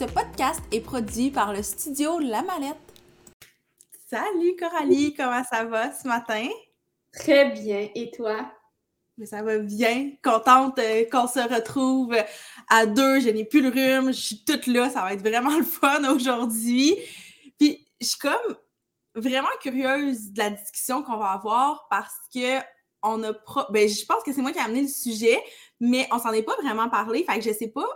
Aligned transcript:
Ce 0.00 0.06
podcast 0.06 0.62
est 0.72 0.80
produit 0.80 1.30
par 1.30 1.52
le 1.52 1.62
studio 1.62 2.18
La 2.20 2.40
Mallette. 2.40 2.78
Salut 4.08 4.56
Coralie, 4.58 5.12
comment 5.12 5.44
ça 5.44 5.66
va 5.66 5.92
ce 5.92 6.08
matin? 6.08 6.48
Très 7.12 7.50
bien, 7.50 7.86
et 7.94 8.10
toi? 8.10 8.50
Mais 9.18 9.26
ça 9.26 9.42
va 9.42 9.58
bien. 9.58 10.12
Contente 10.24 10.78
euh, 10.78 11.04
qu'on 11.12 11.26
se 11.26 11.40
retrouve 11.40 12.16
à 12.70 12.86
deux. 12.86 13.20
Je 13.20 13.28
n'ai 13.28 13.44
plus 13.44 13.60
le 13.60 13.68
rhume. 13.68 14.06
Je 14.06 14.18
suis 14.18 14.42
toute 14.42 14.66
là. 14.68 14.88
Ça 14.88 15.02
va 15.02 15.12
être 15.12 15.20
vraiment 15.20 15.54
le 15.58 15.64
fun 15.64 16.02
aujourd'hui. 16.10 16.96
Puis 17.58 17.86
je 18.00 18.06
suis 18.06 18.18
comme 18.18 18.56
vraiment 19.14 19.48
curieuse 19.60 20.32
de 20.32 20.38
la 20.38 20.48
discussion 20.48 21.02
qu'on 21.02 21.18
va 21.18 21.32
avoir 21.32 21.88
parce 21.90 22.16
que 22.34 22.58
on 23.02 23.22
a 23.22 23.32
ben, 23.68 23.86
je 23.86 24.06
pense 24.06 24.22
que 24.22 24.32
c'est 24.32 24.40
moi 24.40 24.52
qui 24.52 24.60
ai 24.60 24.62
amené 24.62 24.80
le 24.80 24.88
sujet, 24.88 25.42
mais 25.78 26.08
on 26.10 26.18
s'en 26.18 26.32
est 26.32 26.42
pas 26.42 26.56
vraiment 26.56 26.88
parlé. 26.88 27.22
Fait 27.24 27.38
que 27.38 27.44
je 27.44 27.52
sais 27.52 27.68
pas 27.68 27.86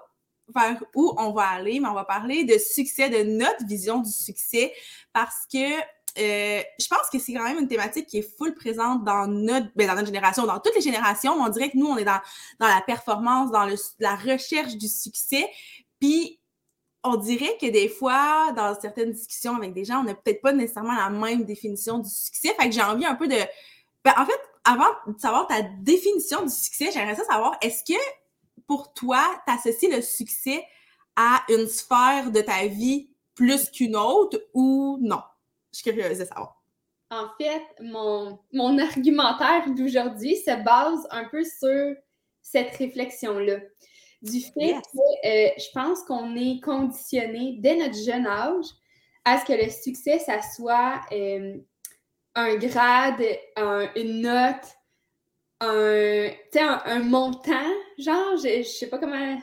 vers 0.55 0.83
où 0.95 1.15
on 1.19 1.33
va 1.33 1.49
aller, 1.49 1.81
mais 1.81 1.89
on 1.89 1.95
va 1.95 2.05
parler 2.05 2.45
de 2.45 2.59
succès, 2.59 3.11
de 3.11 3.23
notre 3.23 3.65
vision 3.67 4.01
du 4.01 4.11
succès, 4.11 4.73
parce 5.13 5.47
que 5.53 5.81
euh, 6.17 6.63
je 6.79 6.87
pense 6.87 7.11
que 7.13 7.19
c'est 7.19 7.33
quand 7.33 7.43
même 7.43 7.59
une 7.59 7.69
thématique 7.69 8.07
qui 8.07 8.19
est 8.19 8.37
full 8.37 8.55
présente 8.55 9.05
dans 9.05 9.27
notre, 9.27 9.67
ben, 9.75 9.89
dans 9.89 9.95
notre 9.95 10.07
génération, 10.07 10.47
dans 10.47 10.61
toutes 10.61 10.75
les 10.77 10.81
générations. 10.81 11.33
On 11.33 11.49
dirait 11.49 11.71
que 11.71 11.77
nous, 11.77 11.87
on 11.87 11.97
est 11.97 12.05
dans, 12.05 12.21
dans 12.61 12.69
la 12.69 12.81
performance, 12.83 13.51
dans 13.51 13.67
le, 13.67 13.75
la 13.99 14.15
recherche 14.15 14.77
du 14.77 14.87
succès. 14.87 15.49
Puis, 16.01 16.39
on 17.03 17.17
dirait 17.17 17.59
que 17.61 17.67
des 17.67 17.89
fois, 17.89 18.53
dans 18.57 18.79
certaines 18.81 19.13
discussions 19.13 19.57
avec 19.57 19.75
des 19.75 19.85
gens, 19.85 20.01
on 20.01 20.05
n'a 20.05 20.15
peut-être 20.15 20.41
pas 20.41 20.53
nécessairement 20.53 20.95
la 20.95 21.11
même 21.11 21.45
définition 21.45 21.99
du 21.99 22.09
succès. 22.09 22.55
Fait 22.59 22.69
que 22.69 22.75
j'ai 22.75 22.83
envie 22.83 23.05
un 23.05 23.17
peu 23.17 23.27
de. 23.27 23.37
Ben, 24.05 24.15
en 24.17 24.25
fait, 24.25 24.41
avant 24.65 24.89
de 25.07 25.19
savoir 25.19 25.47
ta 25.47 25.63
définition 25.63 26.43
du 26.43 26.51
succès, 26.51 26.91
j'aimerais 26.93 27.17
ça 27.17 27.25
savoir, 27.25 27.57
est-ce 27.61 27.83
que 27.85 27.99
pour 28.67 28.93
toi, 28.95 29.23
tu 29.47 29.53
associes 29.53 29.91
le 29.91 30.03
succès 30.03 30.65
à 31.17 31.45
une 31.49 31.67
sphère 31.67 32.31
de 32.31 32.41
ta 32.41 32.67
vie 32.67 33.11
plus 33.35 33.71
qu'une 33.71 33.97
autre 33.97 34.41
ou 34.53 34.99
non? 35.01 35.21
Je 35.73 35.79
suis 35.79 35.91
curieuse 35.91 36.19
de 36.19 36.25
savoir. 36.25 36.63
En 37.11 37.29
fait, 37.41 37.63
mon, 37.81 38.39
mon 38.53 38.79
argumentaire 38.79 39.71
d'aujourd'hui 39.71 40.37
se 40.37 40.63
base 40.65 41.07
un 41.11 41.25
peu 41.25 41.45
sur 41.45 41.95
cette 42.43 42.77
réflexion-là. 42.77 43.59
Du 44.23 44.41
fait 44.41 44.75
que 44.93 45.29
euh, 45.29 45.51
je 45.59 45.71
pense 45.75 46.03
qu'on 46.05 46.35
est 46.35 46.61
conditionné 46.61 47.57
dès 47.59 47.77
notre 47.77 48.03
jeune 48.03 48.27
âge 48.27 48.65
à 49.25 49.39
ce 49.39 49.45
que 49.45 49.53
le 49.53 49.71
succès, 49.71 50.19
ça 50.19 50.41
soit 50.41 51.01
euh, 51.13 51.59
un 52.35 52.57
grade, 52.57 53.23
une 53.97 54.23
note, 54.23 54.77
un, 55.61 56.31
un, 56.57 56.83
un 56.87 56.99
montant, 57.01 57.71
genre, 57.99 58.37
je, 58.37 58.63
je 58.63 58.69
sais 58.69 58.89
pas 58.89 58.99
comment 58.99 59.39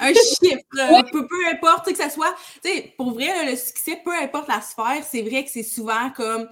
un 0.00 0.12
chiffre, 0.14 0.64
peu, 1.12 1.26
peu, 1.26 1.46
importe 1.52 1.90
que 1.90 1.96
ça 1.96 2.10
soit, 2.10 2.34
tu 2.62 2.70
sais, 2.70 2.94
pour 2.96 3.12
vrai, 3.12 3.50
le 3.50 3.56
succès, 3.56 4.00
peu 4.04 4.12
importe 4.14 4.48
la 4.48 4.60
sphère, 4.60 5.02
c'est 5.04 5.22
vrai 5.22 5.44
que 5.44 5.50
c'est 5.50 5.62
souvent 5.62 6.10
comme 6.10 6.48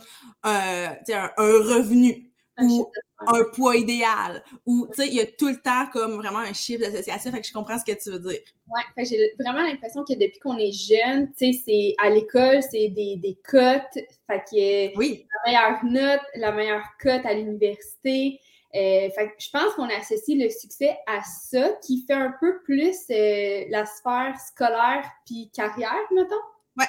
euh, 0.47 0.87
un, 0.87 1.31
un, 1.37 1.53
revenu 1.77 2.31
ou 2.61 2.91
un 3.27 3.45
poids 3.55 3.77
idéal 3.77 4.43
ou, 4.67 4.89
tu 4.89 5.03
sais, 5.03 5.09
il 5.09 5.15
y 5.15 5.21
a 5.21 5.27
tout 5.27 5.49
le 5.49 5.61
temps 5.61 5.87
comme 5.93 6.17
vraiment 6.17 6.39
un 6.39 6.53
chiffre 6.53 6.81
d'association, 6.81 7.31
fait 7.31 7.41
que 7.41 7.47
je 7.47 7.53
comprends 7.53 7.79
ce 7.79 7.85
que 7.85 7.97
tu 8.01 8.11
veux 8.11 8.19
dire. 8.19 8.41
Ouais, 8.69 9.05
j'ai 9.05 9.33
vraiment 9.39 9.63
l'impression 9.63 10.05
que 10.05 10.15
depuis 10.15 10.39
qu'on 10.41 10.59
est 10.59 10.73
jeune, 10.73 11.33
tu 11.37 11.53
sais, 11.53 11.63
c'est 11.65 11.95
à 11.99 12.11
l'école, 12.11 12.61
c'est 12.63 12.89
des, 12.89 13.17
des 13.17 13.39
cotes, 13.45 13.95
fait 13.95 14.45
que 14.51 14.97
oui. 14.97 15.27
la 15.45 15.53
meilleure 15.53 15.85
note, 15.85 16.21
la 16.37 16.53
meilleure 16.53 16.85
cote 17.01 17.25
à 17.25 17.35
l'université, 17.35 18.41
euh, 18.75 19.09
je 19.39 19.51
pense 19.51 19.75
qu'on 19.75 19.89
associe 19.89 20.39
le 20.39 20.51
succès 20.51 20.97
à 21.07 21.23
ça, 21.23 21.71
qui 21.83 22.05
fait 22.07 22.13
un 22.15 22.35
peu 22.39 22.61
plus 22.65 22.97
euh, 23.11 23.65
la 23.71 23.87
sphère 23.87 24.35
scolaire 24.39 25.11
puis 25.25 25.51
carrière, 25.55 25.95
mettons. 26.15 26.35
Ouais. 26.77 26.85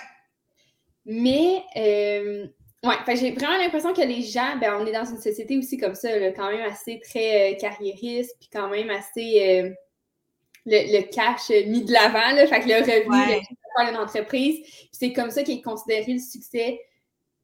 Mais, 1.06 1.63
euh, 1.78 2.47
ouais, 2.84 3.16
j'ai 3.16 3.31
vraiment 3.31 3.57
l'impression 3.57 3.94
que 3.94 4.01
les 4.01 4.22
gens, 4.22 4.57
ben, 4.59 4.78
on 4.81 4.85
est 4.85 4.91
dans 4.91 5.06
une 5.06 5.22
société 5.22 5.57
aussi 5.57 5.78
comme 5.78 5.95
ça, 5.95 6.09
quand 6.31 6.51
même 6.51 6.69
assez 6.69 7.00
très 7.00 7.57
carriériste, 7.59 8.35
puis 8.40 8.50
quand 8.51 8.67
même 8.67 8.90
assez 8.90 9.73
le, 10.66 11.01
cash 11.11 11.50
mis 11.66 11.85
de 11.85 11.94
l'avant, 11.94 12.35
fait 12.46 12.59
que 12.59 12.67
le 12.67 12.81
revenu 12.81 13.31
ouais. 13.31 13.85
d'une 13.85 13.97
entreprise. 13.97 14.59
C'est 14.91 15.13
comme 15.13 15.31
ça 15.31 15.44
qu'est 15.44 15.61
considéré 15.61 16.11
le 16.13 16.19
succès 16.19 16.78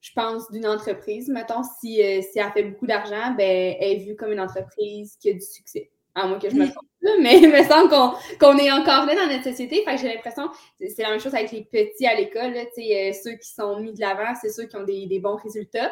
je 0.06 0.12
pense, 0.14 0.52
d'une 0.52 0.68
entreprise. 0.68 1.30
Mettons, 1.30 1.64
si, 1.80 2.00
euh, 2.02 2.22
si 2.22 2.38
elle 2.38 2.52
fait 2.52 2.64
beaucoup 2.64 2.86
d'argent, 2.86 3.34
ben, 3.36 3.76
elle 3.80 3.94
est 3.94 4.06
vue 4.06 4.16
comme 4.16 4.32
une 4.32 4.40
entreprise 4.40 5.18
qui 5.20 5.32
a 5.32 5.34
du 5.34 5.42
succès. 5.42 5.90
À 6.14 6.28
moins 6.28 6.38
que 6.38 6.48
je 6.48 6.56
me 6.56 6.68
trompe, 6.72 6.88
mais 7.22 7.38
il 7.42 7.50
me 7.50 7.64
semble 7.64 7.90
qu'on 7.90 8.58
est 8.58 8.72
encore 8.72 9.06
là 9.08 9.16
dans 9.16 9.34
notre 9.34 9.44
société. 9.44 9.84
Fait 9.84 9.96
que 9.96 10.02
j'ai 10.02 10.14
l'impression, 10.14 10.50
c'est 10.80 11.02
la 11.02 11.10
même 11.10 11.20
chose 11.20 11.34
avec 11.34 11.52
les 11.52 11.64
petits 11.64 12.06
à 12.06 12.14
l'école. 12.14 12.56
Euh, 12.56 13.14
ceux 13.14 13.36
qui 13.36 13.50
sont 13.50 13.80
mis 13.80 13.94
de 13.94 14.00
l'avant, 14.00 14.34
c'est 14.40 14.50
ceux 14.50 14.66
qui 14.66 14.76
ont 14.76 14.84
des, 14.84 15.20
bons 15.20 15.38
résultats. 15.38 15.92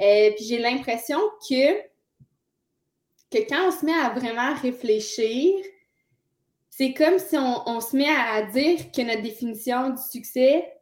Euh, 0.00 0.30
puis 0.36 0.44
j'ai 0.44 0.58
l'impression 0.58 1.18
que, 1.48 1.80
que 3.30 3.48
quand 3.48 3.66
on 3.66 3.70
se 3.72 3.84
met 3.84 3.92
à 3.92 4.10
vraiment 4.10 4.54
réfléchir, 4.54 5.52
c'est 6.70 6.94
comme 6.94 7.18
si 7.18 7.36
on, 7.36 7.68
on 7.68 7.80
se 7.80 7.96
met 7.96 8.08
à 8.08 8.42
dire 8.42 8.92
que 8.92 9.02
notre 9.02 9.22
définition 9.22 9.90
du 9.90 10.02
succès 10.10 10.72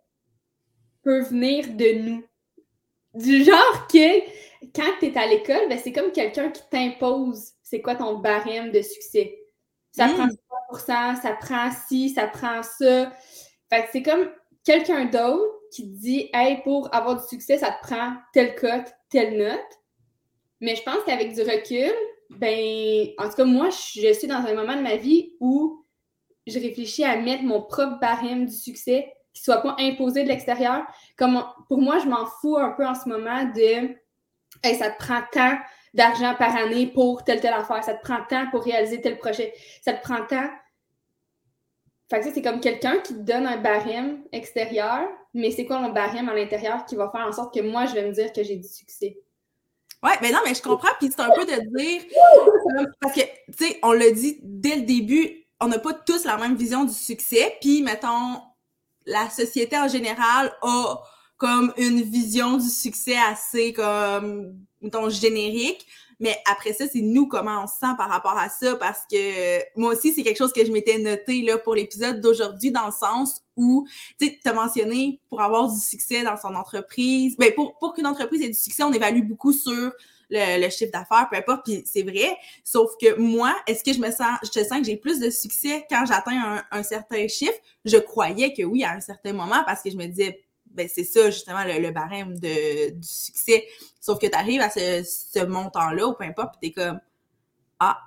peut 1.02 1.22
venir 1.22 1.66
de 1.74 2.02
nous. 2.02 2.24
Du 3.14 3.44
genre 3.44 3.86
que 3.88 4.20
quand 4.74 4.92
tu 5.00 5.06
es 5.06 5.18
à 5.18 5.26
l'école, 5.26 5.68
ben, 5.68 5.78
c'est 5.82 5.92
comme 5.92 6.12
quelqu'un 6.12 6.50
qui 6.50 6.62
t'impose 6.70 7.52
c'est 7.70 7.80
quoi 7.80 7.94
ton 7.94 8.18
barème 8.18 8.72
de 8.72 8.82
succès. 8.82 9.38
Ça 9.92 10.08
prend 10.08 10.26
3%, 10.72 11.12
mm. 11.12 11.22
ça 11.22 11.32
prend 11.32 11.70
ci, 11.70 12.10
ça 12.10 12.26
prend 12.26 12.62
ça. 12.64 13.12
Fait 13.70 13.82
que 13.82 13.88
c'est 13.92 14.02
comme 14.02 14.28
quelqu'un 14.64 15.04
d'autre 15.04 15.54
qui 15.72 15.84
dit 15.84 16.28
Hey, 16.34 16.62
pour 16.64 16.92
avoir 16.92 17.20
du 17.20 17.28
succès, 17.28 17.58
ça 17.58 17.70
te 17.70 17.86
prend 17.86 18.14
telle 18.32 18.56
cote, 18.56 18.92
telle 19.08 19.38
note. 19.38 19.78
Mais 20.60 20.74
je 20.74 20.82
pense 20.82 20.98
qu'avec 21.06 21.32
du 21.32 21.42
recul, 21.42 21.92
ben, 22.30 23.08
en 23.18 23.28
tout 23.28 23.36
cas, 23.36 23.44
moi, 23.44 23.70
je 23.70 24.12
suis 24.12 24.28
dans 24.28 24.44
un 24.44 24.54
moment 24.54 24.76
de 24.76 24.82
ma 24.82 24.96
vie 24.96 25.34
où 25.38 25.86
je 26.48 26.58
réfléchis 26.58 27.04
à 27.04 27.16
mettre 27.16 27.44
mon 27.44 27.62
propre 27.62 28.00
barème 28.00 28.46
du 28.46 28.54
succès 28.54 29.12
qui 29.40 29.44
soit 29.44 29.62
pas 29.62 29.74
imposé 29.78 30.22
de 30.22 30.28
l'extérieur. 30.28 30.82
Comme 31.16 31.42
pour 31.68 31.80
moi, 31.80 31.98
je 31.98 32.06
m'en 32.06 32.26
fous 32.26 32.58
un 32.58 32.72
peu 32.72 32.86
en 32.86 32.94
ce 32.94 33.08
moment 33.08 33.44
de 33.44 33.96
hey, 34.62 34.76
ça 34.76 34.90
te 34.90 34.98
prend 34.98 35.20
tant 35.32 35.58
d'argent 35.94 36.34
par 36.38 36.54
année 36.54 36.86
pour 36.86 37.24
telle 37.24 37.40
telle 37.40 37.54
affaire, 37.54 37.82
ça 37.82 37.94
te 37.94 38.02
prend 38.02 38.18
tant 38.28 38.48
pour 38.50 38.62
réaliser 38.62 39.00
tel 39.00 39.18
projet, 39.18 39.54
ça 39.82 39.94
te 39.94 40.02
prend 40.02 40.24
tant. 40.26 40.48
Fait 42.10 42.20
que 42.20 42.32
c'est 42.32 42.42
comme 42.42 42.60
quelqu'un 42.60 42.98
qui 42.98 43.14
te 43.14 43.20
donne 43.20 43.46
un 43.46 43.56
barème 43.56 44.22
extérieur, 44.30 45.08
mais 45.32 45.50
c'est 45.50 45.64
quoi 45.64 45.78
mon 45.78 45.90
barème 45.90 46.28
à 46.28 46.34
l'intérieur 46.34 46.84
qui 46.84 46.96
va 46.96 47.10
faire 47.10 47.26
en 47.26 47.32
sorte 47.32 47.54
que 47.54 47.60
moi, 47.60 47.86
je 47.86 47.94
vais 47.94 48.06
me 48.06 48.12
dire 48.12 48.32
que 48.32 48.42
j'ai 48.42 48.56
du 48.56 48.68
succès? 48.68 49.18
Ouais, 50.02 50.14
mais 50.20 50.30
non, 50.30 50.40
mais 50.44 50.54
je 50.54 50.62
comprends, 50.62 50.90
puis 50.98 51.10
c'est 51.10 51.20
un 51.20 51.30
peu 51.30 51.44
de 51.44 51.76
dire, 51.76 52.02
parce 53.00 53.14
que, 53.14 53.20
tu 53.20 53.64
sais, 53.66 53.78
on 53.82 53.92
l'a 53.92 54.10
dit 54.10 54.38
dès 54.42 54.76
le 54.76 54.82
début, 54.82 55.46
on 55.60 55.68
n'a 55.68 55.78
pas 55.78 55.94
tous 55.94 56.24
la 56.24 56.36
même 56.36 56.56
vision 56.56 56.84
du 56.84 56.94
succès, 56.94 57.56
puis 57.60 57.82
mettons, 57.82 58.40
la 59.10 59.28
société 59.28 59.76
en 59.76 59.88
général 59.88 60.52
a 60.62 61.02
comme 61.36 61.72
une 61.76 62.02
vision 62.02 62.56
du 62.56 62.68
succès 62.68 63.16
assez 63.16 63.72
comme 63.72 64.54
mettons 64.80 65.08
générique. 65.10 65.86
Mais 66.20 66.36
après 66.50 66.74
ça 66.74 66.84
c'est 66.86 67.00
nous 67.00 67.26
comment 67.26 67.64
on 67.64 67.66
se 67.66 67.78
sent 67.80 67.94
par 67.96 68.10
rapport 68.10 68.36
à 68.36 68.50
ça 68.50 68.76
parce 68.76 69.00
que 69.10 69.58
moi 69.78 69.94
aussi 69.94 70.12
c'est 70.12 70.22
quelque 70.22 70.36
chose 70.36 70.52
que 70.52 70.64
je 70.64 70.70
m'étais 70.70 70.98
noté 70.98 71.40
là 71.42 71.56
pour 71.56 71.74
l'épisode 71.74 72.20
d'aujourd'hui 72.20 72.70
dans 72.70 72.86
le 72.86 72.92
sens 72.92 73.42
où 73.56 73.86
tu 74.18 74.38
as 74.44 74.52
mentionné 74.52 75.18
pour 75.30 75.40
avoir 75.40 75.72
du 75.72 75.80
succès 75.80 76.22
dans 76.22 76.36
son 76.36 76.54
entreprise 76.54 77.36
ben 77.38 77.54
pour 77.54 77.78
pour 77.78 77.94
qu'une 77.94 78.06
entreprise 78.06 78.42
ait 78.42 78.48
du 78.48 78.58
succès 78.58 78.82
on 78.82 78.92
évalue 78.92 79.26
beaucoup 79.26 79.54
sur 79.54 79.92
le, 80.30 80.70
chiffre 80.70 80.92
d'affaires, 80.92 81.28
peu 81.30 81.36
importe, 81.36 81.64
puis 81.64 81.82
c'est 81.84 82.02
vrai. 82.02 82.36
Sauf 82.64 82.92
que 83.00 83.16
moi, 83.18 83.54
est-ce 83.66 83.82
que 83.82 83.92
je 83.92 83.98
me 83.98 84.10
sens, 84.10 84.38
je 84.42 84.50
te 84.50 84.64
sens 84.64 84.78
que 84.78 84.84
j'ai 84.84 84.96
plus 84.96 85.20
de 85.20 85.30
succès 85.30 85.86
quand 85.90 86.04
j'atteins 86.06 86.62
un, 86.70 86.82
certain 86.82 87.26
chiffre? 87.28 87.58
Je 87.84 87.96
croyais 87.96 88.52
que 88.52 88.62
oui, 88.62 88.84
à 88.84 88.92
un 88.92 89.00
certain 89.00 89.32
moment, 89.32 89.62
parce 89.66 89.82
que 89.82 89.90
je 89.90 89.96
me 89.96 90.06
disais, 90.06 90.42
ben 90.66 90.88
c'est 90.92 91.04
ça 91.04 91.30
justement 91.30 91.64
le, 91.64 91.90
barème 91.90 92.38
de, 92.38 92.90
du 92.90 93.06
succès. 93.06 93.66
Sauf 94.00 94.18
que 94.18 94.26
tu 94.26 94.34
arrives 94.34 94.60
à 94.60 94.70
ce, 94.70 95.44
montant-là, 95.44 96.06
ou 96.06 96.14
peu 96.14 96.24
importe, 96.24 96.54
puis 96.60 96.72
t'es 96.72 96.82
comme, 96.82 97.00
ah, 97.80 97.98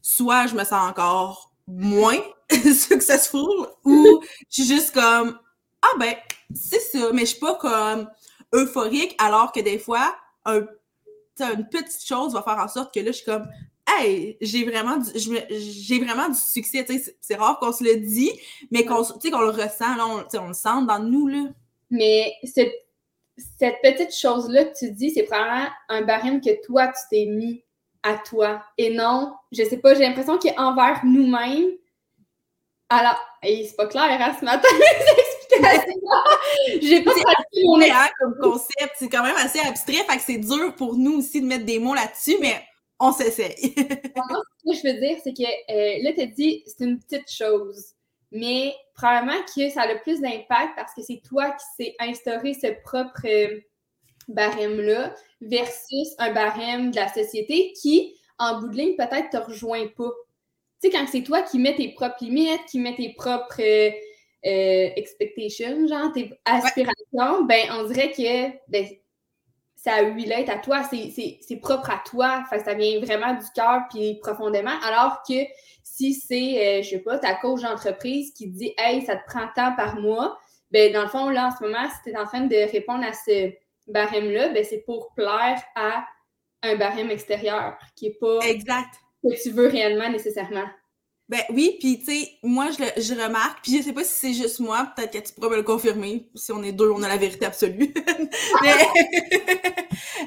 soit 0.00 0.46
je 0.46 0.54
me 0.54 0.64
sens 0.64 0.88
encore 0.88 1.52
moins 1.66 2.20
successful 2.50 3.66
ou 3.84 4.22
je 4.48 4.62
suis 4.62 4.74
juste 4.74 4.92
comme 4.92 5.36
ah 5.82 5.98
ben 5.98 6.14
c'est 6.54 6.78
ça 6.78 7.10
mais 7.12 7.22
je 7.22 7.30
suis 7.30 7.40
pas 7.40 7.56
comme 7.56 8.08
euphorique 8.54 9.16
alors 9.18 9.50
que 9.50 9.58
des 9.60 9.78
fois 9.78 10.14
un 10.44 10.64
une 11.40 11.68
petite 11.68 12.04
chose 12.04 12.32
va 12.32 12.42
faire 12.42 12.58
en 12.58 12.68
sorte 12.68 12.92
que 12.94 13.00
là 13.00 13.06
je 13.06 13.16
suis 13.16 13.24
comme 13.24 13.48
hey 13.88 14.36
j'ai 14.40 14.64
vraiment 14.64 14.96
du, 14.96 15.10
j'ai 15.50 15.98
vraiment 16.02 16.28
du 16.28 16.38
succès 16.38 16.86
c'est 17.20 17.36
rare 17.36 17.58
qu'on 17.58 17.72
se 17.72 17.84
le 17.84 17.96
dit 17.96 18.30
mais 18.70 18.84
qu'on 18.84 18.98
le 18.98 19.50
ressent 19.50 19.96
là 19.96 20.06
on, 20.06 20.48
le 20.48 20.54
sent 20.54 20.86
dans 20.86 20.98
nous 20.98 21.28
là 21.28 21.44
mais 21.90 22.32
cette, 22.44 22.72
petite 23.82 24.14
chose 24.14 24.48
là 24.50 24.64
que 24.64 24.78
tu 24.78 24.90
dis 24.92 25.10
c'est 25.10 25.24
probablement 25.24 25.68
un 25.88 26.02
barème 26.02 26.40
que 26.40 26.64
toi 26.64 26.88
tu 26.88 27.00
t'es 27.10 27.26
mis 27.26 27.62
à 28.02 28.18
toi 28.18 28.62
et 28.78 28.94
non 28.94 29.34
je 29.52 29.62
sais 29.62 29.78
pas 29.78 29.94
j'ai 29.94 30.02
l'impression 30.02 30.38
qu'envers 30.38 31.04
nous-mêmes 31.04 31.76
alors, 32.88 33.18
c'est 33.42 33.74
pas 33.76 33.86
clair 33.86 34.04
hein, 34.20 34.36
ce 34.38 34.44
matin. 34.44 34.68
J'ai 36.82 37.02
pas 37.02 37.12
hein, 37.12 38.08
comme 38.18 38.36
concept. 38.40 38.94
C'est 38.96 39.08
quand 39.08 39.22
même 39.22 39.36
assez 39.36 39.60
abstrait, 39.60 40.04
fait 40.08 40.16
que 40.16 40.22
c'est 40.22 40.38
dur 40.38 40.74
pour 40.76 40.96
nous 40.96 41.18
aussi 41.18 41.40
de 41.40 41.46
mettre 41.46 41.64
des 41.64 41.78
mots 41.78 41.94
là-dessus, 41.94 42.36
mais 42.40 42.62
on 42.98 43.12
s'essaye. 43.12 43.56
ce 43.60 43.72
que 43.72 44.76
je 44.76 44.82
veux 44.86 45.00
dire, 45.00 45.18
c'est 45.22 45.32
que 45.32 45.42
euh, 45.42 46.02
là, 46.02 46.12
tu 46.12 46.20
as 46.20 46.26
dit 46.26 46.62
c'est 46.66 46.84
une 46.84 46.98
petite 46.98 47.30
chose, 47.30 47.92
mais 48.32 48.74
probablement 48.94 49.40
que 49.54 49.68
ça 49.70 49.82
a 49.82 49.92
le 49.92 50.00
plus 50.00 50.20
d'impact 50.20 50.74
parce 50.76 50.94
que 50.94 51.02
c'est 51.02 51.20
toi 51.26 51.50
qui 51.50 51.84
s'est 51.84 51.94
instauré 52.00 52.54
ce 52.54 52.68
propre 52.82 53.26
euh, 53.26 53.60
barème-là 54.28 55.14
versus 55.40 56.14
un 56.18 56.32
barème 56.32 56.90
de 56.90 56.96
la 56.96 57.12
société 57.12 57.72
qui, 57.80 58.16
en 58.38 58.60
bout 58.60 58.68
de 58.68 58.76
ligne, 58.76 58.96
peut-être 58.96 59.30
te 59.30 59.36
rejoint 59.36 59.86
pas 59.96 60.10
tu 60.82 60.90
sais, 60.90 60.96
quand 60.96 61.06
c'est 61.10 61.22
toi 61.22 61.42
qui 61.42 61.58
mets 61.58 61.74
tes 61.74 61.88
propres 61.88 62.22
limites, 62.22 62.66
qui 62.68 62.78
mets 62.78 62.94
tes 62.94 63.14
propres 63.14 63.60
euh, 63.60 63.90
euh, 64.46 64.90
expectations, 64.96 65.86
genre 65.86 66.12
tes 66.12 66.32
aspirations, 66.44 67.44
ben 67.44 67.66
on 67.72 67.84
dirait 67.84 68.12
que 68.12 68.50
ben, 68.68 68.86
ça 69.74 70.02
l'être 70.02 70.50
à 70.50 70.58
toi, 70.58 70.82
c'est 70.84 71.56
propre 71.60 71.90
à 71.90 72.02
toi, 72.06 72.44
fait 72.48 72.60
ça 72.60 72.74
vient 72.74 73.00
vraiment 73.00 73.34
du 73.34 73.46
cœur 73.54 73.82
puis 73.90 74.18
profondément, 74.20 74.78
alors 74.84 75.22
que 75.28 75.34
si 75.82 76.14
c'est, 76.14 76.78
euh, 76.78 76.82
je 76.82 76.90
sais 76.90 76.98
pas, 76.98 77.18
ta 77.18 77.34
coach 77.34 77.62
d'entreprise 77.62 78.32
qui 78.32 78.48
dit 78.48 78.74
«Hey, 78.78 79.02
ça 79.02 79.16
te 79.16 79.24
prend 79.26 79.46
tant 79.54 79.74
par 79.74 79.96
mois», 80.00 80.38
ben 80.70 80.92
dans 80.92 81.02
le 81.02 81.08
fond, 81.08 81.28
là, 81.28 81.48
en 81.48 81.56
ce 81.56 81.62
moment, 81.62 81.88
si 81.88 82.02
tu 82.04 82.10
es 82.10 82.18
en 82.18 82.26
train 82.26 82.42
de 82.42 82.70
répondre 82.70 83.04
à 83.04 83.12
ce 83.12 83.52
barème-là, 83.86 84.48
ben 84.48 84.64
c'est 84.64 84.82
pour 84.84 85.12
plaire 85.14 85.62
à 85.74 86.04
un 86.62 86.76
barème 86.76 87.10
extérieur 87.10 87.78
qui 87.94 88.06
est 88.06 88.18
pas... 88.18 88.40
Exact 88.40 88.90
que 89.30 89.42
tu 89.42 89.50
veux 89.50 89.68
réellement 89.68 90.08
nécessairement. 90.08 90.66
Ben 91.28 91.40
oui, 91.50 91.76
puis 91.80 91.98
tu 91.98 92.04
sais, 92.04 92.38
moi 92.44 92.68
je, 92.70 93.02
je 93.02 93.14
remarque, 93.14 93.58
puis 93.62 93.78
je 93.78 93.82
sais 93.82 93.92
pas 93.92 94.04
si 94.04 94.12
c'est 94.12 94.32
juste 94.32 94.60
moi, 94.60 94.92
peut-être 94.94 95.12
que 95.12 95.26
tu 95.28 95.34
pourrais 95.34 95.50
me 95.50 95.56
le 95.56 95.64
confirmer. 95.64 96.30
Si 96.36 96.52
on 96.52 96.62
est 96.62 96.70
deux, 96.70 96.88
on 96.90 97.02
a 97.02 97.08
la 97.08 97.16
vérité 97.16 97.46
absolue. 97.46 97.92
Mais 98.62 98.72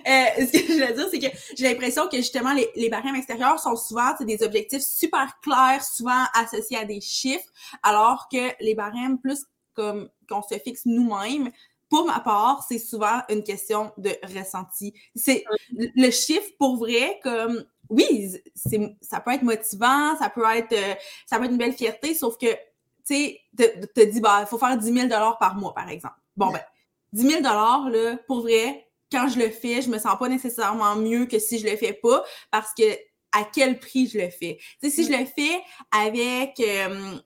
euh, 0.07 0.45
ce 0.45 0.51
que 0.51 0.73
je 0.73 0.85
veux 0.85 0.93
dire, 0.93 1.07
c'est 1.09 1.19
que 1.19 1.37
j'ai 1.55 1.69
l'impression 1.69 2.09
que 2.09 2.17
justement 2.17 2.51
les, 2.53 2.67
les 2.75 2.89
barèmes 2.89 3.15
extérieurs 3.15 3.59
sont 3.59 3.77
souvent 3.77 4.11
des 4.19 4.43
objectifs 4.43 4.81
super 4.81 5.39
clairs, 5.41 5.83
souvent 5.85 6.25
associés 6.33 6.77
à 6.77 6.83
des 6.83 6.99
chiffres, 6.99 7.47
alors 7.81 8.27
que 8.29 8.51
les 8.61 8.75
barèmes 8.75 9.19
plus 9.19 9.45
comme 9.75 10.09
qu'on 10.27 10.41
se 10.41 10.55
fixe 10.59 10.81
nous-mêmes, 10.85 11.49
pour 11.89 12.05
ma 12.05 12.19
part, 12.19 12.63
c'est 12.67 12.77
souvent 12.77 13.21
une 13.29 13.43
question 13.43 13.91
de 13.97 14.11
ressenti. 14.35 14.93
C'est 15.15 15.43
le 15.71 16.11
chiffre 16.11 16.49
pour 16.59 16.77
vrai, 16.77 17.19
comme 17.23 17.63
oui, 17.89 18.35
c'est, 18.55 18.95
ça 19.01 19.19
peut 19.19 19.31
être 19.31 19.43
motivant, 19.43 20.15
ça 20.17 20.29
peut 20.29 20.45
être, 20.55 20.73
euh, 20.73 20.95
ça 21.25 21.37
peut 21.37 21.45
être 21.45 21.51
une 21.51 21.57
belle 21.57 21.73
fierté, 21.73 22.13
sauf 22.13 22.37
que, 22.37 22.51
tu 22.51 23.15
sais, 23.15 23.41
te, 23.57 23.85
te 23.85 24.05
dis, 24.05 24.21
bah, 24.21 24.39
il 24.41 24.47
faut 24.47 24.57
faire 24.57 24.77
10 24.77 24.93
000 24.93 25.07
par 25.39 25.55
mois, 25.55 25.73
par 25.73 25.89
exemple. 25.89 26.15
Bon, 26.37 26.51
ben, 26.51 26.61
10 27.13 27.21
000 27.21 27.41
là, 27.41 28.17
pour 28.27 28.41
vrai, 28.41 28.87
quand 29.11 29.27
je 29.27 29.39
le 29.39 29.49
fais, 29.49 29.81
je 29.81 29.89
me 29.89 29.97
sens 29.97 30.17
pas 30.17 30.29
nécessairement 30.29 30.95
mieux 30.95 31.25
que 31.25 31.39
si 31.39 31.57
je 31.59 31.67
le 31.67 31.75
fais 31.75 31.93
pas, 31.93 32.23
parce 32.51 32.73
que 32.73 32.83
à 33.31 33.43
quel 33.43 33.79
prix 33.79 34.07
je 34.07 34.19
le 34.19 34.29
fais? 34.29 34.57
Tu 34.81 34.89
sais, 34.89 34.95
si 34.95 35.05
je 35.05 35.11
le 35.11 35.25
fais 35.25 35.61
avec, 35.91 36.59
euh, 36.59 37.17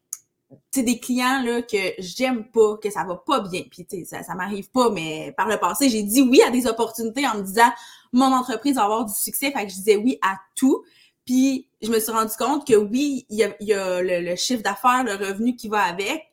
tu 0.71 0.83
des 0.83 0.99
clients 0.99 1.41
là 1.43 1.61
que 1.61 1.77
j'aime 1.99 2.49
pas, 2.51 2.77
que 2.77 2.89
ça 2.89 3.03
va 3.03 3.15
pas 3.15 3.41
bien, 3.41 3.63
puis 3.69 3.85
tu 3.85 3.99
sais, 3.99 4.05
ça, 4.05 4.23
ça 4.23 4.35
m'arrive 4.35 4.69
pas, 4.71 4.89
mais 4.89 5.33
par 5.35 5.47
le 5.47 5.57
passé, 5.57 5.89
j'ai 5.89 6.03
dit 6.03 6.21
oui 6.21 6.41
à 6.41 6.49
des 6.49 6.67
opportunités 6.67 7.27
en 7.27 7.37
me 7.37 7.43
disant 7.43 7.71
mon 8.13 8.31
entreprise 8.31 8.75
va 8.75 8.83
avoir 8.83 9.05
du 9.05 9.13
succès, 9.13 9.51
fait 9.51 9.65
que 9.65 9.69
je 9.69 9.75
disais 9.75 9.95
oui 9.95 10.17
à 10.21 10.37
tout. 10.55 10.83
Puis 11.25 11.67
je 11.81 11.89
me 11.89 11.99
suis 11.99 12.11
rendu 12.11 12.33
compte 12.37 12.67
que 12.67 12.75
oui, 12.75 13.25
il 13.29 13.37
y 13.37 13.73
a, 13.73 14.01
le, 14.01 14.35
chiffre 14.35 14.61
d'affaires, 14.61 15.03
le 15.03 15.13
revenu 15.13 15.55
qui 15.55 15.67
va 15.67 15.81
avec, 15.83 16.29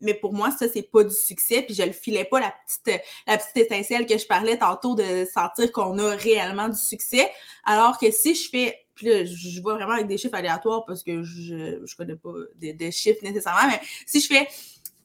mais 0.00 0.14
pour 0.14 0.32
moi, 0.32 0.50
ça, 0.50 0.66
c'est 0.72 0.82
pas 0.82 1.04
du 1.04 1.14
succès, 1.14 1.62
puis 1.62 1.74
je 1.74 1.82
le 1.82 1.92
filais 1.92 2.24
pas 2.24 2.40
la 2.40 2.52
petite, 2.66 3.00
la 3.26 3.38
petite 3.38 3.56
étincelle 3.56 4.06
que 4.06 4.18
je 4.18 4.26
parlais 4.26 4.58
tantôt 4.58 4.94
de 4.94 5.26
sentir 5.32 5.70
qu'on 5.70 5.98
a 5.98 6.16
réellement 6.16 6.68
du 6.68 6.78
succès. 6.78 7.30
Alors 7.64 7.98
que 7.98 8.10
si 8.10 8.34
je 8.34 8.48
fais 8.48 8.78
puis 8.94 9.06
là, 9.06 9.24
je 9.24 9.60
vois 9.60 9.74
vraiment 9.74 9.92
avec 9.92 10.06
des 10.06 10.18
chiffres 10.18 10.34
aléatoires 10.34 10.84
parce 10.84 11.02
que 11.02 11.22
je, 11.22 11.80
je 11.84 11.96
connais 11.96 12.16
pas 12.16 12.32
des, 12.56 12.92
chiffres 12.92 13.20
nécessairement, 13.22 13.68
mais 13.68 13.80
si 14.06 14.20
je 14.20 14.26
fais 14.26 14.48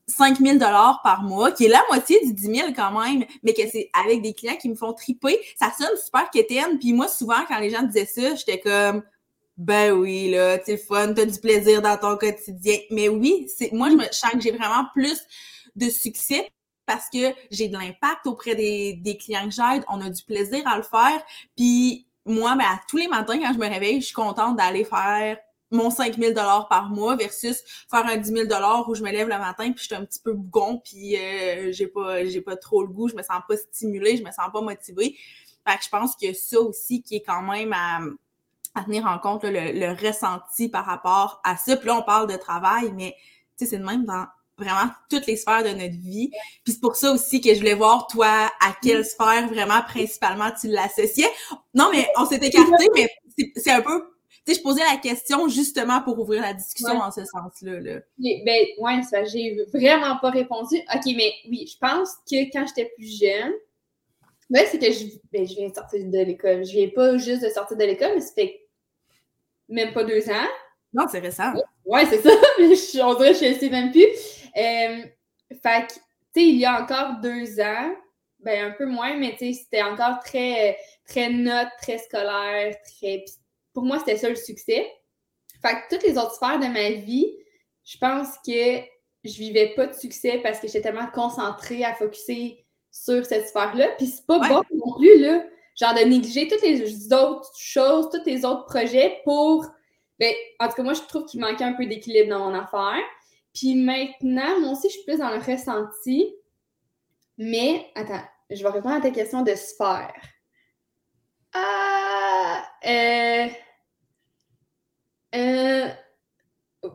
5 0.07 0.39
000 0.39 0.57
par 1.03 1.23
mois, 1.23 1.51
qui 1.51 1.65
est 1.65 1.69
la 1.69 1.83
moitié 1.89 2.19
du 2.25 2.33
10 2.33 2.55
000 2.55 2.67
quand 2.75 2.91
même, 2.91 3.25
mais 3.43 3.53
que 3.53 3.67
c'est 3.69 3.89
avec 3.93 4.21
des 4.21 4.33
clients 4.33 4.55
qui 4.55 4.69
me 4.69 4.75
font 4.75 4.93
triper, 4.93 5.39
ça 5.59 5.71
sonne 5.77 5.97
super 6.03 6.29
quétaine. 6.29 6.79
Puis 6.79 6.93
moi, 6.93 7.07
souvent, 7.07 7.43
quand 7.47 7.59
les 7.59 7.69
gens 7.69 7.83
disaient 7.83 8.05
ça, 8.05 8.35
j'étais 8.35 8.59
comme, 8.59 9.03
ben 9.57 9.91
oui, 9.91 10.31
là, 10.31 10.59
c'est 10.65 10.77
fun, 10.77 11.13
t'as 11.13 11.25
du 11.25 11.39
plaisir 11.39 11.81
dans 11.81 11.97
ton 11.97 12.15
quotidien. 12.15 12.77
Mais 12.91 13.09
oui, 13.09 13.47
c'est 13.55 13.71
moi, 13.73 13.89
je 13.89 13.95
me 13.95 14.03
sens 14.11 14.31
que 14.31 14.39
j'ai 14.39 14.51
vraiment 14.51 14.85
plus 14.93 15.19
de 15.75 15.89
succès 15.89 16.49
parce 16.85 17.09
que 17.09 17.33
j'ai 17.51 17.67
de 17.67 17.73
l'impact 17.73 18.25
auprès 18.27 18.55
des, 18.55 18.93
des 18.93 19.17
clients 19.17 19.45
que 19.45 19.51
j'aide. 19.51 19.83
On 19.89 19.99
a 19.99 20.09
du 20.09 20.23
plaisir 20.23 20.65
à 20.67 20.77
le 20.77 20.83
faire. 20.83 21.21
Puis 21.57 22.07
moi, 22.25 22.55
ben, 22.55 22.79
tous 22.87 22.97
les 22.97 23.07
matins, 23.07 23.37
quand 23.39 23.53
je 23.53 23.59
me 23.59 23.67
réveille, 23.67 23.99
je 23.99 24.05
suis 24.05 24.15
contente 24.15 24.55
d'aller 24.55 24.85
faire 24.85 25.37
mon 25.71 25.89
5000 25.89 26.33
dollars 26.33 26.67
par 26.69 26.89
mois 26.89 27.15
versus 27.15 27.63
faire 27.89 28.05
un 28.05 28.17
10 28.17 28.31
000 28.31 28.45
dollars 28.47 28.87
où 28.87 28.95
je 28.95 29.03
me 29.03 29.11
lève 29.11 29.27
le 29.27 29.37
matin 29.37 29.71
puis 29.71 29.81
je 29.81 29.85
suis 29.85 29.95
un 29.95 30.05
petit 30.05 30.19
peu 30.19 30.33
bougon 30.33 30.81
puis 30.83 31.17
euh, 31.17 31.71
j'ai 31.71 31.87
pas 31.87 32.25
j'ai 32.25 32.41
pas 32.41 32.55
trop 32.55 32.83
le 32.83 32.89
goût, 32.89 33.09
je 33.09 33.15
me 33.15 33.21
sens 33.21 33.41
pas 33.47 33.57
stimulée, 33.57 34.17
je 34.17 34.23
me 34.23 34.31
sens 34.31 34.47
pas 34.51 34.61
motivée. 34.61 35.17
Fait 35.67 35.77
que 35.77 35.83
je 35.83 35.89
pense 35.89 36.15
que 36.15 36.33
ça 36.33 36.59
aussi 36.61 37.01
qui 37.01 37.17
est 37.17 37.23
quand 37.23 37.41
même 37.41 37.73
à, 37.73 37.99
tenir 38.85 39.05
en 39.05 39.19
compte 39.19 39.43
le, 39.43 40.07
ressenti 40.07 40.69
par 40.69 40.85
rapport 40.85 41.41
à 41.43 41.57
ça. 41.57 41.75
Puis 41.75 41.87
là, 41.87 41.95
on 41.95 42.03
parle 42.03 42.31
de 42.31 42.37
travail, 42.37 42.93
mais 42.93 43.15
tu 43.57 43.65
sais, 43.65 43.71
c'est 43.71 43.77
le 43.77 43.85
même 43.85 44.05
dans 44.05 44.25
vraiment 44.57 44.89
toutes 45.09 45.25
les 45.27 45.35
sphères 45.35 45.63
de 45.63 45.69
notre 45.69 45.99
vie. 45.99 46.29
Puis 46.63 46.73
c'est 46.73 46.79
pour 46.79 46.95
ça 46.95 47.11
aussi 47.11 47.41
que 47.41 47.53
je 47.53 47.59
voulais 47.59 47.73
voir, 47.73 48.07
toi, 48.07 48.49
à 48.59 48.73
quelle 48.81 49.05
sphère 49.05 49.47
vraiment 49.47 49.81
principalement 49.81 50.51
tu 50.59 50.67
l'associais. 50.67 51.29
Non, 51.73 51.89
mais 51.91 52.07
on 52.17 52.25
s'est 52.25 52.37
écarté, 52.37 52.87
mais 52.95 53.09
c'est 53.55 53.71
un 53.71 53.81
peu... 53.81 54.16
Tu 54.47 54.53
sais, 54.53 54.59
je 54.59 54.63
posais 54.63 54.81
la 54.81 54.95
question 54.95 55.49
justement 55.49 56.01
pour 56.01 56.17
ouvrir 56.19 56.41
la 56.41 56.53
discussion 56.53 57.01
en 57.01 57.11
ce 57.11 57.25
sens-là. 57.25 57.81
Là. 57.81 57.99
Ben, 58.17 58.65
ouais, 58.79 59.03
ça, 59.03 59.25
j'ai 59.25 59.57
vraiment 59.73 60.15
pas 60.21 60.29
répondu. 60.29 60.77
OK, 60.77 61.03
mais 61.17 61.33
oui, 61.49 61.69
je 61.69 61.77
pense 61.77 62.11
que 62.29 62.49
quand 62.53 62.65
j'étais 62.65 62.89
plus 62.95 63.19
jeune, 63.19 63.51
ben, 64.49 64.65
c'est 64.71 64.79
que 64.79 64.89
je, 64.89 65.05
ben, 65.33 65.45
je 65.45 65.53
viens 65.53 65.67
de 65.67 65.75
sortir 65.75 66.05
de 66.05 66.19
l'école. 66.19 66.65
Je 66.65 66.71
viens 66.71 66.87
pas 66.87 67.17
juste 67.17 67.43
de 67.43 67.49
sortir 67.49 67.75
de 67.75 67.83
l'école, 67.83 68.11
mais 68.15 68.21
ça 68.21 68.33
fait 68.35 68.65
même 69.67 69.91
pas 69.91 70.05
deux 70.05 70.29
ans. 70.29 70.47
Non, 70.93 71.07
c'est 71.11 71.19
récent. 71.19 71.51
Ouais, 71.83 72.05
c'est 72.05 72.21
ça. 72.21 72.29
on 73.05 73.15
dirait 73.15 73.33
que 73.33 73.39
je 73.39 73.59
sais 73.59 73.69
même 73.69 73.91
plus. 73.91 74.05
Euh, 74.55 75.03
fait 75.61 75.87
que, 75.87 75.93
tu 75.93 75.99
sais, 76.33 76.47
il 76.47 76.55
y 76.55 76.65
a 76.65 76.81
encore 76.81 77.19
deux 77.21 77.59
ans, 77.59 77.93
ben 78.39 78.71
un 78.71 78.71
peu 78.71 78.85
moins, 78.85 79.17
mais 79.17 79.31
tu 79.31 79.51
sais, 79.51 79.59
c'était 79.61 79.83
encore 79.83 80.19
très, 80.23 80.77
très 81.05 81.29
note, 81.29 81.67
très 81.81 81.97
scolaire, 81.97 82.75
très. 82.97 83.25
Pour 83.77 83.85
moi, 83.85 83.99
c'était 83.99 84.17
ça 84.17 84.27
le 84.27 84.35
succès. 84.35 84.91
Fait 85.61 85.73
que 85.75 85.93
toutes 85.95 86.01
les 86.01 86.17
autres 86.17 86.33
sphères 86.33 86.57
de 86.57 86.65
ma 86.65 86.89
vie, 86.99 87.31
je 87.85 87.95
pense 87.99 88.29
que 88.43 88.81
je 89.23 89.37
vivais 89.37 89.75
pas 89.75 89.85
de 89.85 89.93
succès 89.93 90.39
parce 90.41 90.59
que 90.59 90.65
j'étais 90.65 90.81
tellement 90.81 91.05
concentrée 91.13 91.83
à 91.83 91.93
focuser 91.93 92.65
sur 92.89 93.23
cette 93.23 93.47
sphère-là. 93.47 93.89
Puis 93.99 94.07
c'est 94.07 94.25
pas 94.25 94.39
bon 94.39 94.63
non 94.73 94.97
plus, 94.97 95.19
là. 95.19 95.43
Genre 95.79 95.93
de 95.93 96.09
négliger 96.09 96.47
toutes 96.47 96.63
les 96.63 97.13
autres 97.13 97.51
choses, 97.55 98.09
tous 98.09 98.25
les 98.25 98.45
autres 98.45 98.65
projets 98.65 99.21
pour. 99.23 99.67
Ben, 100.17 100.33
en 100.59 100.69
tout 100.69 100.73
cas, 100.73 100.81
moi, 100.81 100.93
je 100.93 101.01
trouve 101.01 101.25
qu'il 101.25 101.39
manquait 101.39 101.63
un 101.63 101.73
peu 101.73 101.85
d'équilibre 101.85 102.31
dans 102.31 102.49
mon 102.49 102.57
affaire. 102.57 103.03
Puis 103.53 103.75
maintenant, 103.75 104.59
moi 104.59 104.71
aussi, 104.71 104.89
je 104.89 104.93
suis 104.93 105.03
plus 105.03 105.19
dans 105.19 105.29
le 105.29 105.37
ressenti. 105.37 106.33
Mais, 107.37 107.91
attends, 107.93 108.23
je 108.49 108.63
vais 108.63 108.69
répondre 108.69 108.95
à 108.95 109.01
ta 109.01 109.11
question 109.11 109.43
de 109.43 109.53
sphère. 109.53 110.19
Ah, 111.53 112.63
euh, 112.83 113.47
euh, 115.35 115.87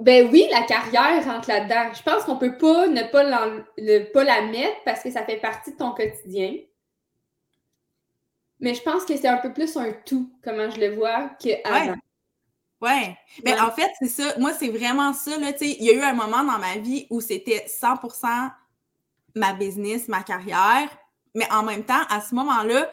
ben 0.01 0.29
oui, 0.31 0.47
la 0.51 0.63
carrière 0.63 1.25
rentre 1.25 1.49
là-dedans. 1.49 1.93
Je 1.95 2.03
pense 2.03 2.25
qu'on 2.25 2.37
peut 2.37 2.57
pas 2.57 2.87
ne 2.87 3.03
pas, 3.03 3.25
pas 4.13 4.25
la 4.25 4.43
mettre 4.43 4.83
parce 4.85 5.03
que 5.03 5.11
ça 5.11 5.25
fait 5.25 5.37
partie 5.37 5.73
de 5.73 5.77
ton 5.77 5.93
quotidien. 5.93 6.55
Mais 8.61 8.75
je 8.75 8.83
pense 8.83 9.05
que 9.05 9.17
c'est 9.17 9.29
un 9.29 9.39
peu 9.39 9.53
plus 9.53 9.77
un 9.77 9.93
tout, 10.07 10.33
comment 10.43 10.71
je 10.71 10.81
le 10.81 10.95
vois, 10.95 11.31
qu'avant. 11.41 11.97
Ouais. 12.81 13.17
Mais 13.45 13.59
en 13.61 13.71
fait, 13.71 13.91
c'est 14.01 14.09
ça. 14.09 14.39
Moi, 14.39 14.53
c'est 14.53 14.69
vraiment 14.69 15.13
ça. 15.13 15.37
Là, 15.39 15.53
il 15.61 15.85
y 15.85 15.91
a 15.91 15.95
eu 15.95 16.01
un 16.01 16.15
moment 16.15 16.45
dans 16.45 16.59
ma 16.59 16.77
vie 16.79 17.07
où 17.11 17.21
c'était 17.21 17.67
100% 17.69 18.51
ma 19.35 19.53
business, 19.55 20.09
ma 20.09 20.23
carrière. 20.23 20.89
Mais 21.35 21.51
en 21.51 21.63
même 21.63 21.85
temps, 21.85 22.03
à 22.09 22.21
ce 22.21 22.35
moment-là, 22.35 22.91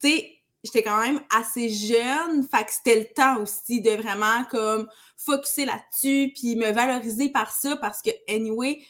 tu 0.00 0.08
sais, 0.08 0.33
j'étais 0.64 0.82
quand 0.82 1.00
même 1.00 1.20
assez 1.30 1.68
jeune. 1.68 2.42
Fait 2.50 2.64
que 2.64 2.72
c'était 2.72 2.98
le 2.98 3.04
temps 3.14 3.40
aussi 3.40 3.80
de 3.80 3.90
vraiment 3.90 4.44
comme 4.50 4.88
focuser 5.16 5.66
là-dessus 5.66 6.32
puis 6.34 6.56
me 6.56 6.72
valoriser 6.72 7.28
par 7.28 7.52
ça 7.52 7.76
parce 7.76 8.02
que, 8.02 8.10
anyway, 8.28 8.80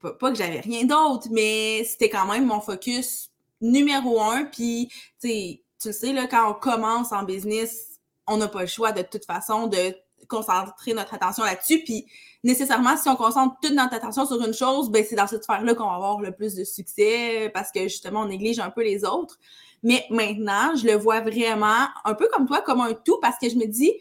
pas, 0.00 0.32
que 0.32 0.34
j'avais 0.34 0.60
rien 0.60 0.84
d'autre, 0.84 1.28
mais 1.30 1.84
c'était 1.84 2.10
quand 2.10 2.26
même 2.26 2.46
mon 2.46 2.60
focus 2.60 3.30
numéro 3.60 4.20
un. 4.20 4.44
Puis, 4.44 4.88
tu 5.20 5.28
sais, 5.28 5.62
tu 5.80 5.92
sais, 5.92 6.12
là, 6.12 6.26
quand 6.26 6.50
on 6.50 6.54
commence 6.54 7.12
en 7.12 7.22
business, 7.22 8.00
on 8.26 8.36
n'a 8.36 8.48
pas 8.48 8.62
le 8.62 8.66
choix 8.66 8.92
de 8.92 9.02
toute 9.02 9.24
façon 9.24 9.66
de 9.66 9.94
concentrer 10.28 10.94
notre 10.94 11.14
attention 11.14 11.44
là-dessus. 11.44 11.82
Puis 11.84 12.06
nécessairement, 12.42 12.96
si 12.96 13.08
on 13.08 13.16
concentre 13.16 13.56
toute 13.60 13.72
notre 13.72 13.94
attention 13.94 14.26
sur 14.26 14.40
une 14.42 14.54
chose, 14.54 14.90
ben 14.90 15.04
c'est 15.08 15.16
dans 15.16 15.26
cette 15.26 15.44
sphère-là 15.44 15.74
qu'on 15.74 15.86
va 15.86 15.94
avoir 15.94 16.20
le 16.20 16.32
plus 16.32 16.54
de 16.54 16.64
succès 16.64 17.50
parce 17.52 17.70
que 17.70 17.82
justement, 17.84 18.22
on 18.22 18.26
néglige 18.26 18.58
un 18.60 18.70
peu 18.70 18.82
les 18.82 19.04
autres. 19.04 19.38
Mais 19.82 20.06
maintenant, 20.10 20.74
je 20.76 20.86
le 20.86 20.94
vois 20.94 21.20
vraiment 21.20 21.86
un 22.04 22.14
peu 22.14 22.28
comme 22.32 22.46
toi, 22.46 22.62
comme 22.62 22.80
un 22.80 22.94
tout, 22.94 23.18
parce 23.20 23.38
que 23.38 23.48
je 23.48 23.56
me 23.56 23.66
dis, 23.66 23.92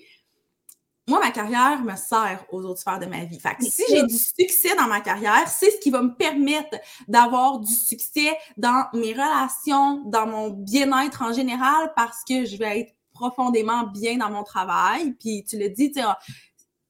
moi, 1.08 1.20
ma 1.20 1.32
carrière 1.32 1.82
me 1.84 1.96
sert 1.96 2.46
aux 2.52 2.64
autres 2.64 2.80
sphères 2.80 3.00
de 3.00 3.08
ma 3.08 3.26
vie. 3.26 3.40
Fait 3.40 3.56
que 3.56 3.66
si 3.66 3.84
j'ai 3.90 4.04
du 4.04 4.18
succès 4.18 4.76
dans 4.76 4.88
ma 4.88 5.02
carrière, 5.02 5.48
c'est 5.48 5.72
ce 5.72 5.78
qui 5.80 5.90
va 5.90 6.02
me 6.02 6.16
permettre 6.16 6.78
d'avoir 7.08 7.60
du 7.60 7.74
succès 7.74 8.38
dans 8.56 8.86
mes 8.94 9.12
relations, 9.14 10.04
dans 10.06 10.28
mon 10.28 10.50
bien-être 10.52 11.24
en 11.24 11.34
général, 11.34 11.92
parce 11.96 12.24
que 12.24 12.46
je 12.46 12.56
vais 12.58 12.82
être 12.82 12.94
profondément 13.14 13.88
bien 13.88 14.18
dans 14.18 14.30
mon 14.30 14.44
travail. 14.44 15.14
Puis 15.20 15.44
tu 15.44 15.58
le 15.58 15.70
dis, 15.70 15.92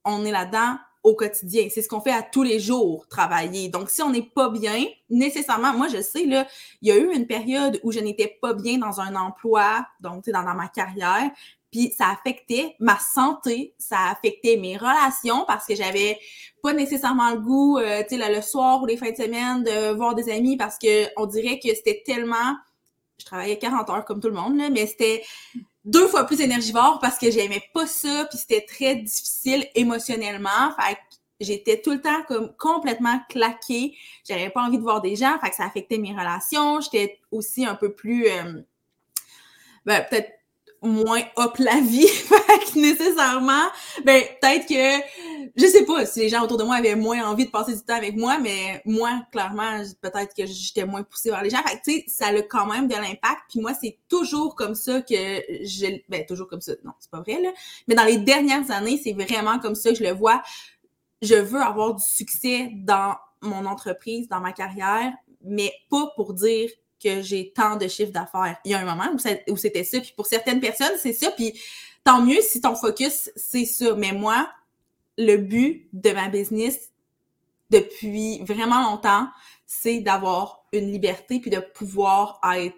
on 0.04 0.26
est 0.26 0.32
là-dedans 0.32 0.78
au 1.04 1.16
quotidien. 1.16 1.68
C'est 1.70 1.82
ce 1.82 1.90
qu'on 1.90 2.02
fait 2.02 2.12
à 2.12 2.22
tous 2.22 2.44
les 2.44 2.60
jours, 2.60 3.08
travailler. 3.08 3.70
Donc, 3.70 3.90
si 3.90 4.02
on 4.02 4.12
n'est 4.12 4.22
pas 4.22 4.50
bien, 4.50 4.86
nécessairement, 5.10 5.74
moi, 5.74 5.88
je 5.88 6.02
sais, 6.02 6.26
là, 6.26 6.48
il 6.82 6.90
y 6.90 6.92
a 6.92 6.98
eu 6.98 7.14
une 7.14 7.28
période 7.28 7.80
où 7.84 7.92
je 7.92 8.00
n'étais 8.00 8.38
pas 8.42 8.54
bien 8.54 8.78
dans 8.78 9.02
un 9.02 9.16
emploi, 9.16 9.86
donc, 10.00 10.30
dans, 10.30 10.44
dans 10.44 10.54
ma 10.54 10.68
carrière, 10.68 11.32
puis 11.72 11.94
ça 11.98 12.10
affectait 12.10 12.76
ma 12.80 13.00
santé, 13.00 13.74
ça 13.78 14.10
affectait 14.12 14.58
mes 14.58 14.78
relations 14.78 15.46
parce 15.48 15.66
que 15.66 15.74
j'avais 15.74 16.20
pas 16.62 16.74
nécessairement 16.74 17.32
le 17.32 17.40
goût, 17.40 17.78
euh, 17.78 18.04
tu 18.08 18.18
sais, 18.18 18.34
le 18.34 18.42
soir 18.42 18.82
ou 18.84 18.86
les 18.86 18.98
fins 18.98 19.12
de 19.12 19.16
semaine 19.16 19.64
de 19.64 19.94
voir 19.94 20.14
des 20.14 20.30
amis 20.30 20.58
parce 20.58 20.78
que 20.78 21.08
on 21.18 21.26
dirait 21.26 21.60
que 21.60 21.74
c'était 21.74 22.04
tellement... 22.06 22.56
Je 23.18 23.26
travaillais 23.26 23.58
40 23.58 23.90
heures 23.90 24.06
comme 24.06 24.20
tout 24.20 24.28
le 24.28 24.34
monde, 24.34 24.58
là, 24.58 24.70
mais 24.70 24.86
c'était 24.88 25.24
deux 25.84 26.08
fois 26.08 26.26
plus 26.26 26.42
énergivore 26.42 27.00
parce 27.00 27.18
que 27.18 27.32
j'aimais 27.32 27.64
pas 27.74 27.88
ça, 27.88 28.26
puis 28.30 28.38
c'était 28.38 28.66
très 28.66 28.96
difficile 28.96 29.68
émotionnellement. 29.76 30.76
Fait 30.80 30.96
que 30.96 31.00
j'étais 31.40 31.82
tout 31.82 31.92
le 31.92 32.02
temps 32.02 32.24
comme 32.28 32.56
complètement 32.58 33.20
claquée. 33.30 33.96
J'avais 34.28 34.50
pas 34.50 34.62
envie 34.62 34.78
de 34.78 34.84
voir 34.84 35.02
des 35.02 35.16
gens, 35.16 35.38
fait 35.40 35.50
que 35.50 35.56
ça 35.56 35.66
affectait 35.66 35.98
mes 35.98 36.12
relations. 36.12 36.82
J'étais 36.82 37.20
aussi 37.32 37.66
un 37.66 37.76
peu 37.76 37.94
plus 37.94 38.28
euh, 38.28 38.62
ben, 39.86 40.06
peut-être 40.10 40.32
moins 40.82 41.22
hop 41.36 41.58
la 41.58 41.80
vie. 41.80 42.08
fait 42.08 42.74
que 42.74 42.80
nécessairement, 42.80 43.70
ben 44.04 44.24
peut-être 44.42 44.68
que 44.68 45.06
je 45.56 45.66
sais 45.66 45.86
pas 45.86 46.06
si 46.06 46.22
les 46.22 46.30
gens 46.30 46.44
autour 46.44 46.58
de 46.58 46.64
moi 46.64 46.76
avaient 46.76 46.96
moins 46.96 47.24
envie 47.24 47.46
de 47.46 47.52
passer 47.52 47.76
du 47.76 47.82
temps 47.82 47.96
avec 47.96 48.16
moi, 48.16 48.38
mais 48.40 48.82
moi, 48.86 49.22
clairement, 49.32 49.84
peut-être 50.02 50.34
que 50.36 50.46
j'étais 50.46 50.86
moins 50.86 51.04
poussée 51.04 51.30
vers 51.30 51.44
les 51.44 51.50
gens. 51.50 51.62
Fait 51.64 51.80
tu 51.84 52.00
sais, 52.00 52.04
ça 52.08 52.28
a 52.28 52.42
quand 52.42 52.66
même 52.66 52.88
de 52.88 52.96
l'impact. 52.96 53.42
Puis 53.50 53.60
moi, 53.60 53.74
c'est 53.80 53.98
toujours 54.08 54.56
comme 54.56 54.76
ça 54.76 55.02
que 55.02 55.16
je. 55.16 56.00
Ben, 56.10 56.26
toujours 56.26 56.48
comme 56.48 56.62
ça. 56.62 56.74
Non, 56.84 56.94
c'est 57.00 57.12
pas 57.12 57.22
vrai, 57.22 57.42
là. 57.42 57.52
Mais 57.88 57.96
dans 57.96 58.06
les 58.06 58.18
dernières 58.18 58.70
années, 58.72 59.00
c'est 59.04 59.14
vraiment 59.14 59.60
comme 59.60 59.76
ça 59.76 59.92
que 59.92 59.98
je 59.98 60.04
le 60.04 60.14
vois. 60.14 60.42
Je 61.22 61.36
veux 61.36 61.62
avoir 61.62 61.96
du 61.96 62.04
succès 62.04 62.70
dans 62.74 63.16
mon 63.42 63.66
entreprise, 63.66 64.28
dans 64.28 64.40
ma 64.40 64.54
carrière, 64.54 65.14
mais 65.44 65.72
pas 65.90 66.12
pour 66.16 66.34
dire 66.34 66.70
que 67.02 67.22
j'ai 67.22 67.52
tant 67.52 67.76
de 67.76 67.88
chiffres 67.88 68.12
d'affaires. 68.12 68.58
Il 68.66 68.72
y 68.72 68.74
a 68.74 68.80
un 68.80 68.86
moment 68.86 69.12
où, 69.48 69.58
c'était 69.58 69.84
ça. 69.84 70.00
Puis 70.00 70.14
pour 70.16 70.26
certaines 70.26 70.60
personnes, 70.60 70.94
c'est 71.00 71.14
ça. 71.14 71.32
Puis 71.32 71.60
tant 72.04 72.22
mieux 72.22 72.42
si 72.42 72.62
ton 72.62 72.76
focus, 72.76 73.32
c'est 73.36 73.66
ça. 73.66 73.96
Mais 73.96 74.12
moi, 74.12 74.50
le 75.18 75.38
but 75.38 75.90
de 75.94 76.12
ma 76.12 76.30
business 76.30 76.92
depuis 77.70 78.40
vraiment 78.44 78.90
longtemps, 78.90 79.28
c'est 79.66 80.00
d'avoir 80.00 80.66
une 80.74 80.92
liberté 80.92 81.40
puis 81.40 81.50
de 81.50 81.60
pouvoir 81.60 82.40
être 82.56 82.76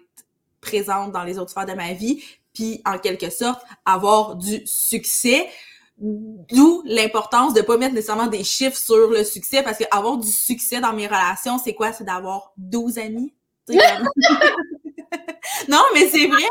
présente 0.60 1.12
dans 1.12 1.24
les 1.24 1.38
autres 1.38 1.50
sphères 1.50 1.66
de 1.66 1.72
ma 1.72 1.92
vie, 1.92 2.22
puis 2.52 2.80
en 2.86 2.98
quelque 2.98 3.30
sorte 3.30 3.62
avoir 3.84 4.36
du 4.36 4.62
succès. 4.64 5.48
D'où 5.96 6.82
l'importance 6.86 7.54
de 7.54 7.60
pas 7.60 7.76
mettre 7.76 7.94
nécessairement 7.94 8.26
des 8.26 8.42
chiffres 8.42 8.76
sur 8.76 9.10
le 9.10 9.22
succès 9.22 9.62
parce 9.62 9.78
que 9.78 9.84
avoir 9.92 10.18
du 10.18 10.26
succès 10.26 10.80
dans 10.80 10.92
mes 10.92 11.06
relations, 11.06 11.56
c'est 11.58 11.74
quoi? 11.74 11.92
C'est 11.92 12.02
d'avoir 12.02 12.52
12 12.56 12.98
amis, 12.98 13.32
non, 15.68 15.82
mais 15.94 16.08
c'est 16.08 16.26
vrai. 16.26 16.42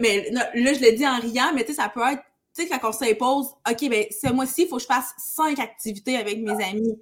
mais 0.00 0.30
là, 0.30 0.50
je 0.54 0.80
le 0.80 0.96
dis 0.96 1.06
en 1.06 1.20
riant, 1.20 1.52
mais 1.54 1.64
tu 1.64 1.72
sais, 1.72 1.82
ça 1.82 1.88
peut 1.88 2.02
être, 2.02 2.22
tu 2.56 2.62
sais, 2.62 2.68
quand 2.68 2.88
on 2.88 2.92
s'impose, 2.92 3.46
OK, 3.68 3.88
ben, 3.88 4.04
ce 4.10 4.32
mois-ci, 4.32 4.62
il 4.62 4.68
faut 4.68 4.76
que 4.76 4.82
je 4.82 4.86
fasse 4.86 5.12
cinq 5.18 5.58
activités 5.58 6.16
avec 6.16 6.38
mes 6.38 6.64
amis. 6.64 6.98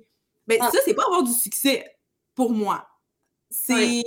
Ben, 0.46 0.58
ah. 0.60 0.70
ça, 0.72 0.78
c'est 0.84 0.94
pas 0.94 1.04
avoir 1.06 1.22
du 1.22 1.32
succès 1.32 1.96
pour 2.34 2.52
moi. 2.52 2.88
C'est, 3.50 4.02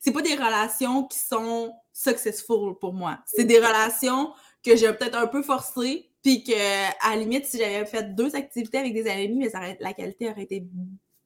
c'est 0.00 0.10
pas 0.10 0.22
des 0.22 0.34
relations 0.34 1.04
qui 1.04 1.20
sont 1.20 1.72
successful 1.92 2.76
pour 2.80 2.92
moi. 2.92 3.20
C'est 3.24 3.44
des 3.44 3.58
relations 3.58 4.32
que 4.64 4.74
j'ai 4.74 4.92
peut-être 4.92 5.16
un 5.16 5.28
peu 5.28 5.42
forcées, 5.42 6.10
puis 6.22 6.42
que, 6.42 6.52
à 6.52 7.10
la 7.10 7.16
limite, 7.16 7.46
si 7.46 7.58
j'avais 7.58 7.86
fait 7.86 8.14
deux 8.14 8.34
activités 8.34 8.78
avec 8.78 8.92
des 8.92 9.08
amis, 9.08 9.36
mais 9.36 9.50
ça 9.50 9.60
la 9.78 9.92
qualité 9.92 10.28
aurait 10.28 10.42
été 10.42 10.66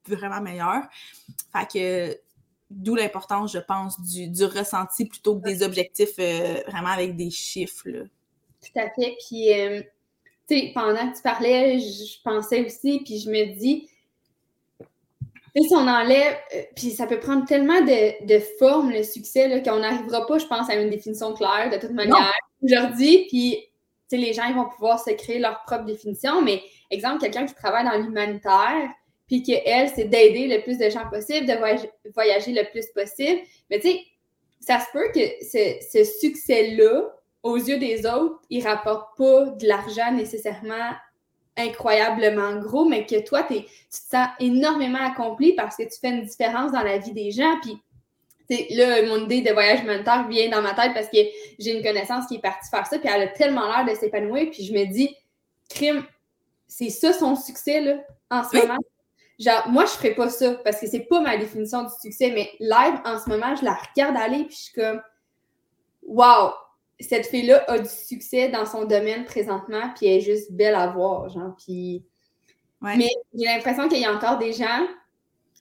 vraiment 0.06 0.40
meilleure. 0.40 0.82
Fait 1.52 1.66
que 1.72 2.20
D'où 2.70 2.94
l'importance, 2.94 3.52
je 3.52 3.58
pense, 3.58 4.00
du, 4.00 4.44
ressenti 4.44 5.04
plutôt 5.04 5.38
que 5.38 5.44
des 5.44 5.62
objectifs 5.62 6.18
euh, 6.18 6.60
vraiment 6.66 6.88
avec 6.88 7.14
des 7.14 7.30
chiffres. 7.30 7.88
Tout 7.88 8.80
à 8.80 8.90
fait. 8.90 9.16
Puis, 9.28 9.52
euh, 9.52 9.82
tu 10.48 10.58
sais, 10.58 10.70
pendant 10.74 11.10
que 11.10 11.16
tu 11.16 11.22
parlais, 11.22 11.78
je, 11.78 12.22
pensais 12.22 12.64
aussi, 12.64 13.00
puis 13.04 13.18
je 13.18 13.30
me 13.30 13.54
dis, 13.58 13.88
si 15.56 15.74
on 15.74 15.86
enlève, 15.86 16.36
euh, 16.54 16.62
puis 16.74 16.90
ça 16.90 17.06
peut 17.06 17.20
prendre 17.20 17.46
tellement 17.46 17.80
de, 17.80 18.26
de 18.26 18.40
forme, 18.58 18.90
le 18.90 19.02
succès, 19.02 19.62
qu'on 19.62 19.80
n'arrivera 19.80 20.26
pas, 20.26 20.38
je 20.38 20.46
pense, 20.46 20.68
à 20.68 20.74
une 20.74 20.90
définition 20.90 21.34
claire 21.34 21.70
de 21.70 21.76
toute 21.78 21.94
manière 21.94 22.32
aujourd'hui. 22.62 23.26
Puis, 23.28 23.58
tu 24.08 24.16
sais, 24.16 24.16
les 24.16 24.32
gens, 24.32 24.44
ils 24.48 24.54
vont 24.54 24.68
pouvoir 24.68 24.98
se 24.98 25.10
créer 25.10 25.38
leur 25.38 25.62
propre 25.64 25.84
définition. 25.84 26.42
Mais, 26.42 26.62
exemple, 26.90 27.20
quelqu'un 27.20 27.46
qui 27.46 27.54
travaille 27.54 27.84
dans 27.84 27.96
l'humanitaire, 28.02 28.90
puis 29.26 29.42
qu'elle, 29.42 29.88
c'est 29.88 30.04
d'aider 30.04 30.46
le 30.46 30.62
plus 30.62 30.78
de 30.78 30.90
gens 30.90 31.08
possible, 31.08 31.46
de 31.46 31.54
voyager, 32.12 32.52
le 32.52 32.70
plus 32.70 32.86
possible. 32.94 33.40
Mais 33.70 33.80
tu 33.80 33.88
sais, 33.88 34.00
ça 34.60 34.80
se 34.80 34.86
peut 34.92 35.10
que 35.14 35.20
ce, 35.42 36.04
succès-là, 36.20 37.10
aux 37.42 37.56
yeux 37.56 37.78
des 37.78 38.06
autres, 38.06 38.40
il 38.50 38.66
rapporte 38.66 39.16
pas 39.16 39.46
de 39.46 39.66
l'argent 39.66 40.12
nécessairement 40.12 40.92
incroyablement 41.56 42.56
gros, 42.56 42.84
mais 42.84 43.06
que 43.06 43.20
toi, 43.24 43.44
tu 43.44 43.62
te 43.62 43.68
sens 43.90 44.28
énormément 44.40 45.04
accompli 45.04 45.54
parce 45.54 45.76
que 45.76 45.84
tu 45.84 45.98
fais 46.00 46.08
une 46.08 46.24
différence 46.24 46.72
dans 46.72 46.82
la 46.82 46.98
vie 46.98 47.12
des 47.12 47.30
gens. 47.30 47.54
Puis 47.60 47.78
là, 48.70 49.02
mon 49.06 49.24
idée 49.24 49.40
de 49.40 49.52
voyage 49.52 49.82
humanitaire 49.82 50.26
vient 50.28 50.48
dans 50.50 50.62
ma 50.62 50.74
tête 50.74 50.92
parce 50.94 51.08
que 51.08 51.18
j'ai 51.58 51.76
une 51.76 51.82
connaissance 51.82 52.26
qui 52.26 52.36
est 52.36 52.40
partie 52.40 52.68
faire 52.68 52.86
ça, 52.86 52.98
puis 52.98 53.08
elle 53.12 53.22
a 53.22 53.28
tellement 53.28 53.66
l'air 53.66 53.84
de 53.86 53.98
s'épanouir, 53.98 54.50
puis 54.50 54.64
je 54.64 54.72
me 54.72 54.84
dis, 54.86 55.14
crime, 55.68 56.04
c'est 56.66 56.90
ça 56.90 57.12
son 57.12 57.36
succès, 57.36 57.80
là, 57.80 57.98
en 58.30 58.42
ce 58.42 58.56
moment? 58.56 58.78
Genre, 59.44 59.68
moi, 59.68 59.84
je 59.84 59.90
ferais 59.90 60.14
pas 60.14 60.30
ça 60.30 60.54
parce 60.64 60.80
que 60.80 60.86
c'est 60.86 61.00
pas 61.00 61.20
ma 61.20 61.36
définition 61.36 61.82
du 61.82 61.90
succès, 62.00 62.30
mais 62.30 62.50
live, 62.60 63.00
en 63.04 63.18
ce 63.18 63.28
moment, 63.28 63.54
je 63.54 63.64
la 63.64 63.74
regarde 63.74 64.16
aller 64.16 64.44
puis 64.44 64.56
je 64.56 64.62
suis 64.62 64.72
comme, 64.72 65.02
wow, 66.02 66.52
cette 66.98 67.26
fille-là 67.26 67.64
a 67.68 67.78
du 67.78 67.88
succès 67.88 68.48
dans 68.48 68.64
son 68.64 68.84
domaine 68.84 69.24
présentement 69.24 69.90
puis 69.96 70.06
elle 70.06 70.18
est 70.18 70.20
juste 70.20 70.52
belle 70.52 70.74
à 70.74 70.86
voir, 70.86 71.28
genre, 71.28 71.54
puis... 71.62 72.04
Mais 72.80 73.08
j'ai 73.34 73.46
l'impression 73.46 73.88
qu'il 73.88 74.00
y 74.00 74.04
a 74.04 74.12
encore 74.12 74.36
des 74.36 74.52
gens 74.52 74.86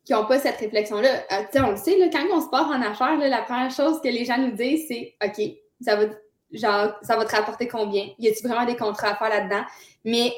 qui 0.04 0.12
n'ont 0.12 0.26
pas 0.26 0.40
cette 0.40 0.58
réflexion-là. 0.58 1.24
Euh, 1.32 1.44
tu 1.52 1.58
sais, 1.58 1.62
on 1.62 1.72
le 1.72 1.78
sait, 1.78 1.98
là, 1.98 2.08
quand 2.12 2.26
on 2.34 2.42
se 2.42 2.50
part 2.50 2.68
en 2.68 2.82
affaires, 2.82 3.18
là, 3.18 3.30
la 3.30 3.42
première 3.44 3.72
chose 3.72 4.02
que 4.02 4.10
les 4.10 4.26
gens 4.26 4.38
nous 4.38 4.52
disent, 4.52 4.88
c'est 4.90 5.16
OK, 5.24 5.42
ça 5.80 5.96
va, 5.96 6.04
genre, 6.52 6.94
ça 7.02 7.16
va 7.16 7.24
te 7.24 7.34
rapporter 7.34 7.70
combien? 7.70 8.10
Y 8.20 8.28
a-t-il 8.28 8.48
vraiment 8.48 8.66
des 8.66 8.76
contrats 8.76 9.12
à 9.12 9.16
faire 9.16 9.30
là-dedans? 9.30 9.64
Mais 10.04 10.34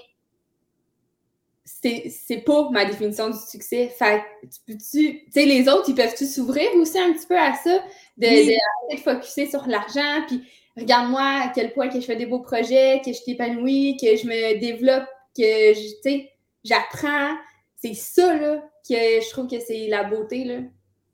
c'est 1.66 2.44
pas 2.46 2.70
ma 2.70 2.86
définition 2.86 3.30
du 3.30 3.38
succès. 3.38 3.90
Fait 3.98 4.22
tu 4.44 4.60
peux-tu. 4.68 5.26
Tu 5.26 5.32
sais, 5.32 5.46
les 5.46 5.68
autres, 5.68 5.90
ils 5.90 5.96
peuvent-tu 5.96 6.26
s'ouvrir 6.26 6.74
aussi 6.76 7.00
un 7.00 7.12
petit 7.14 7.26
peu 7.26 7.38
à 7.38 7.54
ça? 7.56 7.84
De, 8.18 8.28
oui. 8.28 8.56
de, 8.92 8.98
focuser 8.98 9.50
sur 9.50 9.68
l'argent, 9.68 10.24
puis 10.28 10.44
regarde-moi 10.78 11.22
à 11.22 11.52
quel 11.54 11.74
point 11.74 11.90
que 11.90 12.00
je 12.00 12.06
fais 12.06 12.16
des 12.16 12.28
beaux 12.28 12.40
projets, 12.40 13.02
que 13.04 13.12
je 13.12 13.24
t'épanouis, 13.24 13.98
que 14.00 14.16
je 14.16 14.26
me 14.26 14.60
développe, 14.60 15.06
que 15.36 15.74
je, 15.74 15.96
tu 15.96 16.02
sais, 16.04 16.32
j'apprends. 16.64 17.36
C'est 17.76 17.96
ça, 17.96 18.34
là, 18.36 18.64
que 18.88 18.96
je 18.96 19.30
trouve 19.32 19.48
que 19.48 19.60
c'est 19.60 19.88
la 19.88 20.04
beauté, 20.04 20.44
là. 20.44 20.60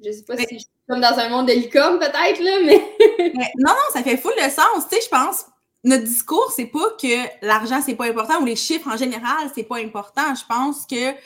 Je 0.03 0.11
sais 0.11 0.23
pas 0.23 0.35
si 0.35 0.45
je 0.51 0.59
suis 0.59 0.67
comme 0.87 1.01
dans 1.01 1.17
un 1.17 1.29
monde 1.29 1.47
de 1.47 1.53
licorne, 1.53 1.97
peut-être, 1.97 2.41
là, 2.41 2.57
mais... 2.65 2.81
mais... 3.35 3.51
Non, 3.57 3.71
non, 3.71 3.93
ça 3.93 4.03
fait 4.03 4.17
full 4.17 4.33
de 4.35 4.49
sens, 4.49 4.87
tu 4.89 4.95
sais, 4.95 5.01
je 5.03 5.09
pense 5.09 5.45
notre 5.83 6.03
discours, 6.03 6.51
c'est 6.55 6.65
pas 6.65 6.91
que 7.01 7.45
l'argent, 7.45 7.81
c'est 7.83 7.95
pas 7.95 8.05
important 8.05 8.41
ou 8.41 8.45
les 8.45 8.55
chiffres 8.55 8.87
en 8.87 8.97
général, 8.97 9.49
c'est 9.55 9.63
pas 9.63 9.77
important. 9.77 10.35
Je 10.35 10.45
pense 10.47 10.85
que, 10.85 11.11
tu 11.11 11.17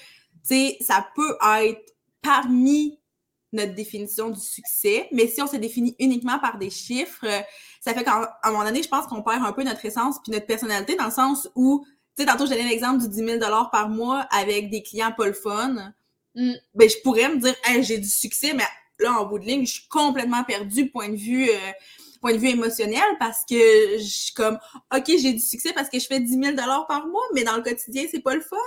sais, 0.43 0.77
ça 0.81 1.05
peut 1.15 1.38
être 1.62 1.93
parmi 2.21 3.00
notre 3.51 3.74
définition 3.74 4.29
du 4.29 4.39
succès, 4.39 5.07
mais 5.12 5.27
si 5.27 5.41
on 5.41 5.47
se 5.47 5.55
définit 5.55 5.95
uniquement 6.00 6.39
par 6.39 6.57
des 6.57 6.69
chiffres, 6.69 7.25
ça 7.81 7.93
fait 7.93 8.03
qu'à 8.03 8.38
un 8.43 8.51
moment 8.51 8.63
donné, 8.63 8.83
je 8.83 8.89
pense 8.89 9.07
qu'on 9.07 9.21
perd 9.21 9.43
un 9.43 9.53
peu 9.53 9.63
notre 9.63 9.83
essence 9.85 10.17
puis 10.24 10.31
notre 10.31 10.45
personnalité 10.45 10.95
dans 10.95 11.05
le 11.05 11.12
sens 11.12 11.50
où, 11.55 11.85
tu 12.17 12.24
sais, 12.24 12.29
tantôt, 12.29 12.45
je 12.45 12.51
donnais 12.51 12.67
l'exemple 12.67 13.01
du 13.01 13.09
10 13.09 13.39
000 13.39 13.39
par 13.71 13.89
mois 13.89 14.21
avec 14.31 14.69
des 14.69 14.83
clients 14.83 15.12
pas 15.12 15.27
le 15.27 15.33
fun. 15.33 15.93
Mm. 16.35 16.53
Ben, 16.74 16.89
je 16.89 16.95
pourrais 17.03 17.29
me 17.29 17.38
dire, 17.38 17.55
hey, 17.65 17.83
j'ai 17.83 17.97
du 17.97 18.09
succès, 18.09 18.53
mais 18.53 18.63
là, 19.00 19.19
en 19.19 19.25
bout 19.25 19.39
de 19.39 19.45
ligne, 19.45 19.65
je 19.65 19.74
suis 19.74 19.88
complètement 19.88 20.43
perdue, 20.43 20.89
point 20.89 21.09
de 21.09 21.15
vue, 21.15 21.50
euh, 21.50 21.71
point 22.25 22.34
de 22.34 22.39
vue 22.39 22.50
émotionnel, 22.50 23.03
parce 23.20 23.46
que 23.48 24.00
je 24.00 24.03
suis 24.03 24.34
comme, 24.34 24.58
OK, 24.96 25.03
j'ai 25.05 25.34
du 25.34 25.39
succès 25.39 25.74
parce 25.74 25.89
que 25.89 26.00
je 26.00 26.08
fais 26.08 26.20
10 26.20 26.41
000 26.41 26.55
par 26.88 27.05
mois, 27.05 27.22
mais 27.36 27.44
dans 27.44 27.55
le 27.55 27.62
quotidien, 27.62 28.05
c'est 28.10 28.22
pas 28.22 28.34
le 28.34 28.41
fun. 28.41 28.58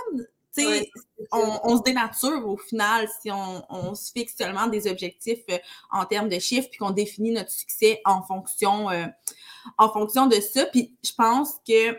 on, 1.33 1.77
se 1.77 1.83
dénature 1.83 2.47
au 2.47 2.55
final 2.55 3.09
si 3.21 3.29
on, 3.29 3.95
se 3.95 4.13
fixe 4.13 4.35
seulement 4.37 4.67
des 4.67 4.89
objectifs 4.89 5.43
euh, 5.49 5.57
en 5.91 6.05
termes 6.05 6.29
de 6.29 6.39
chiffres, 6.39 6.69
puis 6.69 6.79
qu'on 6.79 6.91
définit 6.91 7.31
notre 7.31 7.51
succès 7.51 7.99
en 8.05 8.21
fonction, 8.23 8.89
euh, 8.91 9.07
en 9.77 9.91
fonction 9.91 10.27
de 10.27 10.39
ça. 10.39 10.65
Puis 10.67 10.95
je 11.03 11.11
pense 11.17 11.55
que 11.67 11.97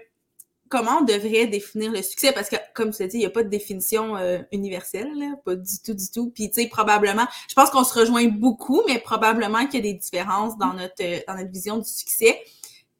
comment 0.70 0.98
on 1.00 1.04
devrait 1.04 1.48
définir 1.48 1.92
le 1.92 2.00
succès? 2.00 2.32
Parce 2.32 2.48
que, 2.48 2.56
comme 2.74 2.92
tu 2.92 3.02
l'as 3.02 3.08
dit, 3.08 3.16
il 3.18 3.20
n'y 3.20 3.26
a 3.26 3.30
pas 3.30 3.42
de 3.42 3.48
définition 3.50 4.16
euh, 4.16 4.38
universelle, 4.52 5.10
là, 5.18 5.34
pas 5.44 5.56
du 5.56 5.82
tout, 5.84 5.92
du 5.92 6.10
tout. 6.10 6.30
Puis, 6.30 6.48
tu 6.48 6.62
sais, 6.62 6.68
probablement, 6.68 7.26
je 7.48 7.54
pense 7.54 7.68
qu'on 7.70 7.84
se 7.84 7.98
rejoint 7.98 8.26
beaucoup, 8.28 8.82
mais 8.86 8.98
probablement 8.98 9.66
qu'il 9.66 9.84
y 9.84 9.88
a 9.88 9.92
des 9.92 9.98
différences 9.98 10.56
dans 10.56 10.72
notre, 10.72 11.02
euh, 11.02 11.18
dans 11.28 11.34
notre 11.34 11.50
vision 11.50 11.76
du 11.76 11.88
succès. 11.88 12.40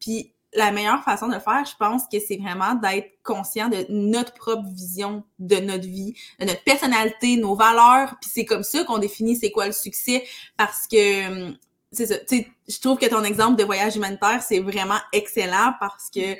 Puis, 0.00 0.34
la 0.52 0.72
meilleure 0.72 1.04
façon 1.04 1.28
de 1.28 1.38
faire, 1.38 1.64
je 1.64 1.76
pense 1.78 2.02
que 2.12 2.18
c'est 2.18 2.36
vraiment 2.36 2.74
d'être 2.74 3.22
conscient 3.22 3.68
de 3.68 3.86
notre 3.88 4.34
propre 4.34 4.68
vision 4.68 5.22
de 5.38 5.56
notre 5.56 5.86
vie, 5.86 6.14
de 6.40 6.46
notre 6.46 6.64
personnalité, 6.64 7.36
nos 7.36 7.54
valeurs. 7.54 8.16
Puis, 8.20 8.30
c'est 8.34 8.44
comme 8.44 8.64
ça 8.64 8.82
qu'on 8.82 8.98
définit 8.98 9.36
c'est 9.36 9.52
quoi 9.52 9.66
le 9.66 9.72
succès, 9.72 10.24
parce 10.56 10.88
que 10.88 11.48
hum, 11.48 11.56
c'est 11.92 12.06
ça. 12.06 12.18
Tu 12.18 12.36
sais, 12.36 12.48
je 12.68 12.78
trouve 12.80 12.98
que 12.98 13.06
ton 13.06 13.24
exemple 13.24 13.58
de 13.58 13.64
voyage 13.64 13.96
humanitaire, 13.96 14.42
c'est 14.42 14.60
vraiment 14.60 14.98
excellent 15.12 15.74
parce 15.80 16.08
que 16.10 16.36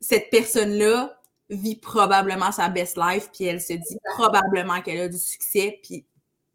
cette 0.00 0.30
personne-là 0.30 1.20
vit 1.50 1.76
probablement 1.76 2.52
sa 2.52 2.68
best 2.68 2.96
life, 2.96 3.30
puis 3.32 3.44
elle 3.44 3.60
se 3.60 3.74
dit 3.74 3.98
probablement 4.14 4.80
qu'elle 4.80 5.00
a 5.00 5.08
du 5.08 5.18
succès, 5.18 5.80
puis 5.82 6.04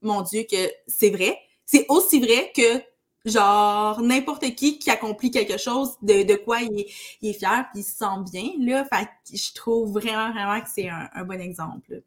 mon 0.01 0.21
Dieu, 0.21 0.45
que 0.49 0.71
c'est 0.87 1.09
vrai. 1.09 1.37
C'est 1.65 1.85
aussi 1.89 2.19
vrai 2.19 2.51
que, 2.55 2.81
genre, 3.25 4.01
n'importe 4.01 4.55
qui 4.55 4.79
qui 4.79 4.89
accomplit 4.89 5.31
quelque 5.31 5.57
chose, 5.57 5.97
de, 6.01 6.23
de 6.23 6.35
quoi 6.35 6.61
il 6.61 6.85
est, 7.21 7.33
fier, 7.33 7.67
puis 7.71 7.81
il 7.81 7.83
se 7.83 7.97
sent 7.97 8.31
bien, 8.31 8.51
là. 8.59 8.85
Fait 8.85 9.09
je 9.35 9.53
trouve 9.53 9.91
vraiment, 9.91 10.31
vraiment 10.31 10.61
que 10.61 10.69
c'est 10.73 10.89
un, 10.89 11.25
bon 11.25 11.41
exemple. 11.41 12.01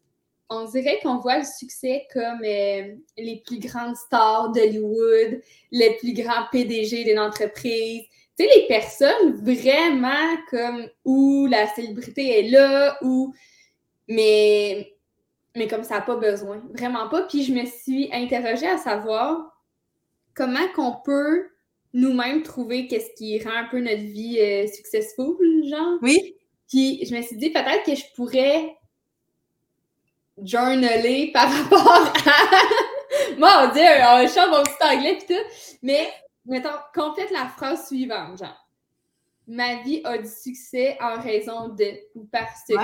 On 0.51 0.65
dirait 0.65 0.99
qu'on 1.03 1.19
voit 1.19 1.39
le 1.39 1.45
succès 1.45 2.07
comme 2.11 2.43
euh, 2.43 2.95
les 3.19 3.43
plus 3.45 3.59
grandes 3.59 3.97
stars 3.97 4.51
d'Hollywood, 4.53 5.43
les 5.73 5.97
plus 5.99 6.15
grands 6.15 6.47
PDG 6.51 7.05
d'une 7.05 7.19
entreprise, 7.19 8.05
tu 8.39 8.45
sais, 8.45 8.51
les 8.57 8.67
personnes 8.67 9.33
vraiment 9.43 10.37
comme 10.49 10.89
où 11.05 11.47
la 11.47 11.67
célébrité 11.67 12.39
est 12.39 12.51
là, 12.51 12.97
ou 13.03 13.35
mais, 14.07 14.95
mais 15.57 15.67
comme 15.67 15.83
ça 15.83 15.97
n'a 15.97 16.01
pas 16.03 16.17
besoin. 16.17 16.63
Vraiment 16.73 17.09
pas. 17.09 17.23
Puis 17.23 17.43
je 17.45 17.53
me 17.53 17.67
suis 17.67 18.09
interrogée 18.13 18.69
à 18.69 18.79
savoir 18.79 19.55
comment 20.35 20.69
qu'on 20.75 20.97
peut 21.05 21.49
nous-mêmes 21.93 22.43
trouver 22.43 22.87
qu'est-ce 22.87 23.11
qui 23.17 23.43
rend 23.43 23.57
un 23.57 23.65
peu 23.65 23.81
notre 23.81 24.03
vie 24.03 24.39
euh, 24.41 24.67
successful, 24.69 25.37
genre. 25.69 25.99
Oui. 26.03 26.37
Puis 26.69 27.05
je 27.07 27.15
me 27.17 27.23
suis 27.23 27.37
dit 27.37 27.51
peut-être 27.51 27.85
que 27.85 27.95
je 27.95 28.05
pourrais 28.15 28.77
journaler 30.43 31.33
par 31.33 31.51
rapport 31.51 31.89
à. 31.89 32.13
Mon 33.39 33.73
Dieu, 33.73 33.83
on 33.83 34.29
chante 34.29 34.51
mon 34.51 34.63
petit 34.65 34.85
anglais 34.85 35.17
pis 35.19 35.27
tout. 35.27 35.79
Mais 35.83 36.09
mettons, 36.49 36.69
complète 36.95 37.31
la 37.31 37.47
phrase 37.47 37.87
suivante, 37.87 38.39
genre. 38.39 38.69
Ma 39.47 39.83
vie 39.83 40.03
a 40.05 40.19
du 40.19 40.29
succès 40.29 40.99
en 41.01 41.21
raison 41.21 41.69
de 41.69 41.87
ou 42.15 42.25
parce 42.31 42.65
que. 42.69 42.75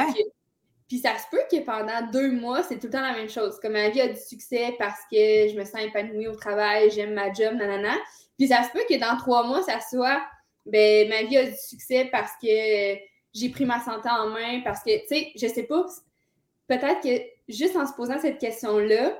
Puis 0.87 0.98
ça 0.98 1.16
se 1.18 1.24
peut 1.31 1.42
que 1.50 1.64
pendant 1.64 2.07
deux 2.12 2.31
mois, 2.31 2.62
c'est 2.62 2.79
tout 2.79 2.87
le 2.87 2.92
temps 2.92 3.00
la 3.00 3.14
même 3.14 3.29
chose. 3.29 3.59
Comme 3.61 3.72
ma 3.72 3.88
vie 3.88 4.03
a 4.03 4.09
du 4.09 4.20
succès 4.20 4.77
parce 4.79 5.00
que 5.11 5.48
je 5.48 5.59
me 5.59 5.64
sens 5.64 5.81
épanouie 5.81 6.29
au 6.29 6.37
travail, 6.37 6.90
j'aime 6.90 7.14
ma 7.14 7.33
job, 7.33 7.55
nanana. 7.55 7.94
Puis 8.37 8.48
ça 8.48 8.62
se 8.64 8.70
peut 8.70 8.85
que 8.88 8.98
dans 8.98 9.16
trois 9.16 9.46
mois, 9.46 9.62
ça 9.62 9.81
soit 9.81 10.22
ben 10.66 11.09
ma 11.09 11.22
vie 11.22 11.37
a 11.37 11.46
du 11.46 11.57
succès 11.57 12.09
parce 12.11 12.33
que 12.40 12.48
j'ai 13.35 13.48
pris 13.50 13.66
ma 13.66 13.81
santé 13.81 14.09
en 14.09 14.29
main, 14.29 14.61
parce 14.62 14.83
que, 14.83 15.00
tu 15.00 15.09
sais, 15.09 15.33
je 15.35 15.46
sais 15.46 15.64
pas, 15.64 15.85
peut-être 16.68 17.03
que 17.03 17.24
juste 17.48 17.77
en 17.77 17.87
se 17.87 17.92
posant 17.94 18.18
cette 18.18 18.38
question-là, 18.38 19.18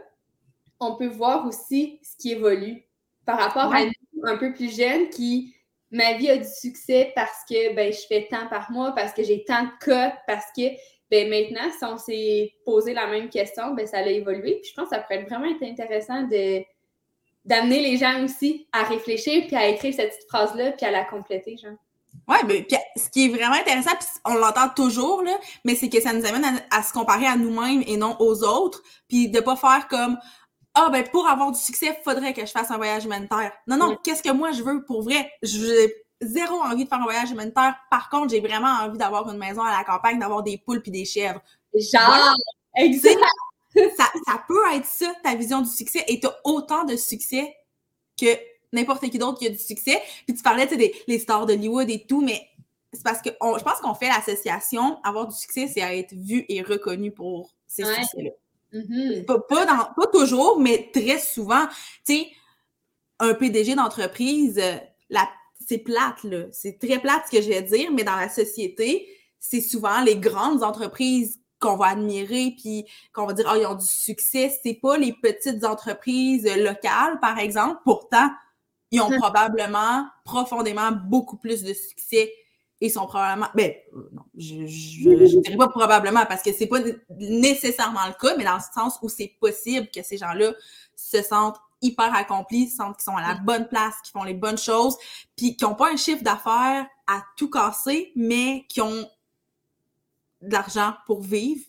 on 0.81 0.97
peut 0.97 1.09
voir 1.09 1.47
aussi 1.47 2.01
ce 2.03 2.17
qui 2.17 2.33
évolue 2.33 2.85
par 3.27 3.39
rapport 3.39 3.75
à 3.75 3.81
un 4.23 4.37
peu 4.37 4.53
plus 4.53 4.75
jeune 4.75 5.09
qui 5.11 5.55
ma 5.91 6.15
vie 6.15 6.29
a 6.31 6.37
du 6.37 6.49
succès 6.49 7.13
parce 7.15 7.45
que 7.49 7.75
ben, 7.75 7.93
je 7.93 8.07
fais 8.09 8.27
tant 8.31 8.49
par 8.49 8.71
mois, 8.71 8.93
parce 8.93 9.13
que 9.13 9.23
j'ai 9.23 9.45
tant 9.45 9.63
de 9.63 9.71
cotes, 9.81 10.19
parce 10.27 10.47
que 10.57 10.63
ben, 11.11 11.29
maintenant, 11.31 11.71
si 11.71 11.85
on 11.85 11.97
s'est 11.97 12.53
posé 12.65 12.93
la 12.93 13.07
même 13.07 13.29
question, 13.29 13.75
ben, 13.75 13.87
ça 13.87 13.99
a 13.99 14.07
évolué. 14.07 14.59
Puis 14.61 14.71
je 14.71 14.75
pense 14.75 14.91
que 14.91 14.97
ça 14.97 15.03
pourrait 15.03 15.23
vraiment 15.23 15.47
être 15.47 15.63
intéressant 15.63 16.23
d'amener 17.45 17.81
les 17.81 17.97
gens 17.97 18.25
aussi 18.25 18.67
à 18.73 18.83
réfléchir 18.83 19.47
puis 19.47 19.57
à 19.57 19.69
écrire 19.69 19.95
cette 19.95 20.11
petite 20.11 20.29
phrase-là 20.29 20.73
puis 20.73 20.85
à 20.85 20.91
la 20.91 21.05
compléter, 21.05 21.57
genre. 21.57 21.77
Oui, 22.29 22.37
puis 22.67 22.79
ce 22.97 23.11
qui 23.11 23.27
est 23.27 23.29
vraiment 23.29 23.57
intéressant, 23.57 23.91
puis 23.99 24.09
on 24.25 24.35
l'entend 24.35 24.69
toujours, 24.75 25.23
là, 25.23 25.37
mais 25.65 25.75
c'est 25.75 25.89
que 25.89 26.01
ça 26.01 26.13
nous 26.13 26.25
amène 26.25 26.45
à, 26.45 26.79
à 26.79 26.83
se 26.83 26.93
comparer 26.93 27.27
à 27.27 27.37
nous-mêmes 27.37 27.83
et 27.87 27.97
non 27.97 28.17
aux 28.19 28.45
autres, 28.45 28.83
puis 29.09 29.29
de 29.29 29.41
pas 29.41 29.57
faire 29.57 29.89
comme 29.89 30.17
ah 30.75 30.89
ben 30.91 31.05
pour 31.05 31.27
avoir 31.29 31.53
du 31.53 31.59
succès, 31.59 31.97
il 31.99 32.03
faudrait 32.03 32.35
que 32.35 32.45
je 32.45 32.51
fasse 32.51 32.71
un 32.71 32.77
voyage 32.77 33.05
humanitaire. 33.05 33.53
Non, 33.67 33.77
non, 33.77 33.97
qu'est-ce 34.03 34.23
que 34.23 34.33
moi 34.33 34.53
je 34.53 34.63
veux 34.63 34.85
pour 34.85 35.03
vrai? 35.03 35.31
J'ai 35.43 35.95
zéro 36.21 36.57
envie 36.57 36.85
de 36.85 36.89
faire 36.89 37.01
un 37.01 37.05
voyage 37.05 37.31
humanitaire. 37.31 37.77
Par 37.91 38.09
contre, 38.09 38.31
j'ai 38.31 38.41
vraiment 38.41 38.69
envie 38.83 38.99
d'avoir 38.99 39.31
une 39.31 39.39
maison 39.39 39.63
à 39.63 39.77
la 39.77 39.85
campagne, 39.85 40.19
d'avoir 40.19 40.43
des 40.43 40.59
poules 40.59 40.83
puis 40.83 40.91
des 40.91 41.05
chèvres. 41.05 41.41
Genre, 41.75 42.35
exact. 42.77 43.21
Ça, 43.97 44.05
ça 44.25 44.41
peut 44.47 44.73
être 44.73 44.87
ça, 44.87 45.13
ta 45.25 45.35
vision 45.35 45.61
du 45.61 45.69
succès, 45.69 46.05
et 46.07 46.21
tu 46.21 46.29
as 46.29 46.37
autant 46.45 46.85
de 46.85 46.95
succès 46.95 47.57
que 48.17 48.27
n'importe 48.73 49.11
qui 49.11 49.19
d'autre 49.19 49.41
qui 49.41 49.49
a 49.49 49.51
du 49.51 49.59
succès. 49.59 50.01
Puis 50.29 50.37
tu 50.37 50.45
parlais, 50.45 50.69
tu 50.69 50.75
sais, 50.75 50.77
des 50.77 50.95
les 51.09 51.19
stars 51.19 51.45
d'Hollywood 51.45 51.91
et 51.91 52.07
tout, 52.07 52.21
mais 52.21 52.41
c'est 52.93 53.03
parce 53.03 53.21
que 53.21 53.31
je 53.31 53.65
pense 53.65 53.81
qu'on 53.81 53.95
fait 53.95 54.09
l'association, 54.09 55.01
avoir 55.03 55.27
du 55.27 55.35
succès, 55.35 55.67
c'est 55.67 55.81
être 55.81 56.15
vu 56.15 56.45
et 56.49 56.63
reconnu 56.63 57.11
pour 57.11 57.51
ces 57.67 57.85
succès-là. 57.85 58.31
Mm-hmm. 58.75 59.25
Pas, 59.25 59.67
dans, 59.67 59.95
pas, 59.95 60.07
toujours, 60.13 60.59
mais 60.59 60.91
très 60.93 61.19
souvent. 61.19 61.67
Tu 62.07 62.15
sais, 62.15 62.31
un 63.21 63.35
PDG 63.35 63.75
d'entreprise, 63.75 64.59
euh, 64.59 65.19
c'est 65.67 65.79
plate, 65.79 66.23
là. 66.25 66.47
C'est 66.53 66.79
très 66.79 66.99
plate 66.99 67.23
ce 67.27 67.37
que 67.37 67.43
je 67.43 67.49
vais 67.49 67.63
dire, 67.63 67.91
mais 67.93 68.05
dans 68.05 68.17
la 68.17 68.29
société, 68.29 69.09
c'est 69.39 69.61
souvent 69.61 70.03
les 70.03 70.17
grandes 70.17 70.63
entreprises 70.63 71.39
qu'on 71.61 71.77
va 71.77 71.89
admirer 71.89 72.55
puis 72.59 72.85
qu'on 73.13 73.27
va 73.27 73.33
dire 73.33 73.51
oh, 73.51 73.57
ils 73.59 73.67
ont 73.67 73.75
du 73.75 73.87
succès, 73.87 74.55
c'est 74.63 74.75
pas 74.75 74.99
les 74.99 75.13
petites 75.13 75.65
entreprises 75.65 76.45
locales 76.57 77.19
par 77.21 77.39
exemple, 77.39 77.81
pourtant 77.85 78.29
ils 78.91 79.01
ont 79.01 79.09
mm-hmm. 79.09 79.19
probablement 79.19 80.07
profondément 80.25 80.93
beaucoup 80.93 81.37
plus 81.37 81.63
de 81.63 81.73
succès 81.73 82.33
et 82.81 82.91
sont 82.91 83.07
probablement. 83.07 83.49
Ben, 83.55 83.73
euh, 83.95 84.11
non, 84.13 84.23
je 84.37 84.55
ne 84.57 85.43
dirais 85.43 85.57
pas 85.57 85.69
probablement 85.69 86.27
parce 86.27 86.43
que 86.43 86.53
c'est 86.53 86.67
pas 86.67 86.81
nécessairement 87.19 88.07
le 88.07 88.15
cas, 88.15 88.37
mais 88.37 88.45
dans 88.45 88.57
le 88.57 88.63
sens 88.75 88.99
où 89.03 89.09
c'est 89.09 89.37
possible 89.41 89.89
que 89.95 90.03
ces 90.03 90.19
gens-là 90.19 90.53
se 90.97 91.23
sentent 91.23 91.59
hyper 91.83 92.15
accomplis, 92.15 92.69
sentent 92.69 92.97
qu'ils 92.97 93.05
sont 93.05 93.17
à 93.17 93.23
la 93.23 93.35
bonne 93.35 93.69
place, 93.69 93.95
qu'ils 94.03 94.13
font 94.13 94.25
les 94.25 94.35
bonnes 94.35 94.59
choses, 94.59 94.97
puis 95.37 95.57
qui 95.57 95.65
n'ont 95.65 95.75
pas 95.75 95.93
un 95.93 95.97
chiffre 95.97 96.23
d'affaires 96.23 96.87
à 97.07 97.23
tout 97.37 97.51
casser, 97.51 98.13
mais 98.17 98.65
qui 98.69 98.81
ont 98.81 99.09
de 100.43 100.53
l'argent 100.53 100.95
pour 101.07 101.21
vivre, 101.21 101.65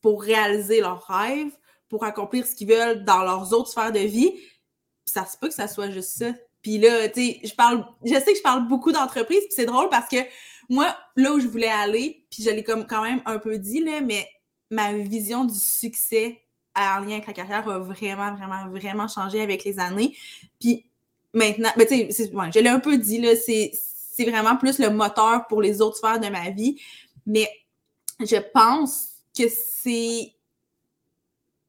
pour 0.00 0.22
réaliser 0.22 0.80
leurs 0.80 1.06
rêves, 1.06 1.52
pour 1.88 2.04
accomplir 2.04 2.46
ce 2.46 2.54
qu'ils 2.54 2.68
veulent 2.68 3.04
dans 3.04 3.22
leurs 3.22 3.52
autres 3.52 3.70
sphères 3.70 3.92
de 3.92 4.00
vie. 4.00 4.32
ça 5.04 5.26
se 5.26 5.36
peut 5.36 5.48
que 5.48 5.54
ça 5.54 5.66
soit 5.66 5.90
juste 5.90 6.18
ça. 6.18 6.32
Puis 6.62 6.78
là, 6.78 7.08
tu 7.08 7.20
sais, 7.20 7.40
je 7.42 7.54
parle, 7.54 7.84
je 8.04 8.14
sais 8.14 8.32
que 8.32 8.36
je 8.36 8.42
parle 8.42 8.68
beaucoup 8.68 8.92
d'entreprises, 8.92 9.40
puis 9.40 9.54
c'est 9.54 9.66
drôle 9.66 9.88
parce 9.88 10.08
que 10.08 10.18
moi, 10.70 10.96
là 11.16 11.32
où 11.32 11.40
je 11.40 11.48
voulais 11.48 11.68
aller, 11.68 12.24
puis 12.30 12.42
je 12.42 12.50
l'ai 12.50 12.62
comme 12.62 12.86
quand 12.86 13.02
même 13.02 13.20
un 13.26 13.38
peu 13.38 13.58
dit, 13.58 13.82
là, 13.84 14.00
mais 14.00 14.26
ma 14.70 14.92
vision 14.92 15.44
du 15.44 15.58
succès 15.58 16.40
en 16.76 17.00
lien 17.00 17.14
avec 17.14 17.26
la 17.26 17.32
carrière 17.32 17.68
a 17.68 17.78
vraiment, 17.80 18.34
vraiment, 18.34 18.68
vraiment 18.68 19.08
changé 19.08 19.42
avec 19.42 19.64
les 19.64 19.80
années. 19.80 20.16
Puis 20.60 20.86
maintenant, 21.34 21.70
ben, 21.76 21.86
tu 21.86 22.12
sais, 22.12 22.30
je 22.30 22.58
l'ai 22.60 22.68
un 22.68 22.78
peu 22.78 22.96
dit, 22.96 23.20
là, 23.20 23.34
c'est 23.36 23.72
vraiment 24.24 24.56
plus 24.56 24.78
le 24.78 24.90
moteur 24.90 25.46
pour 25.48 25.60
les 25.60 25.80
autres 25.82 25.96
sphères 25.96 26.20
de 26.20 26.28
ma 26.28 26.50
vie. 26.50 26.80
Mais 27.26 27.50
je 28.20 28.36
pense 28.36 29.08
que 29.36 29.44
c'est 29.48 30.34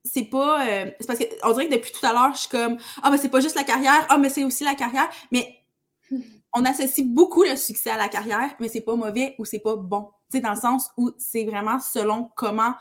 c'est 0.04 0.26
pas 0.26 0.68
euh, 0.68 0.92
c'est 1.00 1.08
parce 1.08 1.20
qu'on 1.20 1.52
dirait 1.54 1.68
que 1.68 1.76
depuis 1.76 1.92
tout 1.92 2.06
à 2.06 2.12
l'heure 2.12 2.34
je 2.34 2.40
suis 2.40 2.50
comme 2.50 2.78
ah 3.04 3.12
mais 3.12 3.18
c'est 3.20 3.30
pas 3.30 3.40
juste 3.40 3.56
la 3.56 3.64
carrière 3.64 4.06
ah 4.10 4.18
mais 4.18 4.30
c'est 4.30 4.44
aussi 4.44 4.64
la 4.64 4.74
carrière 4.74 5.08
mais 5.32 5.64
on 6.54 6.66
associe 6.66 7.06
beaucoup 7.06 7.44
le 7.44 7.56
succès 7.56 7.90
à 7.92 7.98
la 7.98 8.10
carrière, 8.10 8.56
mais 8.60 8.68
c'est 8.68 8.82
pas 8.82 8.96
mauvais 8.96 9.36
ou 9.40 9.46
c'est 9.46 9.60
pas 9.60 9.76
bon. 9.76 10.10
Tu 10.30 10.38
sais, 10.38 10.42
dans 10.42 10.54
le 10.54 10.60
sens 10.60 10.90
où 10.98 11.12
c'est 11.18 11.46
vraiment 11.46 11.80
selon 11.80 12.30
comment 12.36 12.74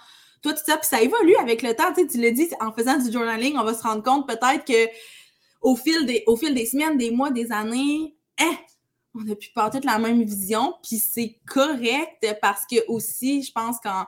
toi, 0.42 0.54
tout 0.54 0.62
ça, 0.64 0.76
puis 0.78 0.86
ça 0.86 1.02
évolue 1.02 1.36
avec 1.36 1.62
le 1.62 1.74
temps. 1.74 1.92
Tu 1.94 2.02
sais, 2.02 2.06
tu 2.06 2.20
l'as 2.20 2.30
dit, 2.30 2.48
en 2.60 2.72
faisant 2.72 2.98
du 2.98 3.12
journaling, 3.12 3.56
on 3.58 3.64
va 3.64 3.74
se 3.74 3.82
rendre 3.82 4.02
compte 4.02 4.26
peut-être 4.26 4.64
que 4.64 4.90
au 5.60 5.76
fil 5.76 6.06
des, 6.06 6.24
au 6.26 6.36
fil 6.36 6.54
des 6.54 6.66
semaines, 6.66 6.96
des 6.96 7.10
mois, 7.10 7.30
des 7.30 7.52
années, 7.52 8.16
hein, 8.38 8.56
on 9.14 9.20
n'a 9.20 9.34
plus 9.34 9.50
pas 9.50 9.70
toute 9.70 9.84
la 9.84 9.98
même 9.98 10.22
vision, 10.22 10.74
puis 10.82 10.96
c'est 10.96 11.38
correct 11.46 12.26
parce 12.40 12.64
que 12.64 12.76
aussi, 12.88 13.42
je 13.42 13.52
pense 13.52 13.78
qu'en 13.80 14.06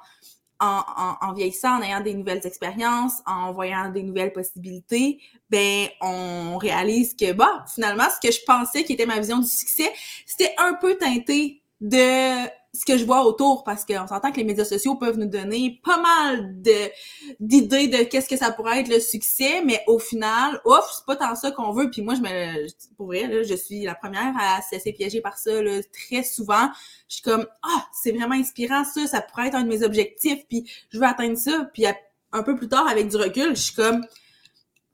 en, 0.62 1.32
vieillissant, 1.32 1.78
en 1.78 1.82
ayant 1.82 2.00
des 2.00 2.14
nouvelles 2.14 2.46
expériences, 2.46 3.14
en 3.26 3.52
voyant 3.52 3.90
des 3.90 4.02
nouvelles 4.02 4.32
possibilités, 4.32 5.20
ben 5.50 5.88
on 6.00 6.56
réalise 6.58 7.14
que 7.14 7.32
bah 7.32 7.64
finalement 7.72 8.04
ce 8.10 8.26
que 8.26 8.32
je 8.32 8.40
pensais 8.46 8.84
qui 8.84 8.92
était 8.92 9.06
ma 9.06 9.18
vision 9.18 9.38
du 9.38 9.48
succès, 9.48 9.90
c'était 10.24 10.54
un 10.58 10.74
peu 10.74 10.96
teinté 10.96 11.62
de 11.80 12.46
ce 12.74 12.86
que 12.86 12.96
je 12.96 13.04
vois 13.04 13.24
autour 13.26 13.64
parce 13.64 13.84
qu'on 13.84 14.06
s'entend 14.06 14.32
que 14.32 14.38
les 14.38 14.44
médias 14.44 14.64
sociaux 14.64 14.94
peuvent 14.94 15.18
nous 15.18 15.28
donner 15.28 15.80
pas 15.84 16.00
mal 16.00 16.62
de 16.62 16.90
d'idées 17.38 17.88
de 17.88 17.98
qu'est-ce 18.04 18.28
que 18.28 18.36
ça 18.36 18.50
pourrait 18.50 18.80
être 18.80 18.88
le 18.88 18.98
succès, 18.98 19.62
mais 19.62 19.82
au 19.86 19.98
final, 19.98 20.58
ouf, 20.64 20.90
c'est 20.96 21.04
pas 21.04 21.16
tant 21.16 21.34
ça 21.34 21.50
qu'on 21.50 21.72
veut. 21.72 21.90
Puis 21.90 22.00
moi, 22.00 22.14
je 22.14 22.20
me, 22.20 22.66
pour 22.96 23.08
vrai, 23.08 23.26
là, 23.26 23.42
je 23.42 23.54
suis 23.54 23.84
la 23.84 23.94
première 23.94 24.34
à 24.38 24.62
se 24.62 24.74
laisser 24.74 24.92
piéger 24.92 25.20
par 25.20 25.36
ça 25.36 25.62
là, 25.62 25.80
très 25.92 26.22
souvent. 26.22 26.68
Je 27.08 27.16
suis 27.16 27.22
comme 27.22 27.46
ah, 27.62 27.86
c'est 27.92 28.12
vraiment 28.12 28.34
inspirant 28.34 28.84
ça, 28.84 29.06
ça 29.06 29.20
pourrait 29.20 29.48
être 29.48 29.56
un 29.56 29.64
de 29.64 29.68
mes 29.68 29.82
objectifs, 29.82 30.46
puis 30.48 30.70
je 30.90 30.98
veux 30.98 31.06
atteindre 31.06 31.36
ça. 31.36 31.68
Puis 31.74 31.84
un 32.32 32.42
peu 32.42 32.56
plus 32.56 32.68
tard, 32.68 32.88
avec 32.88 33.08
du 33.08 33.16
recul, 33.16 33.54
je 33.54 33.62
suis 33.62 33.74
comme 33.74 34.02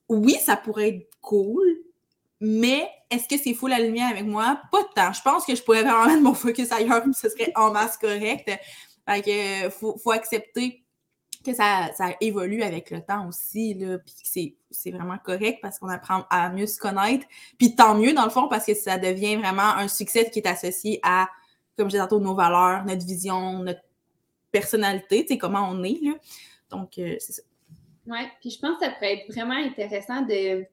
oui, 0.09 0.37
ça 0.45 0.57
pourrait 0.57 0.88
être 0.88 1.11
cool, 1.21 1.64
mais 2.40 2.88
est-ce 3.11 3.27
que 3.29 3.40
c'est 3.42 3.55
full 3.55 3.72
aligné 3.72 4.03
avec 4.03 4.24
moi? 4.24 4.61
Pas 4.70 4.83
de 4.83 4.88
temps. 4.94 5.12
Je 5.12 5.22
pense 5.22 5.44
que 5.44 5.55
je 5.55 5.62
pourrais 5.62 5.83
vraiment 5.83 6.07
mettre 6.07 6.22
mon 6.22 6.35
focus 6.35 6.70
ailleurs, 6.72 7.07
mais 7.07 7.12
ce 7.12 7.29
serait 7.29 7.53
en 7.57 7.72
masse 7.72 7.96
correct. 7.96 8.51
Fait 9.09 9.22
que 9.22 9.66
euh, 9.66 9.70
faut, 9.70 10.11
accepter 10.11 10.85
que 11.44 11.55
ça, 11.55 11.90
ça, 11.96 12.11
évolue 12.20 12.62
avec 12.62 12.90
le 12.90 13.01
temps 13.01 13.27
aussi, 13.27 13.74
là, 13.74 13.98
puis 13.98 14.57
c'est 14.70 14.90
vraiment 14.90 15.16
correct 15.18 15.61
parce 15.62 15.79
qu'on 15.79 15.88
apprend 15.88 16.24
à 16.31 16.51
mieux 16.51 16.66
se 16.66 16.79
connaître. 16.79 17.27
Puis 17.59 17.74
tant 17.74 17.94
mieux, 17.94 18.12
dans 18.12 18.24
le 18.24 18.31
fond, 18.31 18.48
parce 18.48 18.66
que 18.66 18.74
ça 18.74 18.98
devient 18.98 19.37
vraiment 19.37 19.62
un 19.62 19.88
succès 19.88 20.29
qui 20.31 20.40
est 20.40 20.46
associé 20.46 21.01
à, 21.03 21.29
comme 21.77 21.90
j'ai 21.90 21.98
tantôt, 21.98 22.20
nos 22.20 22.35
valeurs, 22.35 22.85
notre 22.85 23.07
vision, 23.07 23.62
notre 23.62 23.83
personnalité, 24.53 25.24
tu 25.24 25.35
sais, 25.35 25.38
comment 25.38 25.68
on 25.70 25.83
est, 25.85 25.98
là. 26.03 26.12
Donc, 26.70 26.98
euh, 26.98 27.16
c'est 27.18 27.33
ça. 27.33 27.42
Oui, 28.07 28.18
puis 28.40 28.51
je 28.51 28.59
pense 28.59 28.79
que 28.79 28.85
ça 28.85 28.90
pourrait 28.92 29.18
être 29.18 29.33
vraiment 29.33 29.55
intéressant 29.55 30.22
de 30.22 30.66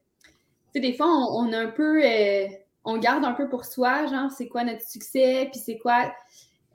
des 0.80 0.94
fois, 0.94 1.08
on, 1.08 1.52
a 1.54 1.60
un 1.60 1.68
peu, 1.68 2.04
euh, 2.04 2.48
on 2.84 2.98
garde 2.98 3.24
un 3.26 3.34
peu 3.34 3.50
pour 3.50 3.66
soi, 3.66 4.08
genre, 4.08 4.32
c'est 4.32 4.48
quoi 4.48 4.64
notre 4.64 4.88
succès, 4.88 5.50
puis 5.52 5.62
c'est 5.64 5.78
quoi 5.78 6.14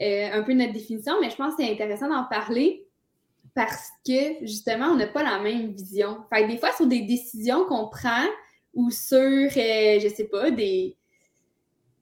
euh, 0.01 0.29
un 0.33 0.43
peu 0.43 0.53
notre 0.53 0.73
définition, 0.73 1.15
mais 1.21 1.31
je 1.31 1.37
pense 1.37 1.57
que 1.57 1.63
c'est 1.63 1.71
intéressant 1.71 2.09
d'en 2.09 2.25
parler 2.25 2.87
parce 3.55 3.91
que, 4.07 4.45
justement, 4.45 4.87
on 4.87 4.97
n'a 4.97 5.07
pas 5.07 5.23
la 5.23 5.39
même 5.41 5.73
vision. 5.73 6.19
Fait 6.33 6.47
des 6.47 6.57
fois, 6.57 6.73
sur 6.73 6.87
des 6.87 7.03
décisions 7.03 7.65
qu'on 7.65 7.89
prend 7.89 8.25
ou 8.75 8.91
sur, 8.91 9.19
euh, 9.19 10.01
je 10.01 10.13
sais 10.15 10.29
pas, 10.29 10.51
des, 10.51 10.97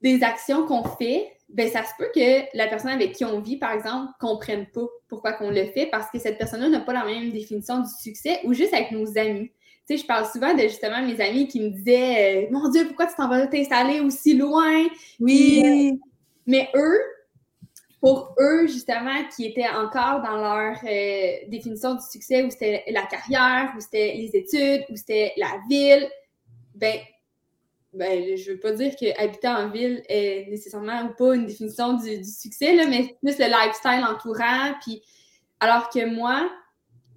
des 0.03 0.23
actions 0.23 0.67
qu'on 0.67 0.85
fait, 0.85 1.33
ben 1.49 1.69
ça 1.71 1.83
se 1.83 1.93
peut 1.99 2.11
que 2.15 2.57
la 2.57 2.67
personne 2.67 2.91
avec 2.91 3.13
qui 3.13 3.25
on 3.25 3.41
vit, 3.41 3.57
par 3.57 3.73
exemple, 3.73 4.13
comprenne 4.21 4.67
pas 4.67 4.87
pourquoi 5.09 5.33
qu'on 5.33 5.51
le 5.51 5.65
fait 5.67 5.87
parce 5.87 6.11
que 6.11 6.19
cette 6.19 6.37
personne-là 6.37 6.69
n'a 6.69 6.81
pas 6.81 6.93
la 6.93 7.05
même 7.05 7.31
définition 7.31 7.81
du 7.81 7.89
succès 8.01 8.41
ou 8.45 8.53
juste 8.53 8.75
avec 8.75 8.91
nos 8.93 9.17
amis. 9.17 9.51
Tu 9.89 9.97
sais, 9.97 10.03
je 10.03 10.07
parle 10.07 10.27
souvent 10.27 10.53
de 10.55 10.63
justement 10.63 11.01
mes 11.01 11.19
amis 11.21 11.49
qui 11.49 11.61
me 11.61 11.71
disaient 11.71 12.45
euh, 12.45 12.49
Mon 12.51 12.69
Dieu, 12.69 12.87
pourquoi 12.87 13.07
tu 13.07 13.15
t'en 13.17 13.29
vas 13.29 13.47
t'installer 13.47 14.01
aussi 14.01 14.37
loin? 14.37 14.87
Oui. 15.19 15.63
Euh, 15.65 15.97
mais 16.47 16.69
eux, 16.75 17.01
pour 18.01 18.35
eux, 18.39 18.67
justement, 18.67 19.25
qui 19.35 19.47
étaient 19.47 19.69
encore 19.69 20.21
dans 20.21 20.37
leur 20.37 20.77
euh, 20.85 21.49
définition 21.49 21.95
du 21.95 22.03
succès, 22.03 22.43
où 22.43 22.51
c'était 22.51 22.85
la 22.89 23.03
carrière, 23.03 23.73
où 23.77 23.81
c'était 23.81 24.15
les 24.15 24.37
études, 24.37 24.85
où 24.91 24.97
c'était 24.97 25.33
la 25.39 25.59
ville, 25.71 26.07
ben, 26.75 26.99
ben, 27.95 28.37
je 28.37 28.53
veux 28.53 28.61
pas 28.61 28.73
dire 28.73 28.95
que 28.95 29.19
habiter 29.19 29.49
en 29.49 29.71
ville 29.71 30.03
est 30.09 30.49
nécessairement 30.51 31.05
ou 31.05 31.15
pas 31.15 31.35
une 31.35 31.47
définition 31.47 31.95
du, 31.95 32.19
du 32.19 32.31
succès, 32.31 32.75
là, 32.77 32.87
mais 32.87 33.17
plus 33.23 33.39
le 33.39 33.47
lifestyle 33.47 34.05
entourant. 34.07 34.75
Puis, 34.83 35.03
alors 35.61 35.89
que 35.89 36.05
moi, 36.05 36.49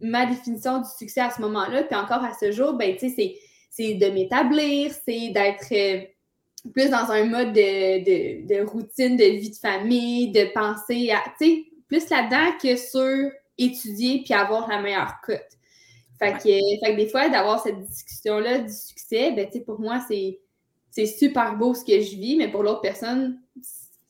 ma 0.01 0.25
définition 0.25 0.79
du 0.79 0.89
succès 0.97 1.21
à 1.21 1.31
ce 1.31 1.41
moment-là, 1.41 1.83
puis 1.83 1.95
encore 1.95 2.23
à 2.23 2.33
ce 2.33 2.51
jour, 2.51 2.73
ben, 2.73 2.95
tu 2.97 3.09
sais, 3.09 3.37
c'est 3.69 3.93
de 3.93 4.07
m'établir, 4.07 4.91
c'est 5.05 5.29
d'être 5.29 5.71
euh, 5.71 6.01
plus 6.73 6.89
dans 6.89 7.11
un 7.11 7.25
mode 7.25 7.53
de, 7.53 8.65
routine, 8.65 9.15
de 9.15 9.23
vie 9.23 9.51
de 9.51 9.55
famille, 9.55 10.31
de 10.31 10.51
penser 10.53 11.11
à, 11.11 11.23
tu 11.39 11.45
sais, 11.45 11.63
plus 11.87 12.09
là-dedans 12.09 12.57
que 12.61 12.75
sur 12.75 13.31
étudier 13.57 14.23
puis 14.23 14.33
avoir 14.33 14.67
la 14.69 14.81
meilleure 14.81 15.15
cote. 15.23 15.39
Fait 16.19 16.33
que, 16.33 16.95
des 16.95 17.07
fois, 17.07 17.29
d'avoir 17.29 17.61
cette 17.61 17.79
discussion-là 17.79 18.59
du 18.59 18.73
succès, 18.73 19.31
ben, 19.31 19.47
tu 19.47 19.53
sais, 19.53 19.59
pour 19.61 19.79
moi, 19.79 19.99
c'est 20.07 21.05
super 21.05 21.55
beau 21.55 21.73
ce 21.73 21.83
que 21.83 21.99
je 21.99 22.15
vis, 22.15 22.37
mais 22.37 22.49
pour 22.49 22.63
l'autre 22.63 22.81
personne, 22.81 23.39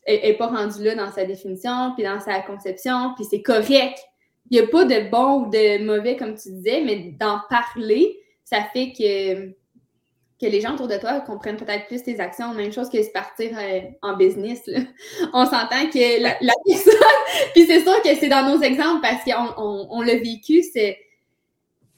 elle 0.04 0.22
n'est 0.22 0.38
pas 0.38 0.48
rendue 0.48 0.84
là 0.84 0.96
dans 0.96 1.12
sa 1.12 1.26
définition, 1.26 1.94
puis 1.96 2.04
dans 2.04 2.20
sa 2.20 2.42
conception, 2.42 3.14
puis 3.16 3.26
c'est 3.30 3.42
correct 3.42 4.00
il 4.52 4.60
n'y 4.60 4.68
a 4.68 4.68
pas 4.68 4.84
de 4.84 5.10
bon 5.10 5.44
ou 5.44 5.50
de 5.50 5.84
mauvais, 5.84 6.18
comme 6.18 6.36
tu 6.36 6.50
disais, 6.52 6.84
mais 6.86 7.16
d'en 7.18 7.40
parler, 7.50 8.20
ça 8.44 8.66
fait 8.74 8.92
que, 8.92 9.48
que 9.48 10.46
les 10.52 10.60
gens 10.60 10.74
autour 10.74 10.90
de 10.90 10.98
toi 10.98 11.22
comprennent 11.22 11.56
peut-être 11.56 11.88
plus 11.88 12.04
tes 12.04 12.20
actions. 12.20 12.54
Même 12.54 12.74
chose 12.74 12.90
que 12.90 13.02
se 13.02 13.12
partir 13.12 13.58
euh, 13.58 13.80
en 14.02 14.18
business. 14.18 14.70
On 15.34 15.46
s'entend 15.46 15.90
que 15.90 16.22
la, 16.22 16.36
personne, 16.66 16.94
puis 17.54 17.66
c'est 17.66 17.80
sûr 17.80 18.02
que 18.02 18.14
c'est 18.14 18.28
dans 18.28 18.46
nos 18.46 18.62
exemples 18.62 19.00
parce 19.02 19.24
qu'on 19.24 19.88
on, 19.90 20.02
l'a 20.02 20.16
vécu, 20.16 20.64
ce, 20.64 20.96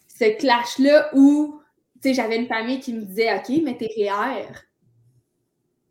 ce 0.07 0.37
clash-là 0.37 1.09
où, 1.15 1.59
j'avais 2.05 2.35
une 2.35 2.47
famille 2.47 2.79
qui 2.79 2.93
me 2.93 3.01
disait, 3.01 3.33
OK, 3.33 3.49
mais 3.63 3.75
t'es 3.77 3.87
REER. 3.97 4.51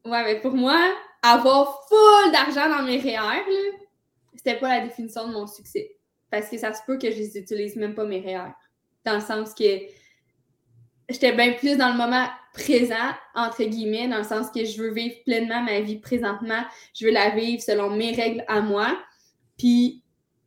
Ouais, 0.05 0.23
mais 0.25 0.41
pour 0.41 0.53
moi, 0.53 0.79
avoir 1.23 1.89
full 1.89 2.31
d'argent 2.31 2.69
dans 2.69 2.85
mes 2.85 2.99
REER, 2.99 3.43
c'était 4.37 4.61
pas 4.61 4.79
la 4.79 4.87
définition 4.87 5.27
de 5.27 5.33
mon 5.33 5.49
succès. 5.49 5.97
Parce 6.33 6.49
que 6.49 6.57
ça 6.57 6.73
se 6.73 6.81
peut 6.87 6.97
que 6.97 7.11
je 7.11 7.19
les 7.19 7.37
utilise 7.37 7.77
même 7.77 7.95
pas 7.95 8.07
mes 8.07 8.21
REER. 8.21 8.53
Dans 9.05 9.17
le 9.17 9.21
sens 9.21 9.53
que 9.53 9.83
j'étais 11.11 11.33
bien 11.33 11.53
plus 11.53 11.77
dans 11.77 11.91
le 11.91 11.99
moment 11.99 12.27
présent, 12.55 13.13
entre 13.35 13.63
guillemets, 13.65 14.09
dans 14.09 14.17
le 14.17 14.25
sens 14.25 14.51
que 14.51 14.65
je 14.65 14.81
veux 14.81 14.95
vivre 14.95 15.15
pleinement 15.27 15.63
ma 15.63 15.81
vie 15.81 15.99
présentement. 15.99 16.63
Je 16.95 17.05
veux 17.05 17.13
la 17.13 17.31
vivre 17.31 17.63
selon 17.63 17.91
mes 17.91 18.13
règles 18.13 18.43
à 18.49 18.63
moi. 18.63 18.99
Puis 19.59 20.03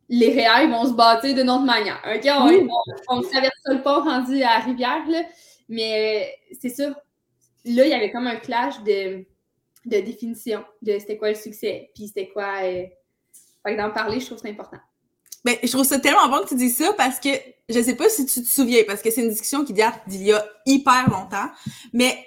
les 0.09 0.33
REER 0.33 0.67
vont 0.71 0.85
se 0.85 0.93
bâtir 0.93 1.35
d'une 1.35 1.51
autre 1.51 1.65
manière. 1.65 2.01
OK? 2.03 2.27
On, 3.07 3.21
traverse 3.21 3.53
le 3.67 3.83
pont 3.83 4.01
rendu 4.01 4.41
à 4.41 4.57
Rivière, 4.61 5.07
là. 5.07 5.21
Mais 5.69 6.33
euh, 6.49 6.55
c'est 6.59 6.69
ça. 6.69 6.89
Là, 7.63 7.85
il 7.85 7.89
y 7.89 7.93
avait 7.93 8.11
comme 8.11 8.25
un 8.25 8.37
clash 8.37 8.81
de, 8.81 9.23
de 9.85 9.99
définition 9.99 10.65
de 10.81 10.97
c'était 10.97 11.17
quoi 11.17 11.29
le 11.29 11.35
succès, 11.35 11.91
puis 11.93 12.07
c'était 12.07 12.29
quoi. 12.29 12.63
Euh... 12.63 12.85
Fait 13.63 13.75
d'en 13.75 13.91
parler, 13.91 14.19
je 14.19 14.25
trouve 14.25 14.37
que 14.39 14.47
c'est 14.47 14.53
important. 14.53 14.77
Ben, 15.45 15.57
je 15.61 15.71
trouve 15.71 15.85
ça 15.85 15.99
tellement 15.99 16.27
bon 16.27 16.39
que 16.43 16.49
tu 16.49 16.55
dis 16.55 16.71
ça 16.71 16.91
parce 16.93 17.19
que 17.19 17.29
je 17.69 17.79
sais 17.79 17.95
pas 17.95 18.09
si 18.09 18.25
tu 18.25 18.41
te 18.41 18.47
souviens, 18.47 18.81
parce 18.87 19.03
que 19.03 19.11
c'est 19.11 19.21
une 19.21 19.29
discussion 19.29 19.63
qui 19.63 19.73
date 19.73 20.01
d'il 20.07 20.23
y 20.23 20.33
a 20.33 20.43
hyper 20.65 21.07
longtemps, 21.09 21.47
mais 21.93 22.17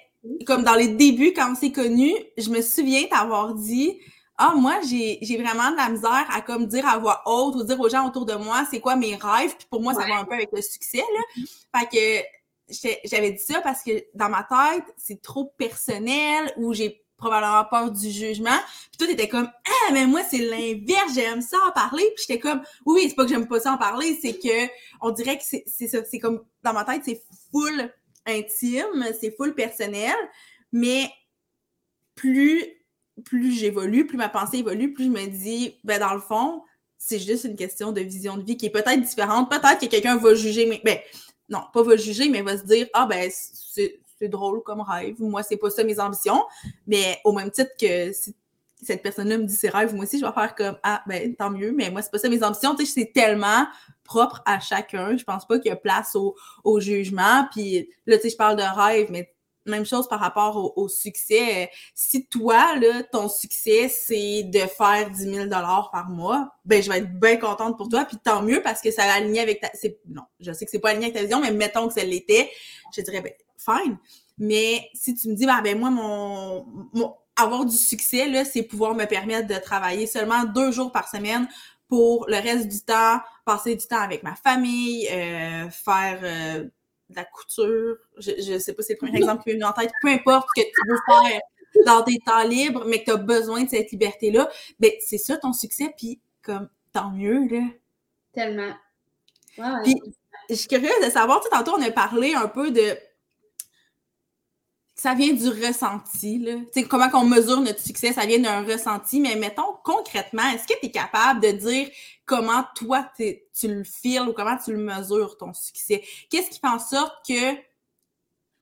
comme 0.47 0.63
dans 0.63 0.75
les 0.77 0.87
débuts, 0.87 1.33
quand 1.35 1.51
on 1.51 1.55
s'est 1.57 1.73
connus, 1.73 2.15
je 2.37 2.49
me 2.51 2.63
souviens 2.63 3.05
t'avoir 3.11 3.55
dit 3.55 3.99
Ah, 4.37 4.55
moi, 4.57 4.79
j'ai 4.85 5.19
vraiment 5.37 5.73
de 5.73 5.77
la 5.77 5.89
misère 5.89 6.29
à 6.33 6.41
comme 6.43 6.67
dire 6.67 6.87
à 6.87 6.99
voix 6.99 7.23
haute 7.27 7.57
ou 7.57 7.65
dire 7.65 7.81
aux 7.81 7.89
gens 7.89 8.07
autour 8.07 8.25
de 8.25 8.35
moi 8.35 8.65
c'est 8.71 8.79
quoi 8.79 8.95
mes 8.95 9.17
rêves, 9.17 9.57
puis 9.57 9.67
pour 9.69 9.83
moi, 9.83 9.95
ça 9.95 10.07
va 10.07 10.19
un 10.21 10.25
peu 10.25 10.35
avec 10.35 10.51
le 10.53 10.63
succès, 10.63 10.99
là. 10.99 11.45
Fait 11.81 11.89
que 11.89 12.25
j'avais 13.05 13.33
dit 13.33 13.43
ça 13.43 13.61
parce 13.63 13.83
que 13.83 14.05
dans 14.15 14.29
ma 14.29 14.45
tête, 14.45 14.85
c'est 14.97 15.21
trop 15.21 15.53
personnel 15.57 16.53
ou 16.57 16.73
j'ai 16.73 17.05
probablement 17.19 17.65
peur 17.65 17.91
du 17.91 18.11
jugement. 18.11 18.59
Puis 18.91 18.99
toi, 18.99 19.07
t'étais 19.07 19.29
comme 19.29 19.51
Ah, 19.67 19.93
mais 19.93 20.07
moi, 20.07 20.23
c'est 20.29 20.39
l'inverse, 20.39 21.13
j'aime 21.15 21.43
ça 21.43 21.59
en 21.67 21.73
parler. 21.73 22.05
Puis 22.17 22.25
j'étais 22.27 22.41
comme 22.41 22.63
Oui, 22.87 22.95
oui, 23.03 23.07
c'est 23.09 23.15
pas 23.15 23.25
que 23.25 23.31
j'aime 23.31 23.47
pas 23.47 23.61
ça 23.61 23.73
en 23.73 23.79
parler, 23.79 24.19
c'est 24.23 24.39
que 24.39 24.71
on 25.03 25.11
dirait 25.11 25.37
que 25.37 25.45
c'est 25.45 25.89
ça. 25.89 25.99
C'est 26.05 26.19
comme 26.19 26.43
dans 26.63 26.73
ma 26.73 26.85
tête, 26.85 27.03
c'est 27.05 27.23
full 27.51 27.93
intime, 28.25 29.05
c'est 29.21 29.35
full 29.37 29.55
personnel, 29.55 30.15
mais 30.73 31.11
plus 32.15 32.65
plus 33.25 33.53
j'évolue, 33.53 34.07
plus 34.07 34.17
ma 34.17 34.29
pensée 34.29 34.59
évolue, 34.59 34.93
plus 34.93 35.07
je 35.07 35.11
me 35.11 35.27
dis, 35.27 35.75
ben 35.83 35.99
dans 35.99 36.15
le 36.15 36.21
fond, 36.21 36.63
c'est 36.99 37.19
juste 37.19 37.45
une 37.45 37.57
question 37.57 37.91
de 37.91 38.01
vision 38.01 38.37
de 38.37 38.43
vie 38.43 38.57
qui 38.57 38.67
est 38.67 38.71
peut-être 38.71 39.01
différente. 39.01 39.51
Peut-être 39.51 39.81
que 39.81 39.87
quelqu'un 39.87 40.17
va 40.17 40.35
juger, 40.35 40.67
mais 40.67 40.81
ben, 40.85 40.99
non, 41.49 41.61
pas 41.73 41.83
va 41.83 41.97
juger, 41.97 42.29
mais 42.29 42.43
va 42.43 42.59
se 42.59 42.65
dire, 42.65 42.87
ah 42.93 43.07
ben, 43.07 43.29
c'est 43.33 44.01
c'est 44.19 44.29
drôle 44.29 44.63
comme 44.63 44.81
rêve. 44.81 45.17
Moi, 45.21 45.43
c'est 45.43 45.57
pas 45.57 45.71
ça 45.71 45.85
mes 45.85 46.01
ambitions. 46.01 46.45
Mais 46.87 47.21
au 47.25 47.33
même 47.33 47.51
titre 47.51 47.71
que 47.81 48.13
si 48.13 48.35
cette 48.83 49.03
personne-là 49.03 49.39
me 49.39 49.45
dit 49.45 49.55
ses 49.55 49.69
rêves, 49.69 49.95
moi 49.95 50.05
aussi, 50.05 50.19
je 50.19 50.25
vais 50.25 50.33
faire 50.33 50.55
comme 50.55 50.79
Ah, 50.83 51.03
ben 51.07 51.35
tant 51.35 51.51
mieux, 51.51 51.73
mais 51.73 51.91
moi, 51.91 52.03
c'est 52.03 52.11
pas 52.11 52.19
ça 52.19 52.29
mes 52.29 52.43
ambitions. 52.43 52.75
Tu 52.75 52.87
sais, 52.87 52.93
c'est 52.93 53.13
tellement 53.13 53.67
propre 54.05 54.43
à 54.47 54.61
chacun. 54.61 55.17
Je 55.17 55.25
pense 55.25 55.47
pas 55.47 55.59
qu'il 55.59 55.69
y 55.69 55.73
a 55.73 55.77
place 55.77 56.17
au, 56.17 56.81
jugement. 56.81 57.47
Puis 57.53 57.89
là, 58.07 58.17
tu 58.17 58.25
sais, 58.25 58.31
je 58.31 58.37
parle 58.37 58.57
de 58.57 58.63
rêve, 58.63 59.09
mais 59.11 59.35
même 59.67 59.85
chose 59.85 60.09
par 60.09 60.21
rapport 60.21 60.79
au, 60.79 60.89
succès. 60.89 61.71
Si 61.95 62.27
toi, 62.27 62.77
là, 62.77 63.03
ton 63.03 63.29
succès, 63.29 63.89
c'est 63.89 64.45
de 64.45 64.61
faire 64.61 65.11
10 65.11 65.35
000 65.35 65.49
par 65.51 66.09
mois, 66.09 66.51
ben 66.65 66.83
je 66.83 66.91
vais 66.91 66.99
être 66.99 67.21
bien 67.21 67.37
contente 67.37 67.77
pour 67.77 67.89
toi, 67.89 68.07
puis 68.07 68.17
tant 68.17 68.43
mieux 68.43 68.63
parce 68.63 68.81
que 68.81 68.91
ça 68.91 69.05
va 69.05 69.15
aligner 69.15 69.41
avec 69.41 69.61
ta... 69.61 69.71
Non, 70.07 70.23
je 70.41 70.53
sais 70.53 70.65
que 70.65 70.71
c'est 70.71 70.79
pas 70.79 70.91
aligné 70.91 71.07
avec 71.07 71.17
ta 71.17 71.23
vision, 71.23 71.41
mais 71.41 71.53
mettons 71.53 71.89
que 71.89 71.95
ça 71.95 72.03
l'était, 72.03 72.51
je 72.97 73.03
dirais, 73.03 73.21
ben, 73.21 73.33
fine. 73.59 73.99
Mais 74.39 74.89
si 74.95 75.15
tu 75.15 75.29
me 75.29 75.35
dis, 75.35 75.47
bah, 75.47 75.61
ben 75.63 75.79
moi, 75.79 75.91
mon, 75.91 76.67
mon 76.93 77.15
avoir 77.37 77.65
du 77.65 77.77
succès, 77.77 78.29
là, 78.29 78.45
c'est 78.45 78.63
pouvoir 78.63 78.95
me 78.95 79.05
permettre 79.05 79.47
de 79.49 79.59
travailler 79.61 80.07
seulement 80.07 80.45
deux 80.45 80.73
jours 80.73 80.93
par 80.93 81.09
semaine 81.09 81.49
pour 81.89 82.27
le 82.29 82.37
reste 82.37 82.69
du 82.69 82.81
temps, 82.81 83.21
passer 83.45 83.75
du 83.75 83.87
temps 83.87 84.01
avec 84.01 84.23
ma 84.23 84.35
famille, 84.35 85.09
euh, 85.11 85.71
faire 85.71 86.21
euh, 86.23 86.65
de 86.65 87.17
la 87.17 87.25
couture. 87.25 87.97
Je, 88.19 88.33
je 88.39 88.59
sais 88.59 88.75
pas 88.75 88.83
si 88.83 88.89
c'est 88.89 88.93
le 88.95 88.99
premier 88.99 89.19
exemple 89.19 89.43
qui 89.43 89.51
m'est 89.51 89.55
venu 89.55 89.65
en 89.65 89.73
tête. 89.73 89.91
Peu 90.03 90.09
importe 90.09 90.49
ce 90.55 90.63
que 90.63 90.67
tu 90.67 90.91
veux 90.91 90.99
faire 91.07 91.41
dans 91.87 92.03
tes 92.03 92.19
temps 92.19 92.43
libres, 92.43 92.85
mais 92.87 93.01
que 93.01 93.07
tu 93.07 93.11
as 93.13 93.17
besoin 93.17 93.65
de 93.65 93.71
cette 93.71 93.91
liberté-là, 93.93 94.51
ben 94.79 94.91
c'est 95.01 95.19
ça 95.19 95.37
ton 95.37 95.53
succès, 95.53 95.95
puis 95.97 96.21
comme 96.43 96.69
tant 96.93 97.11
mieux, 97.11 97.47
là. 97.49 97.63
Tellement. 98.33 98.75
Puis, 99.85 100.01
je 100.51 100.55
suis 100.55 100.69
curieuse 100.69 101.05
de 101.05 101.11
savoir, 101.11 101.41
tu 101.41 101.45
sais, 101.45 101.51
tantôt 101.51 101.77
on 101.79 101.83
a 101.83 101.91
parlé 101.91 102.35
un 102.35 102.49
peu 102.49 102.71
de 102.71 102.97
ça 104.99 105.15
vient 105.15 105.33
du 105.33 105.49
ressenti. 105.49 106.39
Là. 106.41 106.57
comment 106.89 107.09
qu'on 107.09 107.25
mesure 107.25 107.61
notre 107.61 107.81
succès, 107.81 108.13
ça 108.13 108.27
vient 108.27 108.41
d'un 108.41 108.65
ressenti. 108.65 109.21
Mais 109.21 109.37
mettons, 109.37 109.77
concrètement, 109.85 110.49
est-ce 110.51 110.67
que 110.67 110.79
tu 110.81 110.87
es 110.87 110.91
capable 110.91 111.41
de 111.41 111.53
dire 111.53 111.89
comment 112.27 112.65
toi, 112.75 113.09
tu 113.17 113.69
le 113.69 113.85
files 113.85 114.29
ou 114.29 114.33
comment 114.33 114.57
tu 114.57 114.73
le 114.73 114.79
mesures, 114.79 115.37
ton 115.39 115.55
succès? 115.55 116.03
Qu'est-ce 116.31 116.51
qui 116.51 116.59
fait 116.59 116.69
en 116.69 116.81
sorte 116.81 117.15
que... 117.27 117.55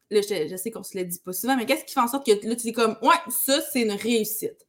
Là, 0.09 0.21
je, 0.21 0.57
sais 0.57 0.71
qu'on 0.71 0.85
se 0.85 0.97
le 0.97 1.05
dit 1.05 1.19
pas 1.19 1.33
souvent, 1.33 1.57
mais 1.57 1.67
qu'est-ce 1.67 1.85
qui 1.85 1.93
fait 1.93 2.01
en 2.01 2.07
sorte 2.07 2.25
que 2.25 2.31
là, 2.31 2.55
tu 2.55 2.63
dis 2.63 2.73
comme, 2.73 2.97
ouais, 3.03 3.17
ça, 3.29 3.61
c'est 3.73 3.81
une 3.81 3.93
réussite? 3.93 4.67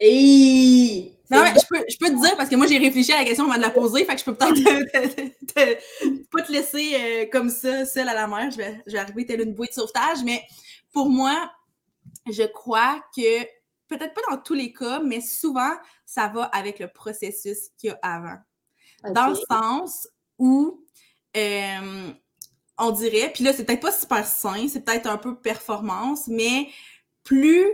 Et 0.00 1.12
non, 1.30 1.42
mais 1.42 1.54
je 1.54 1.66
peux, 1.68 1.84
je 1.88 1.96
peux 1.96 2.08
te 2.08 2.20
dire, 2.20 2.36
parce 2.36 2.48
que 2.48 2.56
moi, 2.56 2.66
j'ai 2.66 2.78
réfléchi 2.78 3.12
à 3.12 3.18
la 3.18 3.24
question 3.24 3.44
avant 3.44 3.56
de 3.56 3.60
la 3.60 3.70
poser, 3.70 4.04
fait 4.04 4.14
que 4.14 4.20
je 4.20 4.24
peux 4.24 4.34
peut-être 4.34 6.24
pas 6.30 6.42
te 6.42 6.52
laisser 6.52 6.94
euh, 6.94 7.26
comme 7.30 7.50
ça, 7.50 7.86
seule 7.86 8.08
à 8.08 8.14
la 8.14 8.26
mer. 8.26 8.50
Je 8.50 8.56
vais, 8.56 8.82
je 8.86 8.92
vais 8.92 8.98
arriver 8.98 9.26
telle 9.26 9.42
une 9.42 9.54
bouée 9.54 9.68
de 9.68 9.72
sauvetage, 9.72 10.24
mais 10.24 10.42
pour 10.92 11.08
moi, 11.08 11.50
je 12.30 12.42
crois 12.42 13.00
que, 13.16 13.42
peut-être 13.86 14.14
pas 14.14 14.22
dans 14.30 14.38
tous 14.38 14.54
les 14.54 14.72
cas, 14.72 15.00
mais 15.00 15.20
souvent, 15.20 15.72
ça 16.04 16.26
va 16.28 16.44
avec 16.44 16.80
le 16.80 16.88
processus 16.88 17.70
qu'il 17.78 17.90
y 17.90 17.92
a 17.92 17.98
avant. 18.02 18.38
Dans 19.14 19.28
le 19.28 19.36
sens 19.48 20.08
où, 20.38 20.84
euh, 21.36 22.12
on 22.76 22.90
dirait, 22.90 23.30
puis 23.32 23.44
là, 23.44 23.52
c'est 23.52 23.64
peut-être 23.64 23.82
pas 23.82 23.92
super 23.92 24.26
sain, 24.26 24.66
c'est 24.68 24.84
peut-être 24.84 25.06
un 25.06 25.16
peu 25.16 25.38
performance, 25.38 26.26
mais 26.26 26.68
plus 27.22 27.66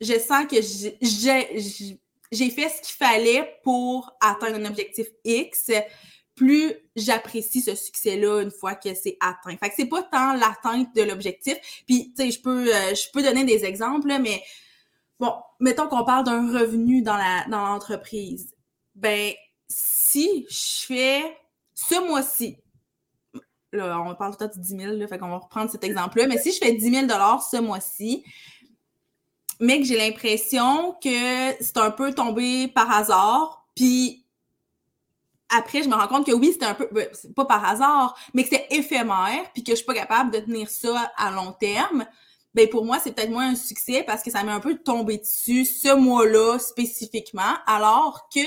je 0.00 0.18
sens 0.18 0.46
que 0.46 0.56
j'ai 0.60 2.00
j'ai 2.34 2.50
fait 2.50 2.68
ce 2.68 2.82
qu'il 2.82 2.96
fallait 2.96 3.58
pour 3.62 4.16
atteindre 4.20 4.56
un 4.56 4.64
objectif 4.66 5.06
X, 5.24 5.70
plus 6.34 6.72
j'apprécie 6.96 7.60
ce 7.60 7.74
succès-là 7.74 8.42
une 8.42 8.50
fois 8.50 8.74
que 8.74 8.92
c'est 8.94 9.16
atteint. 9.20 9.56
Fait 9.56 9.68
que 9.68 9.74
c'est 9.76 9.86
pas 9.86 10.02
tant 10.02 10.34
l'atteinte 10.34 10.94
de 10.94 11.02
l'objectif. 11.02 11.56
Puis, 11.86 12.12
tu 12.16 12.24
sais, 12.24 12.30
je 12.30 12.40
peux, 12.42 12.74
euh, 12.74 12.94
peux 13.12 13.22
donner 13.22 13.44
des 13.44 13.64
exemples, 13.64 14.08
mais 14.20 14.42
bon, 15.20 15.32
mettons 15.60 15.86
qu'on 15.86 16.04
parle 16.04 16.24
d'un 16.24 16.52
revenu 16.52 17.02
dans 17.02 17.18
dans 17.48 17.66
l'entreprise. 17.66 18.54
Ben, 18.94 19.32
si 19.68 20.46
je 20.50 20.86
fais 20.86 21.36
ce 21.74 22.06
mois-ci, 22.06 22.58
là, 23.72 24.00
on 24.00 24.14
parle 24.14 24.36
tout 24.36 24.44
à 24.44 24.48
de 24.48 24.60
10 24.60 24.76
000, 24.76 24.92
là, 24.96 25.06
fait 25.06 25.18
qu'on 25.18 25.28
va 25.28 25.38
reprendre 25.38 25.70
cet 25.70 25.84
exemple-là, 25.84 26.26
mais 26.26 26.38
si 26.38 26.52
je 26.52 26.58
fais 26.58 26.72
10 26.72 26.90
000 26.90 27.06
ce 27.50 27.60
mois-ci, 27.60 28.24
mais 29.64 29.80
que 29.80 29.86
j'ai 29.86 29.96
l'impression 29.96 30.94
que 31.02 31.54
c'est 31.60 31.78
un 31.78 31.90
peu 31.90 32.12
tombé 32.12 32.68
par 32.68 32.90
hasard. 32.90 33.66
Puis 33.74 34.26
après, 35.48 35.82
je 35.82 35.88
me 35.88 35.94
rends 35.94 36.06
compte 36.06 36.26
que 36.26 36.32
oui, 36.32 36.50
c'était 36.52 36.66
un 36.66 36.74
peu, 36.74 36.88
ben, 36.92 37.08
pas 37.34 37.46
par 37.46 37.64
hasard, 37.64 38.14
mais 38.34 38.42
que 38.42 38.50
c'est 38.50 38.66
éphémère, 38.70 39.50
puis 39.54 39.64
que 39.64 39.72
je 39.72 39.76
suis 39.76 39.86
pas 39.86 39.94
capable 39.94 40.32
de 40.32 40.40
tenir 40.40 40.68
ça 40.68 41.12
à 41.16 41.30
long 41.30 41.52
terme 41.52 42.06
ben 42.54 42.68
pour 42.68 42.84
moi, 42.84 42.98
c'est 43.02 43.12
peut-être 43.12 43.30
moins 43.30 43.50
un 43.50 43.54
succès 43.56 44.04
parce 44.06 44.22
que 44.22 44.30
ça 44.30 44.44
m'est 44.44 44.52
un 44.52 44.60
peu 44.60 44.76
tombé 44.76 45.18
dessus 45.18 45.64
ce 45.64 45.94
mois-là 45.94 46.58
spécifiquement. 46.58 47.42
Alors 47.66 48.28
que 48.34 48.40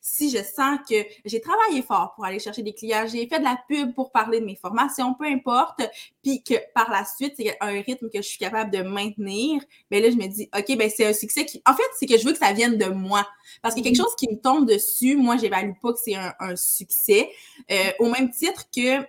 si 0.00 0.30
je 0.30 0.38
sens 0.38 0.78
que 0.88 0.96
j'ai 1.24 1.40
travaillé 1.40 1.82
fort 1.82 2.14
pour 2.14 2.24
aller 2.24 2.38
chercher 2.38 2.62
des 2.62 2.74
clients, 2.74 3.06
j'ai 3.10 3.26
fait 3.26 3.38
de 3.38 3.44
la 3.44 3.58
pub 3.68 3.94
pour 3.94 4.12
parler 4.12 4.40
de 4.40 4.44
mes 4.44 4.56
formations, 4.56 5.14
peu 5.14 5.24
importe, 5.24 5.82
puis 6.22 6.42
que 6.42 6.54
par 6.74 6.90
la 6.90 7.04
suite, 7.04 7.34
c'est 7.36 7.56
un 7.60 7.80
rythme 7.80 8.10
que 8.10 8.18
je 8.18 8.28
suis 8.28 8.38
capable 8.38 8.70
de 8.70 8.82
maintenir, 8.82 9.62
ben 9.90 10.02
là, 10.02 10.10
je 10.10 10.16
me 10.16 10.26
dis, 10.26 10.48
OK, 10.56 10.76
ben 10.76 10.90
c'est 10.94 11.06
un 11.06 11.12
succès 11.12 11.46
qui... 11.46 11.62
En 11.66 11.74
fait, 11.74 11.82
c'est 11.98 12.06
que 12.06 12.18
je 12.18 12.24
veux 12.24 12.32
que 12.32 12.38
ça 12.38 12.52
vienne 12.52 12.76
de 12.76 12.86
moi. 12.86 13.26
Parce 13.62 13.74
que 13.74 13.80
quelque 13.80 13.98
mhm. 13.98 14.04
chose 14.04 14.14
qui 14.16 14.28
me 14.28 14.36
tombe 14.36 14.66
dessus, 14.68 15.16
moi, 15.16 15.36
j'évalue 15.36 15.72
pas 15.80 15.92
que 15.92 15.98
c'est 16.02 16.14
un, 16.14 16.34
un, 16.40 16.56
succès. 16.56 17.30
Euh, 17.70 17.92
au 17.98 18.08
même 18.08 18.30
titre 18.30 18.64
que 18.74 19.04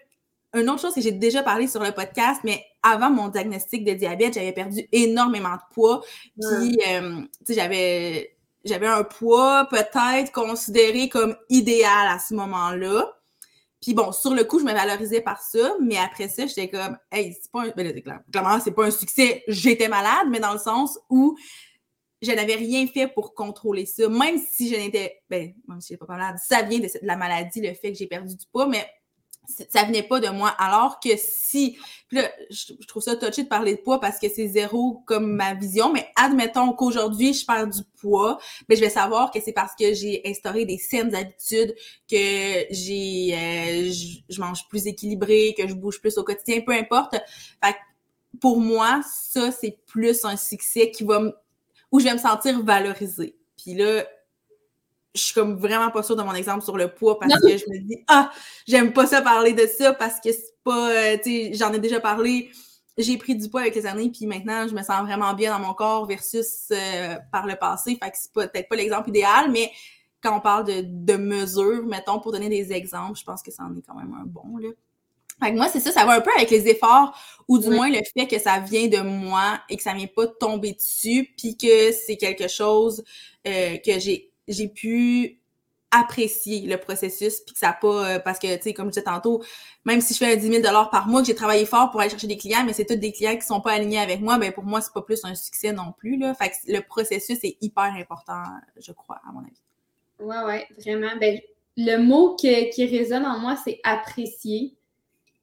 une 0.56 0.70
autre 0.70 0.82
chose 0.82 0.94
que 0.94 1.02
j'ai 1.02 1.12
déjà 1.12 1.44
parlé 1.44 1.68
sur 1.68 1.84
le 1.84 1.92
podcast, 1.92 2.42
mais 2.44 2.64
avant 2.82 3.10
mon 3.10 3.28
diagnostic 3.28 3.84
de 3.84 3.94
diabète, 3.94 4.34
j'avais 4.34 4.54
perdu 4.54 4.88
énormément 4.92 5.54
de 5.54 5.74
poids. 5.74 6.02
Puis, 6.40 6.80
euh, 6.88 7.22
tu 7.46 7.46
sais, 7.46 7.54
j'avais, 7.54 8.38
j'avais 8.64 8.88
un 8.88 9.04
poids 9.04 9.68
peut-être 9.70 10.32
considéré 10.32 11.10
comme 11.10 11.36
idéal 11.50 12.08
à 12.08 12.20
ce 12.20 12.34
moment-là. 12.34 13.12
Puis 13.82 13.94
bon, 13.94 14.12
sur 14.12 14.34
le 14.34 14.44
coup, 14.44 14.60
je 14.60 14.66
me 14.66 14.74
valorisais 14.74 15.22
par 15.22 15.42
ça, 15.42 15.76
mais 15.80 15.98
après 15.98 16.28
ça, 16.28 16.48
j'étais 16.48 16.70
comme, 16.70 16.98
hey, 17.12 17.38
c'est 17.40 17.52
pas 17.52 17.64
un, 17.64 17.70
ben 17.76 18.02
clairement, 18.32 18.60
c'est 18.60 18.72
pas 18.72 18.86
un 18.86 18.92
succès, 18.92 19.44
j'étais 19.48 19.88
malade, 19.88 20.28
mais 20.30 20.40
dans 20.40 20.54
le 20.54 20.60
sens 20.60 20.98
où 21.10 21.38
je 22.22 22.32
n'avais 22.32 22.56
rien 22.56 22.88
fait 22.88 23.08
pour 23.08 23.36
contrôler 23.36 23.86
ça, 23.86 24.10
même 24.10 24.40
si 24.40 24.70
je 24.70 24.76
n'étais, 24.76 25.22
ben, 25.30 25.54
même 25.68 25.82
si 25.82 25.90
j'étais 25.90 26.04
pas 26.04 26.14
malade, 26.14 26.38
ça 26.44 26.64
vient 26.64 26.80
de, 26.80 26.86
de 26.86 27.00
la 27.04 27.16
maladie, 27.16 27.62
le 27.62 27.74
fait 27.76 27.92
que 27.92 27.98
j'ai 27.98 28.08
perdu 28.08 28.36
du 28.36 28.46
poids, 28.52 28.66
mais 28.66 28.88
ça 29.70 29.84
venait 29.84 30.04
pas 30.04 30.20
de 30.20 30.30
moi. 30.30 30.50
Alors 30.50 31.00
que 31.00 31.10
si, 31.18 31.78
là, 32.12 32.30
je, 32.50 32.74
trouve 32.88 33.04
ça 33.04 33.16
touché 33.16 33.44
de 33.44 33.48
parler 33.48 33.76
de 33.76 33.82
poids 33.82 34.00
parce 34.00 34.20
que 34.20 34.28
c'est 34.30 34.48
zéro 34.48 35.04
comme 35.06 35.36
ma 35.36 35.54
vision, 35.54 35.92
mais 35.92 36.08
admettons 36.16 36.74
qu'aujourd'hui, 36.74 37.34
je 37.34 37.46
perds 37.46 37.68
du 37.68 37.82
poids, 38.00 38.38
mais 38.68 38.76
je 38.76 38.82
vais 38.82 38.90
savoir 38.90 39.32
que 39.32 39.40
c'est 39.42 39.54
parce 39.54 39.74
que 39.76 39.94
j'ai 39.94 40.22
instauré 40.26 40.66
des 40.66 40.78
saines 40.78 41.16
habitudes, 41.16 41.76
que 42.10 42.66
j'ai, 42.72 43.34
euh, 43.34 43.92
je, 44.30 44.40
mange 44.40 44.68
plus 44.70 44.88
équilibré, 44.88 45.56
que 45.58 45.68
je 45.68 45.74
bouge 45.74 46.00
plus 46.00 46.18
au 46.18 46.24
quotidien, 46.24 46.62
peu 46.62 46.74
importe. 46.74 47.16
Fait 47.64 47.76
pour 48.42 48.60
moi, 48.60 49.02
ça, 49.10 49.52
c'est 49.52 49.78
plus 49.86 50.26
un 50.26 50.36
succès 50.38 50.92
qui 50.92 51.04
va 51.04 51.20
me, 51.20 51.34
où 51.92 52.00
je 52.00 52.06
vais 52.06 52.14
me 52.14 52.20
sentir 52.20 52.62
valorisée. 52.64 53.38
Puis 53.58 53.74
là, 53.74 54.06
je 55.16 55.22
suis 55.22 55.34
comme 55.34 55.56
vraiment 55.56 55.90
pas 55.90 56.04
sûre 56.04 56.16
de 56.16 56.24
mon 56.24 56.34
exemple 56.34 56.64
sur 56.64 56.78
le 56.78 56.94
poids 56.94 57.18
parce 57.20 57.34
que 57.42 57.58
je 57.58 57.66
me 57.70 57.80
dis 57.80 58.04
ah 58.08 58.32
j'aime 58.68 58.94
pas 58.94 59.08
ça 59.08 59.22
parler 59.22 59.54
de 59.54 59.66
ça 59.66 59.94
parce 59.94 60.20
que 60.20 60.32
c'est 60.32 60.56
pas 60.64 60.90
euh, 60.90 61.18
tu 61.18 61.24
sais 61.24 61.54
j'en 61.54 61.74
ai 61.74 61.80
déjà 61.80 62.00
parlé. 62.00 62.52
J'ai 62.98 63.18
pris 63.18 63.36
du 63.36 63.50
poids 63.50 63.62
avec 63.62 63.76
les 63.76 63.86
années 63.86 64.10
puis 64.10 64.26
maintenant 64.26 64.68
je 64.68 64.76
me 64.76 64.82
sens 64.82 65.02
vraiment 65.02 65.34
bien 65.34 65.58
dans 65.58 65.66
mon 65.66 65.74
corps 65.74 66.06
versus 66.06 66.68
euh, 66.72 67.16
par 67.32 67.48
le 67.48 67.56
passé. 67.56 67.98
Fait 68.02 68.12
que 68.12 68.18
c'est 68.18 68.32
peut-être 68.32 68.70
pas 68.70 68.76
l'exemple 68.76 69.10
idéal 69.10 69.52
mais 69.52 69.72
quand 70.22 70.38
on 70.38 70.42
parle 70.42 70.66
de, 70.66 70.84
de 70.86 71.18
mesures 71.18 71.86
mettons 71.86 72.20
pour 72.20 72.32
donner 72.32 72.50
des 72.50 72.72
exemples 72.74 73.18
je 73.18 73.24
pense 73.24 73.42
que 73.42 73.52
ça 73.52 73.64
en 73.64 73.76
est 73.76 73.82
quand 73.82 73.96
même 73.96 74.14
un 74.14 74.26
bon 74.26 74.58
là. 74.58 74.70
Fait 75.44 75.52
que 75.52 75.58
moi, 75.58 75.68
c'est 75.68 75.82
ça, 75.82 75.92
ça 75.92 76.06
va 76.06 76.14
un 76.14 76.22
peu 76.22 76.32
avec 76.38 76.50
les 76.50 76.68
efforts, 76.70 77.18
ou 77.48 77.60
du 77.60 77.70
moins 77.70 77.90
le 77.90 78.00
fait 78.18 78.26
que 78.26 78.40
ça 78.40 78.60
vient 78.60 78.88
de 78.88 79.00
moi 79.00 79.60
et 79.70 79.76
que 79.76 79.84
ça 79.84 79.94
vient 79.94 80.08
pas 80.08 80.28
tomber 80.28 80.72
dessus, 80.72 81.30
puis 81.38 81.58
que 81.58 81.92
c'est 81.92 82.16
quelque 82.16 82.48
chose 82.48 83.04
euh, 83.46 83.78
que 83.86 84.00
j'ai 84.00 84.32
j'ai 84.48 84.68
pu 84.68 85.40
apprécier 85.92 86.62
le 86.68 86.78
processus, 86.78 87.40
puis 87.40 87.54
que 87.54 87.60
ça 87.60 87.68
n'a 87.68 87.74
pas, 87.74 88.16
euh, 88.16 88.20
parce 88.20 88.40
que, 88.40 88.54
tu 88.58 88.64
sais, 88.64 88.74
comme 88.74 88.88
je 88.88 88.92
disais 88.92 89.04
tantôt, 89.04 89.44
même 89.86 90.02
si 90.02 90.14
je 90.14 90.20
fais 90.20 90.36
10 90.36 90.62
000 90.62 90.62
par 90.92 91.08
mois, 91.08 91.22
que 91.22 91.28
j'ai 91.28 91.36
travaillé 91.36 91.66
fort 91.66 91.92
pour 91.92 92.02
aller 92.02 92.10
chercher 92.10 92.28
des 92.28 92.38
clients, 92.38 92.64
mais 92.66 92.74
c'est 92.74 92.86
tous 92.86 92.96
des 92.96 93.12
clients 93.12 93.36
qui 93.36 93.46
sont 93.46 93.62
pas 93.62 93.74
alignés 93.74 94.00
avec 94.00 94.20
moi, 94.20 94.38
ben 94.38 94.52
pour 94.52 94.64
moi, 94.64 94.82
c'est 94.82 94.94
pas 94.94 95.02
plus 95.02 95.24
un 95.24 95.36
succès 95.36 95.72
non 95.72 95.94
plus, 95.98 96.18
là. 96.18 96.34
Fait 96.34 96.50
que 96.50 96.56
le 96.68 96.82
processus 96.82 97.40
est 97.44 97.58
hyper 97.62 97.94
important, 97.98 98.44
je 98.78 98.92
crois, 98.92 99.22
à 99.28 99.32
mon 99.32 99.40
avis. 99.40 99.62
Ouais, 100.20 100.44
ouais, 100.46 100.68
vraiment. 100.80 101.16
Ben, 101.20 101.40
le 101.78 101.98
mot 101.98 102.36
qui 102.36 102.86
résonne 102.86 103.26
en 103.26 103.40
moi, 103.40 103.58
c'est 103.64 103.80
apprécier. 103.84 104.76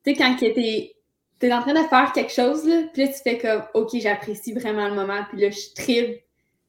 Tu 0.05 0.13
sais, 0.13 0.17
quand 0.17 0.37
tu 0.37 0.47
es, 0.47 1.53
en 1.53 1.61
train 1.61 1.75
de 1.75 1.89
faire 1.89 2.13
quelque 2.13 2.33
chose, 2.33 2.67
là, 2.67 2.83
puis 2.93 3.05
là, 3.05 3.09
tu 3.09 3.21
fais 3.23 3.39
comme, 3.39 3.63
OK, 3.75 3.91
j'apprécie 3.95 4.53
vraiment 4.53 4.89
le 4.89 4.95
moment, 4.95 5.25
puis 5.31 5.41
là, 5.41 5.51
je 5.51 5.75
tripe 5.75 6.23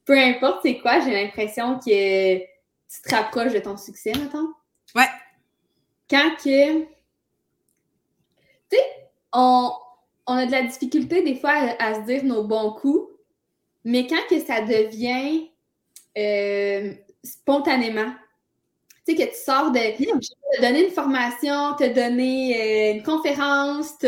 peu 0.06 0.18
importe 0.18 0.60
c'est 0.64 0.80
quoi, 0.80 1.00
j'ai 1.00 1.12
l'impression 1.12 1.80
que 1.80 2.38
tu 2.38 3.02
te 3.04 3.16
rapproches 3.16 3.54
de 3.54 3.60
ton 3.60 3.78
succès, 3.78 4.12
maintenant. 4.14 4.50
Ouais. 4.96 5.08
Quand 6.10 6.36
que. 6.38 6.82
Tu 6.82 6.88
sais, 8.72 8.84
on, 9.32 9.72
a 10.28 10.46
de 10.46 10.52
la 10.52 10.64
difficulté 10.64 11.22
des 11.24 11.36
fois 11.36 11.54
à, 11.80 11.96
se 11.96 12.02
dire 12.02 12.24
nos 12.24 12.44
bons 12.44 12.74
coups, 12.74 13.10
mais 13.84 14.08
quand 14.08 14.22
que 14.30 14.40
ça 14.40 14.62
devient 14.62 15.50
euh, 16.18 16.94
spontanément, 17.24 18.14
tu 19.06 19.16
sais, 19.16 19.26
que 19.26 19.32
tu 19.32 19.40
sors 19.44 19.72
de. 19.72 19.80
Te 19.80 20.62
donner 20.62 20.86
une 20.86 20.92
formation, 20.92 21.76
te 21.76 21.92
donner 21.94 22.92
euh, 22.94 22.98
une 22.98 23.04
conférence, 23.04 23.98
tu 23.98 24.08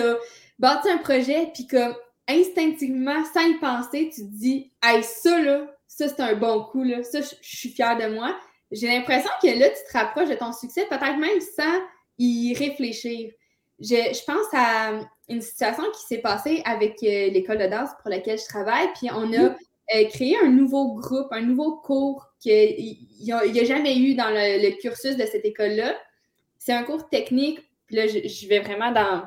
bâtis 0.59 0.89
un 0.89 0.99
projet, 0.99 1.49
puis 1.53 1.65
comme 1.65 1.95
instinctivement, 2.27 3.23
sans 3.33 3.47
y 3.47 3.55
penser, 3.55 4.11
tu 4.13 4.21
te 4.21 4.27
dis, 4.27 4.71
hey, 4.83 5.03
ça 5.03 5.41
là, 5.41 5.74
ça 5.95 6.09
c'est 6.09 6.19
un 6.19 6.35
bon 6.35 6.63
coup, 6.65 6.83
là, 6.83 7.03
ça 7.03 7.21
je 7.21 7.35
suis 7.41 7.69
fière 7.69 7.97
de 7.97 8.13
moi. 8.13 8.37
J'ai 8.71 8.87
l'impression 8.87 9.29
que 9.41 9.47
là, 9.47 9.69
tu 9.69 9.91
te 9.91 9.97
rapproches 9.97 10.29
de 10.29 10.35
ton 10.35 10.51
succès, 10.51 10.85
peut-être 10.89 11.17
même 11.17 11.39
sans 11.39 11.79
y 12.17 12.53
réfléchir. 12.53 13.31
Je, 13.79 13.95
je 13.95 14.25
pense 14.25 14.47
à 14.53 14.99
une 15.29 15.41
situation 15.41 15.83
qui 15.93 16.01
s'est 16.05 16.21
passée 16.21 16.61
avec 16.65 17.01
euh, 17.03 17.29
l'école 17.29 17.59
de 17.59 17.67
danse 17.67 17.91
pour 18.01 18.09
laquelle 18.09 18.37
je 18.37 18.45
travaille, 18.45 18.87
puis 18.95 19.09
on 19.11 19.31
a 19.33 19.55
euh, 19.95 20.05
créé 20.09 20.37
un 20.37 20.49
nouveau 20.49 20.95
groupe, 20.95 21.27
un 21.31 21.41
nouveau 21.41 21.77
cours 21.77 22.27
qu'il 22.41 22.97
n'y 23.21 23.31
a, 23.31 23.37
a, 23.37 23.63
jamais 23.63 23.97
eu 23.97 24.15
dans 24.15 24.29
le, 24.29 24.61
le 24.69 24.75
cursus 24.81 25.15
de 25.15 25.25
cette 25.25 25.45
école-là. 25.45 25.95
C'est 26.57 26.73
un 26.73 26.83
cours 26.83 27.07
technique, 27.07 27.59
puis 27.87 27.95
là, 27.95 28.07
je, 28.07 28.27
je 28.27 28.47
vais 28.49 28.59
vraiment 28.59 28.91
dans, 28.91 29.23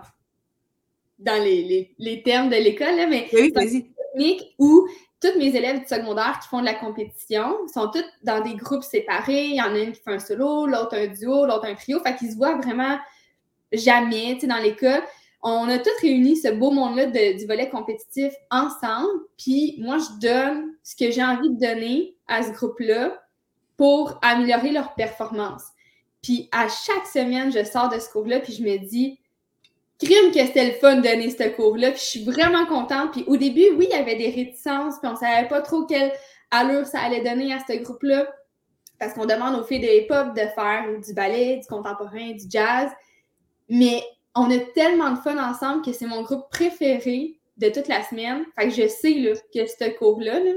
dans 1.19 1.43
les, 1.43 1.63
les, 1.63 1.95
les 1.99 2.23
termes 2.23 2.51
de 2.51 2.57
l'école, 2.57 3.09
mais 3.09 3.27
oui, 3.33 3.53
c'est 3.55 3.59
un 3.59 3.81
technique 4.13 4.55
où 4.59 4.87
tous 5.21 5.37
mes 5.39 5.55
élèves 5.55 5.81
du 5.81 5.87
secondaire 5.87 6.39
qui 6.41 6.49
font 6.49 6.61
de 6.61 6.65
la 6.65 6.75
compétition 6.75 7.57
sont 7.73 7.89
tous 7.89 8.05
dans 8.23 8.41
des 8.41 8.55
groupes 8.55 8.85
séparés. 8.85 9.47
Il 9.47 9.57
y 9.57 9.63
en 9.63 9.75
a 9.75 9.79
une 9.79 9.93
qui 9.93 10.01
fait 10.01 10.13
un 10.13 10.19
solo, 10.19 10.67
l'autre 10.67 10.97
un 10.97 11.07
duo, 11.09 11.47
l'autre 11.47 11.67
un 11.67 11.75
trio. 11.75 12.01
Fait 12.01 12.15
qu'ils 12.15 12.31
se 12.33 12.37
voient 12.37 12.57
vraiment 12.57 12.99
jamais, 13.73 14.35
tu 14.35 14.41
sais, 14.41 14.47
dans 14.47 14.59
l'école. 14.59 15.03
On 15.43 15.69
a 15.69 15.79
tous 15.79 15.91
réuni 16.03 16.37
ce 16.37 16.49
beau 16.49 16.71
monde-là 16.71 17.07
du 17.07 17.47
volet 17.47 17.69
compétitif 17.69 18.33
ensemble. 18.51 19.21
Puis 19.37 19.77
moi, 19.79 19.99
je 19.99 20.21
donne 20.21 20.75
ce 20.83 20.97
que 20.97 21.11
j'ai 21.11 21.23
envie 21.23 21.51
de 21.51 21.61
donner 21.61 22.17
à 22.27 22.43
ce 22.43 22.51
groupe-là 22.53 23.23
pour 23.77 24.19
améliorer 24.23 24.73
leur 24.73 24.95
performance. 24.95 25.63
Puis 26.23 26.49
à 26.53 26.69
chaque 26.69 27.07
semaine, 27.07 27.53
je 27.53 27.65
sors 27.65 27.89
de 27.89 27.99
ce 27.99 28.11
cours-là, 28.11 28.41
puis 28.41 28.53
je 28.53 28.63
me 28.63 28.77
dis, 28.79 29.21
crime 29.99 30.33
que 30.33 30.47
c'était 30.47 30.67
le 30.67 30.73
fun 30.73 30.97
de 30.97 31.03
donner 31.03 31.31
ce 31.31 31.49
cours-là. 31.49 31.91
Puis 31.91 32.01
je 32.01 32.05
suis 32.05 32.25
vraiment 32.25 32.67
contente. 32.67 33.13
Puis 33.13 33.25
au 33.27 33.37
début, 33.37 33.67
oui, 33.77 33.89
il 33.91 33.97
y 33.97 34.01
avait 34.01 34.17
des 34.17 34.31
réticences, 34.31 34.99
puis 35.01 35.11
on 35.11 35.17
savait 35.17 35.49
pas 35.49 35.61
trop 35.61 35.85
quelle 35.85 36.13
allure 36.51 36.87
ça 36.87 37.01
allait 37.01 37.23
donner 37.23 37.53
à 37.53 37.59
ce 37.69 37.77
groupe-là. 37.77 38.29
Parce 38.99 39.15
qu'on 39.15 39.27
demande 39.27 39.59
aux 39.61 39.65
filles 39.65 39.81
de 39.81 39.87
hip-hop 39.87 40.35
de 40.35 40.43
faire 40.55 40.87
du 41.05 41.15
ballet, 41.15 41.59
du 41.59 41.67
contemporain, 41.67 42.33
du 42.33 42.45
jazz. 42.49 42.91
Mais 43.69 44.03
on 44.35 44.51
a 44.51 44.59
tellement 44.75 45.13
de 45.13 45.19
fun 45.19 45.39
ensemble 45.39 45.85
que 45.85 45.93
c'est 45.93 46.07
mon 46.07 46.23
groupe 46.23 46.49
préféré 46.51 47.39
de 47.57 47.69
toute 47.69 47.89
la 47.89 48.03
semaine. 48.03 48.45
Fait 48.59 48.69
que 48.69 48.75
je 48.75 48.89
sais 48.89 49.15
là, 49.15 49.33
que 49.55 49.67
ce 49.67 49.97
cours-là, 49.99 50.41
là, 50.41 50.53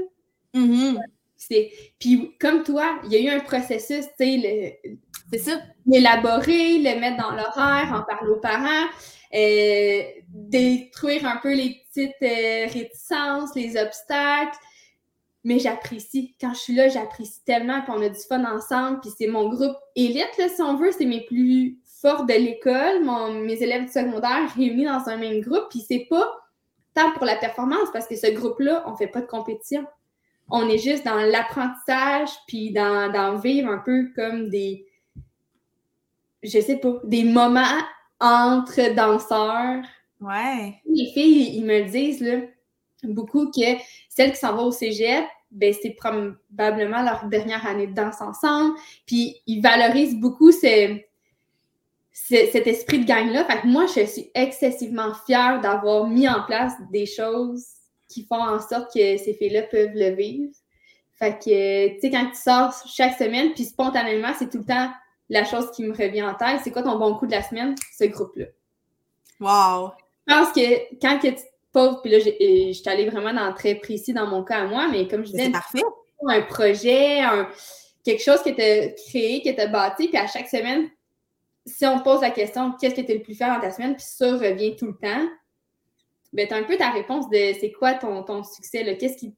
mm-hmm. 0.54 0.98
c'est. 1.36 1.70
Puis 1.98 2.36
comme 2.40 2.62
toi, 2.62 3.00
il 3.04 3.12
y 3.12 3.16
a 3.16 3.32
eu 3.32 3.36
un 3.36 3.40
processus, 3.40 4.06
tu 4.18 4.40
sais, 4.40 4.80
c'est 5.30 5.38
ça. 5.38 5.60
L'élaborer, 5.86 6.78
le 6.78 7.00
mettre 7.00 7.16
dans 7.16 7.30
l'horaire, 7.32 7.92
en 7.92 8.02
parler 8.02 8.30
aux 8.30 8.40
parents. 8.40 8.88
Euh, 9.34 10.02
détruire 10.28 11.26
un 11.26 11.38
peu 11.38 11.54
les 11.54 11.82
petites 11.86 12.22
euh, 12.22 12.66
réticences, 12.70 13.54
les 13.54 13.76
obstacles. 13.76 14.58
Mais 15.44 15.58
j'apprécie. 15.58 16.36
Quand 16.40 16.54
je 16.54 16.60
suis 16.60 16.74
là, 16.74 16.88
j'apprécie 16.88 17.42
tellement 17.44 17.82
qu'on 17.82 18.00
a 18.02 18.08
du 18.08 18.20
fun 18.28 18.44
ensemble. 18.44 19.00
Puis 19.00 19.10
c'est 19.16 19.26
mon 19.26 19.48
groupe 19.48 19.76
élite, 19.96 20.36
là, 20.38 20.48
si 20.48 20.60
on 20.60 20.76
veut. 20.76 20.92
C'est 20.92 21.06
mes 21.06 21.24
plus 21.24 21.80
forts 22.00 22.26
de 22.26 22.34
l'école, 22.34 23.04
mes 23.44 23.62
élèves 23.62 23.86
du 23.86 23.92
secondaire 23.92 24.52
réunis 24.54 24.84
dans 24.84 25.08
un 25.08 25.16
même 25.16 25.40
groupe. 25.40 25.66
Puis 25.70 25.84
c'est 25.86 26.06
pas 26.10 26.30
tant 26.94 27.12
pour 27.12 27.24
la 27.24 27.36
performance, 27.36 27.88
parce 27.92 28.06
que 28.06 28.16
ce 28.16 28.30
groupe-là, 28.30 28.84
on 28.86 28.96
fait 28.96 29.06
pas 29.06 29.22
de 29.22 29.26
compétition. 29.26 29.86
On 30.50 30.68
est 30.68 30.78
juste 30.78 31.06
dans 31.06 31.16
l'apprentissage, 31.16 32.28
puis 32.46 32.72
dans, 32.72 33.10
dans 33.10 33.36
vivre 33.36 33.70
un 33.70 33.78
peu 33.78 34.10
comme 34.14 34.50
des, 34.50 34.86
je 36.42 36.60
sais 36.60 36.76
pas, 36.76 37.00
des 37.04 37.24
moments 37.24 37.80
entre 38.22 38.94
danseurs. 38.94 39.82
Ouais. 40.20 40.80
Les 40.86 41.10
filles, 41.12 41.56
ils 41.56 41.64
me 41.64 41.90
disent 41.90 42.20
là, 42.20 42.38
beaucoup 43.02 43.50
que 43.50 43.76
celles 44.08 44.32
qui 44.32 44.38
s'en 44.38 44.54
vont 44.54 44.66
au 44.66 44.72
cégep, 44.72 45.24
ben, 45.50 45.74
c'est 45.82 45.90
probablement 45.90 47.02
leur 47.02 47.26
dernière 47.26 47.66
année 47.66 47.88
de 47.88 47.94
danse 47.94 48.20
ensemble. 48.20 48.74
Puis 49.06 49.36
ils 49.46 49.60
valorisent 49.60 50.16
beaucoup 50.16 50.52
ce, 50.52 50.98
cet 52.12 52.66
esprit 52.66 53.00
de 53.00 53.06
gang-là. 53.06 53.44
Fait 53.44 53.60
que 53.60 53.66
moi, 53.66 53.86
je 53.86 54.06
suis 54.06 54.30
excessivement 54.34 55.12
fière 55.26 55.60
d'avoir 55.60 56.06
mis 56.06 56.28
en 56.28 56.42
place 56.44 56.72
des 56.90 57.06
choses 57.06 57.66
qui 58.08 58.24
font 58.24 58.40
en 58.40 58.60
sorte 58.60 58.94
que 58.94 59.16
ces 59.18 59.34
filles-là 59.34 59.62
peuvent 59.62 59.94
le 59.94 60.14
vivre. 60.14 60.52
Fait 61.18 61.38
que, 61.38 61.94
tu 61.94 62.00
sais, 62.00 62.10
quand 62.10 62.30
tu 62.30 62.36
sors 62.36 62.74
chaque 62.86 63.18
semaine, 63.18 63.52
puis 63.52 63.64
spontanément, 63.64 64.32
c'est 64.38 64.48
tout 64.48 64.58
le 64.58 64.64
temps 64.64 64.90
la 65.32 65.44
chose 65.44 65.70
qui 65.70 65.82
me 65.82 65.92
revient 65.92 66.22
en 66.22 66.34
tête, 66.34 66.60
c'est 66.62 66.70
quoi 66.70 66.82
ton 66.82 66.98
bon 66.98 67.14
coup 67.14 67.26
de 67.26 67.32
la 67.32 67.42
semaine? 67.42 67.74
Ce 67.98 68.04
groupe-là? 68.04 68.46
Wow! 69.40 69.92
Je 70.26 70.34
pense 70.34 70.52
que 70.52 70.94
quand 71.00 71.18
que 71.18 71.28
tu 71.28 71.42
poses, 71.72 72.02
puis 72.02 72.10
là, 72.10 72.18
je 72.18 72.72
suis 72.72 72.88
allée 72.88 73.08
vraiment 73.08 73.32
dans 73.32 73.52
très 73.54 73.76
précis 73.76 74.12
dans 74.12 74.26
mon 74.26 74.44
cas 74.44 74.58
à 74.58 74.66
moi, 74.66 74.88
mais 74.88 75.08
comme 75.08 75.24
je 75.24 75.30
disais, 75.30 75.50
un 76.28 76.42
projet, 76.42 77.20
un, 77.20 77.48
quelque 78.04 78.22
chose 78.22 78.42
que 78.42 78.50
tu 78.50 78.60
as 78.60 78.88
créé, 79.08 79.42
que 79.42 79.48
tu 79.50 79.60
as 79.60 79.68
bâti, 79.68 80.08
puis 80.08 80.18
à 80.18 80.26
chaque 80.26 80.48
semaine, 80.48 80.90
si 81.64 81.86
on 81.86 81.98
te 81.98 82.04
pose 82.04 82.20
la 82.20 82.30
question 82.30 82.72
qu'est-ce 82.78 82.94
que 82.94 83.00
tu 83.00 83.12
es 83.12 83.14
le 83.14 83.22
plus 83.22 83.34
fier 83.34 83.48
dans 83.48 83.60
ta 83.60 83.70
semaine, 83.70 83.96
puis 83.96 84.04
ça 84.06 84.32
revient 84.32 84.76
tout 84.76 84.86
le 84.86 84.98
temps, 84.98 85.28
ben, 86.34 86.46
tu 86.46 86.52
as 86.52 86.58
un 86.58 86.64
peu 86.64 86.76
ta 86.76 86.90
réponse 86.90 87.30
de 87.30 87.54
c'est 87.58 87.72
quoi 87.72 87.94
ton, 87.94 88.22
ton 88.22 88.44
succès, 88.44 88.98
qu'est-ce 88.98 89.16
qui 89.16 89.34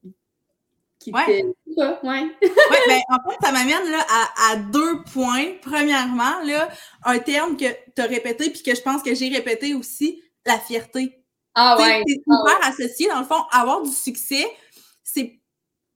ouais. 1.13 1.45
ouais. 1.77 1.95
ouais 2.03 2.81
ben, 2.87 3.01
en 3.09 3.29
fait, 3.29 3.37
ça 3.41 3.51
m'amène 3.51 3.91
là, 3.91 4.05
à, 4.09 4.51
à, 4.51 4.55
deux 4.57 5.03
points. 5.13 5.53
Premièrement, 5.61 6.41
là, 6.43 6.69
un 7.03 7.19
terme 7.19 7.57
que 7.57 7.65
tu 7.95 8.01
as 8.01 8.05
répété 8.05 8.49
puis 8.49 8.63
que 8.63 8.75
je 8.75 8.81
pense 8.81 9.01
que 9.03 9.13
j'ai 9.13 9.29
répété 9.29 9.73
aussi, 9.73 10.23
la 10.45 10.59
fierté. 10.59 11.23
Ah 11.55 11.77
ouais. 11.77 12.03
C'est 12.07 12.21
ah 12.29 12.35
hyper 12.39 12.67
associé. 12.67 13.07
Dans 13.07 13.19
le 13.19 13.25
fond, 13.25 13.43
avoir 13.51 13.81
du 13.81 13.91
succès, 13.91 14.45
c'est 15.03 15.39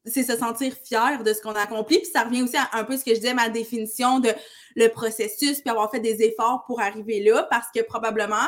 c'est 0.06 0.24
se 0.24 0.38
sentir 0.38 0.74
fier 0.84 1.24
de 1.24 1.34
ce 1.34 1.42
qu'on 1.42 1.52
a 1.52 1.62
accompli. 1.62 2.00
Puis 2.00 2.10
ça 2.12 2.24
revient 2.24 2.42
aussi 2.42 2.58
à 2.58 2.70
un 2.74 2.84
peu 2.84 2.98
ce 2.98 3.04
que 3.04 3.12
je 3.12 3.20
disais, 3.20 3.34
ma 3.34 3.50
définition 3.50 4.20
de 4.20 4.30
le 4.76 4.88
processus, 4.88 5.62
puis 5.62 5.70
avoir 5.70 5.92
fait 5.92 6.00
des 6.00 6.22
efforts 6.24 6.64
pour 6.66 6.82
arriver 6.82 7.22
là, 7.22 7.44
parce 7.50 7.68
que 7.74 7.82
probablement, 7.82 8.48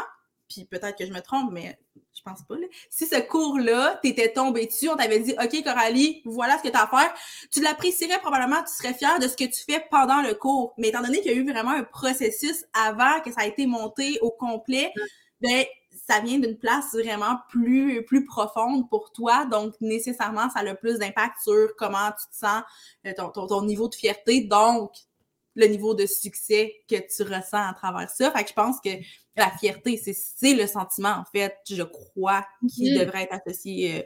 puis 0.49 0.65
peut-être 0.65 0.97
que 0.97 1.05
je 1.05 1.11
me 1.11 1.19
trompe, 1.19 1.51
mais 1.51 1.77
je 2.21 2.29
pense 2.29 2.43
pas. 2.43 2.55
Là. 2.55 2.67
Si 2.89 3.05
ce 3.05 3.19
cours-là, 3.19 3.99
tu 4.03 4.09
étais 4.09 4.31
tombé 4.31 4.67
dessus, 4.67 4.89
on 4.89 4.95
t'avait 4.95 5.19
dit 5.19 5.33
OK, 5.41 5.63
Coralie, 5.63 6.21
voilà 6.25 6.57
ce 6.57 6.63
que 6.63 6.69
tu 6.69 6.77
as 6.77 6.83
à 6.83 6.87
faire, 6.87 7.13
tu 7.51 7.61
l'apprécierais 7.61 8.19
probablement, 8.19 8.61
tu 8.63 8.73
serais 8.73 8.93
fière 8.93 9.19
de 9.19 9.27
ce 9.27 9.35
que 9.35 9.45
tu 9.45 9.63
fais 9.65 9.85
pendant 9.89 10.21
le 10.21 10.33
cours. 10.33 10.73
Mais 10.77 10.89
étant 10.89 11.01
donné 11.01 11.21
qu'il 11.21 11.31
y 11.31 11.35
a 11.35 11.37
eu 11.37 11.49
vraiment 11.49 11.71
un 11.71 11.83
processus 11.83 12.65
avant 12.73 13.21
que 13.23 13.31
ça 13.31 13.41
a 13.41 13.45
été 13.45 13.65
monté 13.65 14.19
au 14.21 14.31
complet, 14.31 14.93
ben 15.41 15.65
ça 16.07 16.19
vient 16.19 16.39
d'une 16.39 16.57
place 16.57 16.93
vraiment 16.93 17.37
plus, 17.49 18.03
plus 18.05 18.25
profonde 18.25 18.89
pour 18.89 19.11
toi. 19.11 19.45
Donc, 19.45 19.73
nécessairement, 19.81 20.49
ça 20.49 20.59
a 20.59 20.63
le 20.63 20.75
plus 20.75 20.99
d'impact 20.99 21.37
sur 21.43 21.75
comment 21.77 22.09
tu 22.11 22.27
te 22.29 22.35
sens, 22.35 22.63
euh, 23.05 23.13
ton, 23.15 23.29
ton, 23.29 23.47
ton 23.47 23.63
niveau 23.63 23.87
de 23.87 23.95
fierté. 23.95 24.41
Donc, 24.41 24.91
le 25.55 25.67
niveau 25.67 25.93
de 25.93 26.05
succès 26.05 26.75
que 26.89 26.95
tu 26.95 27.23
ressens 27.23 27.69
à 27.69 27.73
travers 27.73 28.09
ça. 28.09 28.31
Fait 28.31 28.43
que 28.43 28.49
je 28.49 28.53
pense 28.53 28.79
que 28.79 28.89
la 29.35 29.49
fierté, 29.57 29.97
c'est 29.97 30.53
le 30.53 30.67
sentiment, 30.67 31.09
en 31.09 31.25
fait, 31.31 31.55
je 31.69 31.83
crois, 31.83 32.45
qui 32.69 32.93
devrait 32.97 33.23
être 33.23 33.33
associé 33.33 33.99
euh, 33.99 34.03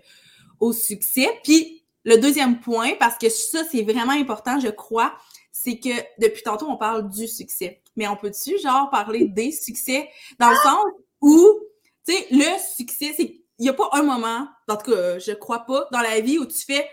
au 0.60 0.74
succès. 0.74 1.30
Puis, 1.44 1.84
le 2.04 2.18
deuxième 2.18 2.60
point, 2.60 2.92
parce 3.00 3.18
que 3.18 3.30
ça, 3.30 3.64
c'est 3.72 3.82
vraiment 3.82 4.14
important, 4.14 4.60
je 4.60 4.70
crois, 4.70 5.16
c'est 5.52 5.80
que 5.80 5.90
depuis 6.20 6.44
tantôt, 6.44 6.68
on 6.68 6.78
parle 6.78 7.10
du 7.10 7.28
succès. 7.28 7.82
Mais 7.96 8.08
on 8.08 8.16
peut-tu, 8.16 8.60
genre, 8.60 8.90
parler 8.90 9.26
des 9.26 9.52
succès? 9.52 10.10
Dans 10.40 10.50
le 10.50 10.58
sens 10.58 10.84
où, 11.22 11.60
tu 12.08 12.14
sais, 12.14 12.28
le 12.32 12.60
succès, 12.76 13.14
c'est. 13.16 13.42
Il 13.58 13.64
n'y 13.64 13.70
a 13.70 13.74
pas 13.74 13.88
un 13.94 14.04
moment, 14.04 14.50
en 14.68 14.76
tout 14.76 14.92
cas, 14.92 15.18
je 15.18 15.32
crois 15.32 15.60
pas, 15.60 15.88
dans 15.94 16.02
la 16.02 16.20
vie 16.20 16.38
où 16.38 16.46
tu 16.46 16.58
fais 16.58 16.90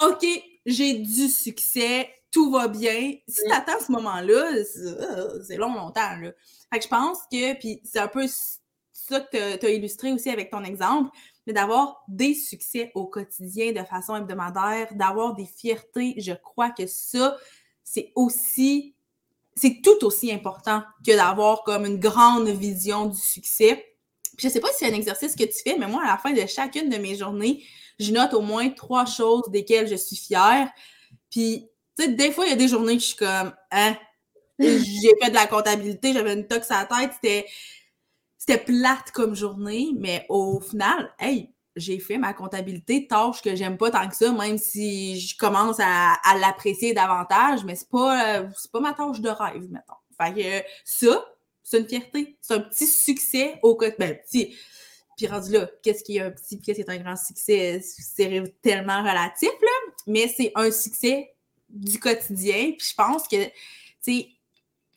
OK, 0.00 0.24
j'ai 0.64 0.94
du 0.94 1.28
succès, 1.28 2.08
tout 2.34 2.50
va 2.50 2.66
bien. 2.66 3.14
Si 3.28 3.44
tu 3.46 3.52
attends 3.52 3.78
ce 3.78 3.92
moment-là, 3.92 4.52
c'est 5.46 5.56
long, 5.56 5.72
longtemps. 5.72 6.16
Là. 6.20 6.32
Fait 6.72 6.78
que 6.80 6.84
je 6.84 6.88
pense 6.88 7.18
que, 7.30 7.54
puis 7.54 7.80
c'est 7.84 8.00
un 8.00 8.08
peu 8.08 8.26
ça 8.92 9.20
que 9.20 9.56
tu 9.56 9.66
as 9.66 9.70
illustré 9.70 10.12
aussi 10.12 10.30
avec 10.30 10.50
ton 10.50 10.64
exemple, 10.64 11.10
mais 11.46 11.52
d'avoir 11.52 12.02
des 12.08 12.34
succès 12.34 12.90
au 12.96 13.06
quotidien 13.06 13.70
de 13.70 13.84
façon 13.84 14.16
hebdomadaire, 14.16 14.88
d'avoir 14.94 15.34
des 15.34 15.46
fiertés, 15.46 16.14
je 16.18 16.32
crois 16.32 16.70
que 16.70 16.88
ça, 16.88 17.36
c'est 17.84 18.10
aussi, 18.16 18.96
c'est 19.54 19.80
tout 19.80 20.04
aussi 20.04 20.32
important 20.32 20.82
que 21.06 21.14
d'avoir 21.14 21.62
comme 21.62 21.86
une 21.86 22.00
grande 22.00 22.48
vision 22.48 23.06
du 23.06 23.20
succès. 23.20 23.76
Puis 24.36 24.48
je 24.48 24.52
sais 24.52 24.60
pas 24.60 24.72
si 24.72 24.78
c'est 24.78 24.90
un 24.90 24.94
exercice 24.94 25.36
que 25.36 25.44
tu 25.44 25.62
fais, 25.62 25.78
mais 25.78 25.86
moi, 25.86 26.02
à 26.02 26.08
la 26.08 26.18
fin 26.18 26.32
de 26.32 26.44
chacune 26.46 26.88
de 26.88 26.96
mes 26.96 27.14
journées, 27.14 27.62
je 28.00 28.10
note 28.10 28.34
au 28.34 28.40
moins 28.40 28.70
trois 28.70 29.06
choses 29.06 29.44
desquelles 29.50 29.86
je 29.86 29.94
suis 29.94 30.16
fière. 30.16 30.68
Puis 31.30 31.68
tu 31.98 32.04
sais, 32.04 32.08
des 32.08 32.32
fois, 32.32 32.46
il 32.46 32.50
y 32.50 32.52
a 32.52 32.56
des 32.56 32.68
journées 32.68 32.96
que 32.96 33.02
je 33.02 33.06
suis 33.08 33.16
comme, 33.16 33.52
hein, 33.70 33.96
j'ai 34.58 35.12
fait 35.20 35.30
de 35.30 35.34
la 35.34 35.46
comptabilité, 35.46 36.12
j'avais 36.12 36.34
une 36.34 36.46
tox 36.46 36.70
à 36.70 36.80
la 36.80 37.00
tête, 37.00 37.12
c'était, 37.14 37.46
c'était 38.38 38.58
plate 38.58 39.10
comme 39.12 39.34
journée, 39.34 39.90
mais 39.96 40.26
au 40.28 40.60
final, 40.60 41.12
hey, 41.18 41.50
j'ai 41.76 41.98
fait 41.98 42.18
ma 42.18 42.32
comptabilité, 42.32 43.06
tâche 43.06 43.42
que 43.42 43.56
j'aime 43.56 43.76
pas 43.76 43.90
tant 43.90 44.08
que 44.08 44.14
ça, 44.14 44.30
même 44.32 44.58
si 44.58 45.18
je 45.18 45.36
commence 45.36 45.80
à, 45.80 46.14
à 46.24 46.38
l'apprécier 46.38 46.94
davantage, 46.94 47.64
mais 47.64 47.74
c'est 47.74 47.88
pas, 47.88 48.38
euh, 48.38 48.48
c'est 48.56 48.70
pas 48.70 48.80
ma 48.80 48.92
tâche 48.92 49.20
de 49.20 49.28
rêve, 49.28 49.68
mettons. 49.70 49.94
Fait 50.16 50.32
que 50.32 50.68
ça, 50.84 51.24
c'est 51.64 51.80
une 51.80 51.88
fierté. 51.88 52.36
C'est 52.40 52.54
un 52.54 52.60
petit 52.60 52.86
succès 52.86 53.58
au 53.62 53.74
quotidien. 53.74 54.08
Ben, 54.08 54.18
petit, 54.18 54.56
puis 55.16 55.26
rendu 55.26 55.52
là, 55.52 55.68
qu'est-ce 55.82 56.04
qui 56.04 56.18
est 56.18 56.20
un 56.20 56.30
petit, 56.30 56.60
qu'est-ce 56.60 56.80
qui 56.80 56.82
est 56.82 56.90
un 56.90 56.98
grand 56.98 57.16
succès, 57.16 57.80
c'est 57.82 58.60
tellement 58.62 59.00
relatif, 59.02 59.50
là, 59.62 59.92
mais 60.06 60.28
c'est 60.28 60.52
un 60.54 60.70
succès 60.70 61.33
du 61.74 61.98
quotidien. 61.98 62.72
Puis 62.78 62.88
je 62.90 62.94
pense 62.94 63.28
que, 63.28 63.44
tu 63.44 63.50
sais, 64.00 64.28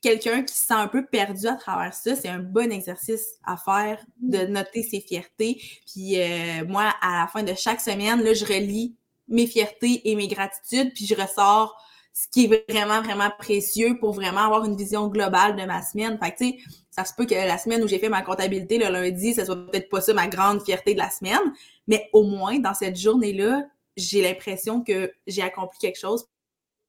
quelqu'un 0.01 0.43
qui 0.43 0.53
se 0.53 0.67
sent 0.67 0.73
un 0.73 0.87
peu 0.87 1.05
perdu 1.05 1.47
à 1.47 1.55
travers 1.55 1.93
ça, 1.93 2.15
c'est 2.15 2.29
un 2.29 2.39
bon 2.39 2.71
exercice 2.71 3.35
à 3.43 3.57
faire 3.57 4.03
de 4.21 4.39
mm. 4.39 4.51
noter 4.51 4.83
ses 4.83 5.01
fiertés. 5.01 5.61
Puis 5.91 6.21
euh, 6.21 6.65
moi, 6.67 6.93
à 7.01 7.21
la 7.21 7.27
fin 7.27 7.43
de 7.43 7.53
chaque 7.55 7.81
semaine, 7.81 8.23
là, 8.23 8.33
je 8.33 8.45
relis 8.45 8.95
mes 9.27 9.47
fiertés 9.47 10.09
et 10.09 10.15
mes 10.15 10.27
gratitudes, 10.27 10.93
puis 10.93 11.05
je 11.05 11.15
ressors 11.15 11.75
ce 12.13 12.27
qui 12.29 12.45
est 12.45 12.71
vraiment, 12.71 13.01
vraiment 13.03 13.29
précieux 13.37 13.97
pour 13.99 14.13
vraiment 14.13 14.45
avoir 14.45 14.65
une 14.65 14.75
vision 14.75 15.07
globale 15.07 15.55
de 15.55 15.63
ma 15.65 15.83
semaine. 15.83 16.17
Fait 16.17 16.31
que, 16.31 16.37
tu 16.37 16.49
sais, 16.49 16.57
ça 16.89 17.05
se 17.05 17.13
peut 17.13 17.25
que 17.27 17.35
la 17.35 17.59
semaine 17.59 17.83
où 17.83 17.87
j'ai 17.87 17.99
fait 17.99 18.09
ma 18.09 18.23
comptabilité 18.23 18.79
le 18.79 18.89
lundi, 18.89 19.35
ça 19.35 19.45
soit 19.45 19.67
peut-être 19.67 19.89
pas 19.89 20.01
ça 20.01 20.13
ma 20.13 20.27
grande 20.27 20.63
fierté 20.63 20.93
de 20.93 20.99
la 20.99 21.11
semaine, 21.11 21.53
mais 21.87 22.09
au 22.13 22.23
moins, 22.23 22.57
dans 22.57 22.73
cette 22.73 22.97
journée-là, 22.97 23.67
j'ai 23.97 24.21
l'impression 24.21 24.81
que 24.81 25.11
j'ai 25.27 25.43
accompli 25.43 25.77
quelque 25.77 25.99
chose. 25.99 26.27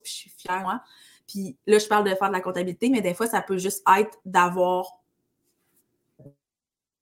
Je 0.09 0.15
suis 0.15 0.31
fière, 0.31 0.61
moi. 0.61 0.83
Puis 1.27 1.57
là, 1.67 1.79
je 1.79 1.87
parle 1.87 2.09
de 2.09 2.15
faire 2.15 2.29
de 2.29 2.33
la 2.33 2.41
comptabilité, 2.41 2.89
mais 2.89 3.01
des 3.01 3.15
fois, 3.15 3.27
ça 3.27 3.43
peut 3.43 3.59
juste 3.59 3.83
être 3.99 4.19
d'avoir 4.25 4.99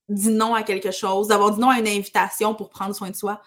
dit 0.09 0.31
non 0.31 0.55
à 0.55 0.63
quelque 0.63 0.91
chose, 0.91 1.29
d'avoir 1.29 1.53
dit 1.53 1.61
non 1.61 1.71
à 1.71 1.79
une 1.79 1.89
invitation 1.89 2.55
pour 2.55 2.71
prendre 2.71 2.95
soin 2.95 3.11
de 3.11 3.17
soi, 3.17 3.41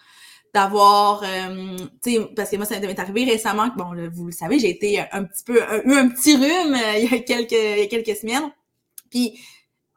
d'avoir, 0.52 1.22
euh, 1.22 1.76
tu 2.02 2.14
sais, 2.14 2.28
parce 2.34 2.50
que 2.50 2.56
moi, 2.56 2.66
ça 2.66 2.78
m'est 2.80 2.98
arrivé 2.98 3.24
récemment 3.24 3.68
bon, 3.76 3.92
vous 4.12 4.26
le 4.26 4.32
savez, 4.32 4.58
j'ai 4.58 4.70
été 4.70 5.00
un 5.12 5.24
petit 5.24 5.44
peu, 5.44 5.58
eu 5.58 5.94
un 5.94 6.08
petit 6.08 6.34
rhume 6.34 6.74
euh, 6.74 6.98
il, 6.98 7.10
y 7.10 7.14
a 7.14 7.18
quelques, 7.20 7.52
il 7.52 7.78
y 7.78 7.82
a 7.82 7.86
quelques 7.86 8.16
semaines. 8.16 8.50
Puis, 9.10 9.40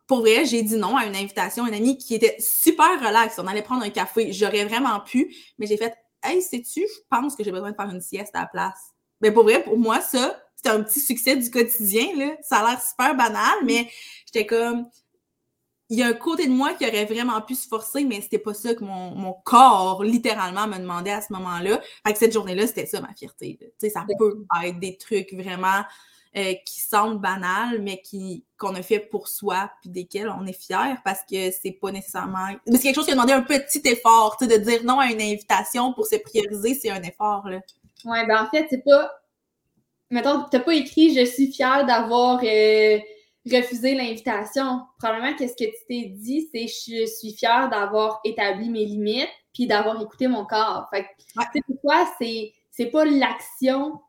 pour 0.07 0.19
vrai, 0.19 0.45
j'ai 0.45 0.61
dit 0.63 0.75
non 0.75 0.97
à 0.97 1.05
une 1.05 1.15
invitation, 1.15 1.65
une 1.65 1.73
amie 1.73 1.97
qui 1.97 2.15
était 2.15 2.35
super 2.39 2.99
relax. 2.99 3.39
On 3.39 3.47
allait 3.47 3.61
prendre 3.61 3.83
un 3.83 3.89
café. 3.89 4.31
J'aurais 4.33 4.65
vraiment 4.65 4.99
pu, 4.99 5.33
mais 5.57 5.65
j'ai 5.65 5.77
fait, 5.77 5.95
hey, 6.23 6.41
sais-tu, 6.41 6.81
je 6.81 7.01
pense 7.09 7.35
que 7.35 7.43
j'ai 7.43 7.51
besoin 7.51 7.71
de 7.71 7.75
faire 7.75 7.89
une 7.89 8.01
sieste 8.01 8.35
à 8.35 8.41
la 8.41 8.47
place. 8.47 8.92
Mais 9.23 9.31
pour 9.31 9.43
vrai, 9.43 9.63
pour 9.63 9.77
moi, 9.77 10.01
ça, 10.01 10.37
c'était 10.53 10.69
un 10.69 10.83
petit 10.83 10.99
succès 10.99 11.37
du 11.37 11.49
quotidien, 11.49 12.07
là. 12.17 12.35
Ça 12.41 12.57
a 12.57 12.71
l'air 12.71 12.81
super 12.83 13.15
banal, 13.15 13.53
mais 13.63 13.89
j'étais 14.25 14.45
comme, 14.45 14.85
il 15.89 15.97
y 15.97 16.03
a 16.03 16.07
un 16.07 16.13
côté 16.13 16.45
de 16.45 16.51
moi 16.51 16.73
qui 16.73 16.85
aurait 16.85 17.05
vraiment 17.05 17.41
pu 17.41 17.55
se 17.55 17.65
forcer, 17.69 18.03
mais 18.03 18.19
c'était 18.19 18.37
pas 18.37 18.53
ça 18.53 18.75
que 18.75 18.83
mon, 18.83 19.33
corps, 19.45 20.03
littéralement, 20.03 20.67
me 20.67 20.77
demandait 20.77 21.13
à 21.13 21.21
ce 21.21 21.31
moment-là. 21.31 21.79
Fait 22.05 22.11
que 22.11 22.19
cette 22.19 22.33
journée-là, 22.33 22.67
c'était 22.67 22.85
ça, 22.85 22.99
ma 22.99 23.13
fierté. 23.13 23.57
Tu 23.61 23.67
sais, 23.77 23.89
ça 23.89 24.05
peut 24.19 24.45
être 24.65 24.79
des 24.79 24.97
trucs 24.97 25.31
vraiment 25.33 25.83
euh, 26.35 26.53
qui 26.65 26.81
semblent 26.81 27.21
banals, 27.21 27.81
mais 27.81 28.01
qui 28.01 28.43
qu'on 28.57 28.75
a 28.75 28.81
fait 28.81 28.99
pour 28.99 29.29
soi, 29.29 29.71
puis 29.79 29.89
desquels 29.89 30.27
on 30.37 30.45
est 30.45 30.51
fier, 30.51 30.97
parce 31.05 31.21
que 31.21 31.49
c'est 31.51 31.77
pas 31.79 31.91
nécessairement... 31.91 32.47
Mais 32.67 32.75
c'est 32.75 32.83
quelque 32.83 32.95
chose 32.95 33.05
qui 33.05 33.11
a 33.11 33.15
demandé 33.15 33.31
un 33.31 33.41
petit 33.43 33.81
effort, 33.85 34.35
tu 34.37 34.49
sais, 34.49 34.59
de 34.59 34.61
dire 34.65 34.83
non 34.83 34.99
à 34.99 35.05
une 35.05 35.21
invitation 35.21 35.93
pour 35.93 36.07
se 36.07 36.17
prioriser, 36.17 36.75
c'est 36.75 36.89
un 36.89 37.01
effort, 37.03 37.47
là. 37.47 37.61
Ouais, 38.05 38.25
ben 38.25 38.43
en 38.43 38.49
fait, 38.49 38.67
c'est 38.69 38.83
pas 38.83 39.11
mettons, 40.13 40.43
t'as 40.43 40.59
pas 40.59 40.73
écrit 40.73 41.13
je 41.13 41.25
suis 41.25 41.51
fière 41.51 41.85
d'avoir 41.85 42.39
euh, 42.43 42.99
refusé 43.51 43.95
l'invitation. 43.95 44.81
Probablement 44.99 45.35
que 45.35 45.47
ce 45.47 45.53
que 45.53 45.65
tu 45.65 45.85
t'es 45.87 46.05
dit, 46.09 46.47
c'est 46.53 46.67
je 46.67 47.05
suis 47.05 47.33
fière 47.33 47.69
d'avoir 47.69 48.21
établi 48.23 48.69
mes 48.69 48.85
limites 48.85 49.29
puis 49.53 49.67
d'avoir 49.67 50.01
écouté 50.01 50.27
mon 50.27 50.45
corps. 50.45 50.87
Fait 50.91 51.03
que, 51.03 51.59
pourquoi 51.67 52.07
c'est, 52.19 52.53
c'est 52.71 52.87
pas 52.87 53.05
l'action 53.05 53.99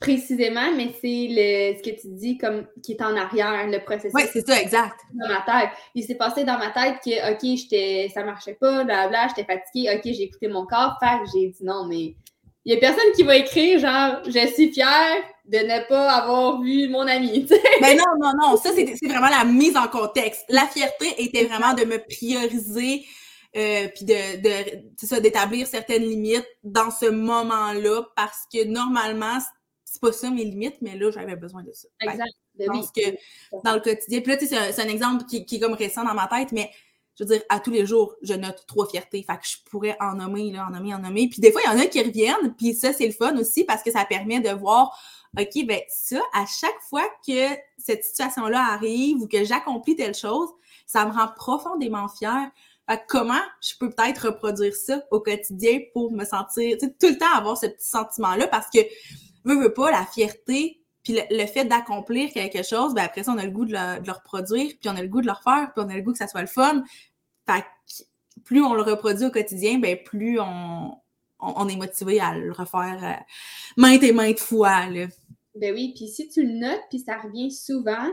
précisément, 0.00 0.72
mais 0.76 0.92
c'est 1.00 1.26
le, 1.30 1.76
ce 1.76 1.82
que 1.82 2.00
tu 2.00 2.08
dis 2.14 2.38
comme 2.38 2.66
qui 2.82 2.92
est 2.92 3.02
en 3.02 3.16
arrière, 3.16 3.66
le 3.66 3.84
processus. 3.84 4.12
Oui, 4.14 4.22
c'est 4.32 4.46
ça, 4.46 4.60
exact. 4.60 5.00
Dans 5.12 5.28
ma 5.28 5.40
tête. 5.40 5.70
Il 5.94 6.04
s'est 6.04 6.14
passé 6.14 6.44
dans 6.44 6.58
ma 6.58 6.70
tête 6.70 6.98
que, 7.04 7.32
OK, 7.32 7.58
j'étais, 7.58 8.08
ça 8.14 8.22
marchait 8.22 8.54
pas, 8.54 8.84
blabla, 8.84 9.28
j'étais 9.28 9.44
fatiguée, 9.44 9.92
OK, 9.94 10.02
j'ai 10.04 10.22
écouté 10.22 10.48
mon 10.48 10.64
corps, 10.64 10.96
fait 11.00 11.18
que 11.24 11.30
j'ai 11.34 11.48
dit 11.48 11.64
non, 11.64 11.86
mais 11.86 12.14
il 12.64 12.74
y 12.74 12.76
a 12.76 12.80
personne 12.80 13.12
qui 13.16 13.22
va 13.22 13.36
écrire 13.36 13.78
genre 13.78 14.22
je 14.26 14.52
suis 14.52 14.72
fière 14.72 15.22
de 15.46 15.58
ne 15.58 15.88
pas 15.88 16.10
avoir 16.12 16.60
vu 16.60 16.88
mon 16.88 17.06
ami. 17.06 17.46
Mais 17.80 17.94
non, 17.94 18.04
non, 18.20 18.32
non, 18.40 18.56
ça 18.56 18.70
c'est 18.74 19.08
vraiment 19.08 19.28
la 19.28 19.44
mise 19.44 19.76
en 19.76 19.88
contexte. 19.88 20.44
La 20.48 20.66
fierté 20.66 21.22
était 21.22 21.44
vraiment 21.44 21.74
de 21.74 21.84
me 21.84 21.98
prioriser 21.98 23.04
euh, 23.56 23.88
puis 23.94 24.04
de, 24.04 25.18
d'établir 25.20 25.66
certaines 25.66 26.04
limites 26.04 26.46
dans 26.62 26.90
ce 26.90 27.06
moment-là 27.06 28.02
parce 28.14 28.46
que 28.52 28.64
normalement 28.64 29.38
c'est 29.84 30.00
pas 30.00 30.12
ça 30.12 30.30
mes 30.30 30.44
limites, 30.44 30.76
mais 30.82 30.96
là 30.96 31.10
j'avais 31.10 31.34
besoin 31.34 31.64
de 31.64 31.72
ça. 31.72 31.88
Exact. 32.00 32.30
Je 32.58 32.66
ben 32.66 32.82
que 32.94 33.64
dans 33.64 33.74
le 33.74 33.80
quotidien, 33.80 34.20
puis 34.20 34.32
là 34.32 34.38
c'est 34.38 34.82
un, 34.82 34.88
exemple 34.88 35.24
qui, 35.24 35.44
qui 35.46 35.56
est 35.56 35.60
comme 35.60 35.72
récent 35.72 36.04
dans 36.04 36.14
ma 36.14 36.28
tête, 36.28 36.52
mais 36.52 36.70
je 37.20 37.24
veux 37.26 37.34
dire, 37.34 37.42
à 37.50 37.60
tous 37.60 37.70
les 37.70 37.84
jours, 37.84 38.14
je 38.22 38.32
note 38.32 38.64
trois 38.66 38.88
fiertés. 38.88 39.22
Fait 39.22 39.36
que 39.36 39.46
je 39.46 39.56
pourrais 39.70 39.94
en 40.00 40.14
nommer, 40.14 40.50
là, 40.50 40.66
en 40.66 40.70
nommer, 40.70 40.94
en 40.94 41.00
nommer. 41.00 41.28
Puis 41.28 41.40
des 41.40 41.52
fois, 41.52 41.60
il 41.66 41.70
y 41.70 41.74
en 41.74 41.78
a 41.78 41.86
qui 41.86 42.02
reviennent. 42.02 42.54
Puis 42.56 42.72
ça, 42.74 42.94
c'est 42.94 43.06
le 43.06 43.12
fun 43.12 43.36
aussi 43.36 43.64
parce 43.64 43.82
que 43.82 43.90
ça 43.90 44.06
permet 44.06 44.40
de 44.40 44.48
voir, 44.48 44.98
OK, 45.38 45.66
ben 45.66 45.80
ça, 45.88 46.20
à 46.32 46.46
chaque 46.46 46.80
fois 46.88 47.06
que 47.26 47.48
cette 47.76 48.04
situation-là 48.04 48.72
arrive 48.72 49.18
ou 49.20 49.28
que 49.28 49.44
j'accomplis 49.44 49.96
telle 49.96 50.14
chose, 50.14 50.48
ça 50.86 51.04
me 51.04 51.12
rend 51.12 51.28
profondément 51.36 52.08
fière. 52.08 52.50
Fait 52.88 52.96
que 52.96 53.02
comment 53.06 53.42
je 53.60 53.74
peux 53.78 53.90
peut-être 53.90 54.28
reproduire 54.28 54.74
ça 54.74 55.02
au 55.10 55.20
quotidien 55.20 55.80
pour 55.92 56.10
me 56.12 56.24
sentir, 56.24 56.78
tu 56.78 56.86
sais, 56.86 56.94
tout 56.98 57.08
le 57.08 57.18
temps 57.18 57.32
avoir 57.36 57.58
ce 57.58 57.66
petit 57.66 57.86
sentiment-là 57.86 58.48
parce 58.48 58.68
que, 58.70 58.80
veux, 59.44 59.60
veux 59.60 59.74
pas, 59.74 59.90
la 59.90 60.06
fierté, 60.06 60.80
puis 61.02 61.18
le, 61.30 61.46
fait 61.46 61.64
d'accomplir 61.64 62.30
quelque 62.32 62.62
chose, 62.62 62.94
ben 62.94 63.02
après 63.04 63.22
ça, 63.22 63.32
on 63.32 63.38
a 63.38 63.44
le 63.44 63.50
goût 63.50 63.64
de 63.64 63.72
le, 63.72 64.00
de 64.00 64.06
le, 64.06 64.12
reproduire, 64.12 64.72
puis 64.80 64.90
on 64.90 64.96
a 64.96 65.02
le 65.02 65.08
goût 65.08 65.20
de 65.20 65.26
le 65.26 65.32
refaire, 65.32 65.72
puis 65.74 65.84
on 65.84 65.88
a 65.88 65.94
le 65.94 66.02
goût 66.02 66.12
que 66.12 66.18
ça 66.18 66.28
soit 66.28 66.42
le 66.42 66.46
fun. 66.46 66.82
Plus 68.44 68.62
on 68.62 68.74
le 68.74 68.82
reproduit 68.82 69.26
au 69.26 69.30
quotidien, 69.30 69.78
ben 69.78 69.96
plus 70.02 70.40
on, 70.40 70.96
on, 71.40 71.68
est 71.68 71.76
motivé 71.76 72.20
à 72.20 72.34
le 72.34 72.52
refaire 72.52 72.98
euh, 73.02 73.22
maintes 73.76 74.02
et 74.02 74.12
maintes 74.12 74.40
fois. 74.40 74.86
Ben 75.54 75.74
oui, 75.74 75.92
puis 75.94 76.08
si 76.08 76.28
tu 76.28 76.44
le 76.44 76.54
notes, 76.54 76.82
puis 76.88 77.00
ça 77.00 77.18
revient 77.18 77.50
souvent, 77.50 78.08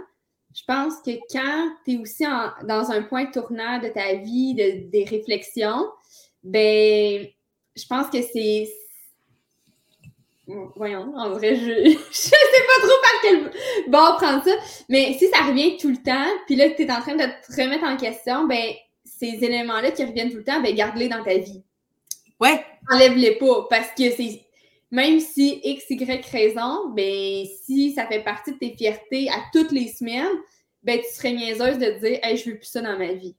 je 0.56 0.64
pense 0.66 0.96
que 1.06 1.12
quand 1.32 1.70
tu 1.86 1.94
es 1.94 1.98
aussi 1.98 2.24
dans 2.64 2.92
un 2.92 3.04
point 3.04 3.28
tournant 3.28 3.80
de 3.80 3.90
ta 3.90 4.16
vie, 4.16 4.56
de, 4.56 4.90
des 4.90 5.06
réflexions, 5.06 5.88
ben 6.44 7.28
je 7.76 7.86
pense 7.88 8.08
que 8.10 8.22
c'est. 8.22 8.68
Voyons, 10.78 11.14
en 11.18 11.32
vrai, 11.32 11.58
je 11.58 11.64
je 12.12 12.18
sais 12.18 12.32
pas 12.32 12.88
trop 12.88 13.02
par 13.02 13.22
quel 13.22 13.52
bord 13.92 14.16
prendre 14.16 14.44
ça, 14.44 14.52
mais 14.88 15.16
si 15.20 15.28
ça 15.30 15.44
revient 15.44 15.78
tout 15.78 15.90
le 15.90 16.02
temps, 16.02 16.28
puis 16.46 16.56
là, 16.56 16.70
tu 16.70 16.84
es 16.84 16.92
en 16.92 17.02
train 17.02 17.16
de 17.16 17.24
te 17.24 17.62
remettre 17.62 17.84
en 17.84 17.98
question, 17.98 18.48
ben 18.48 18.74
ces 19.20 19.44
éléments-là 19.44 19.92
qui 19.92 20.04
reviennent 20.04 20.32
tout 20.32 20.38
le 20.38 20.44
temps, 20.44 20.62
ben 20.62 20.74
garde-les 20.74 21.10
dans 21.10 21.24
ta 21.24 21.38
vie. 21.38 21.64
Ouais. 22.40 22.64
Enlève-les 22.92 23.36
pas 23.38 23.68
parce 23.70 23.90
que 23.98 24.12
c'est 24.12 24.42
même 24.92 25.20
si 25.20 25.60
X, 25.64 25.86
Y 25.90 26.26
raison, 26.28 26.90
ben 26.90 27.46
si 27.66 27.94
ça 27.94 28.08
fait 28.08 28.24
partie 28.24 28.54
de 28.54 28.58
tes 28.58 28.76
fiertés 28.76 29.30
à 29.30 29.42
toutes 29.52 29.72
les 29.72 29.90
semaines, 29.90 30.26
ben 30.84 31.00
tu 31.00 31.14
serais 31.14 31.34
niaiseuse 31.34 31.78
de 31.78 31.86
te 31.86 32.00
dire 32.00 32.20
Hey, 32.24 32.38
je 32.38 32.50
veux 32.50 32.58
plus 32.58 32.68
ça 32.68 32.82
dans 32.82 32.98
ma 32.98 33.12
vie. 33.12 33.36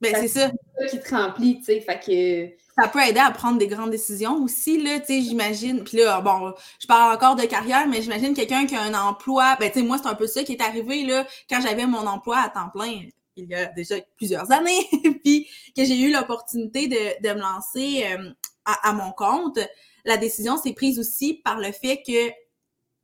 Ben 0.00 0.14
c'est 0.14 0.28
ça. 0.28 0.50
Ça 0.78 0.86
qui 0.86 1.00
te 1.00 1.14
remplit, 1.14 1.58
tu 1.58 1.64
sais. 1.64 1.80
Fait 1.80 1.98
que. 1.98 2.80
Ça 2.80 2.88
peut 2.88 3.00
aider 3.00 3.18
à 3.18 3.32
prendre 3.32 3.58
des 3.58 3.66
grandes 3.66 3.90
décisions 3.90 4.36
aussi, 4.44 4.80
là, 4.80 5.00
tu 5.00 5.06
sais, 5.06 5.22
j'imagine. 5.22 5.82
Puis 5.82 5.98
là, 5.98 6.20
bon, 6.20 6.54
je 6.80 6.86
parle 6.86 7.14
encore 7.14 7.34
de 7.34 7.44
carrière, 7.44 7.88
mais 7.88 8.00
j'imagine 8.02 8.34
quelqu'un 8.34 8.66
qui 8.66 8.76
a 8.76 8.82
un 8.82 8.94
emploi. 8.94 9.56
Ben, 9.58 9.68
tu 9.70 9.80
sais, 9.80 9.84
moi, 9.84 9.98
c'est 10.00 10.08
un 10.08 10.14
peu 10.14 10.28
ça 10.28 10.44
qui 10.44 10.52
est 10.52 10.62
arrivé, 10.62 11.02
là, 11.04 11.26
quand 11.50 11.60
j'avais 11.60 11.86
mon 11.86 12.06
emploi 12.06 12.38
à 12.38 12.48
temps 12.48 12.68
plein 12.72 13.08
il 13.38 13.48
y 13.48 13.54
a 13.54 13.66
déjà 13.66 13.96
plusieurs 14.16 14.50
années, 14.52 14.88
puis 15.24 15.48
que 15.76 15.84
j'ai 15.84 15.98
eu 15.98 16.12
l'opportunité 16.12 16.88
de, 16.88 17.22
de, 17.26 17.34
me 17.34 17.40
lancer 17.40 18.04
euh, 18.04 18.30
à, 18.64 18.90
à, 18.90 18.92
mon 18.92 19.12
compte, 19.12 19.58
la 20.04 20.16
décision 20.16 20.56
s'est 20.56 20.74
prise 20.74 20.98
aussi 20.98 21.34
par 21.44 21.58
le 21.58 21.72
fait 21.72 22.02
que 22.06 22.30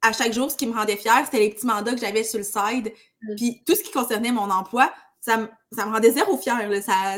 à 0.05 0.13
chaque 0.13 0.35
jour, 0.35 0.51
ce 0.51 0.57
qui 0.57 0.67
me 0.67 0.75
rendait 0.75 0.97
fière, 0.97 1.23
c'était 1.25 1.39
les 1.39 1.51
petits 1.51 1.67
mandats 1.67 1.95
que 1.95 2.01
j'avais 2.01 2.25
sur 2.25 2.39
le 2.39 2.45
side. 2.45 2.93
Mm. 3.23 3.35
Puis 3.37 3.63
tout 3.67 3.75
ce 3.75 3.83
qui 3.83 3.91
concernait 3.91 4.33
mon 4.33 4.51
emploi, 4.51 4.93
ça, 5.21 5.39
me, 5.39 5.49
ça 5.73 5.87
me 5.87 5.93
rendait 5.93 6.11
zéro 6.11 6.37
fière. 6.37 6.61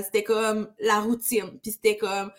C'était 0.04 0.22
comme 0.22 0.72
la 0.78 1.00
routine. 1.00 1.58
Puis 1.62 1.72
c'était 1.72 1.96
comme 1.96 2.30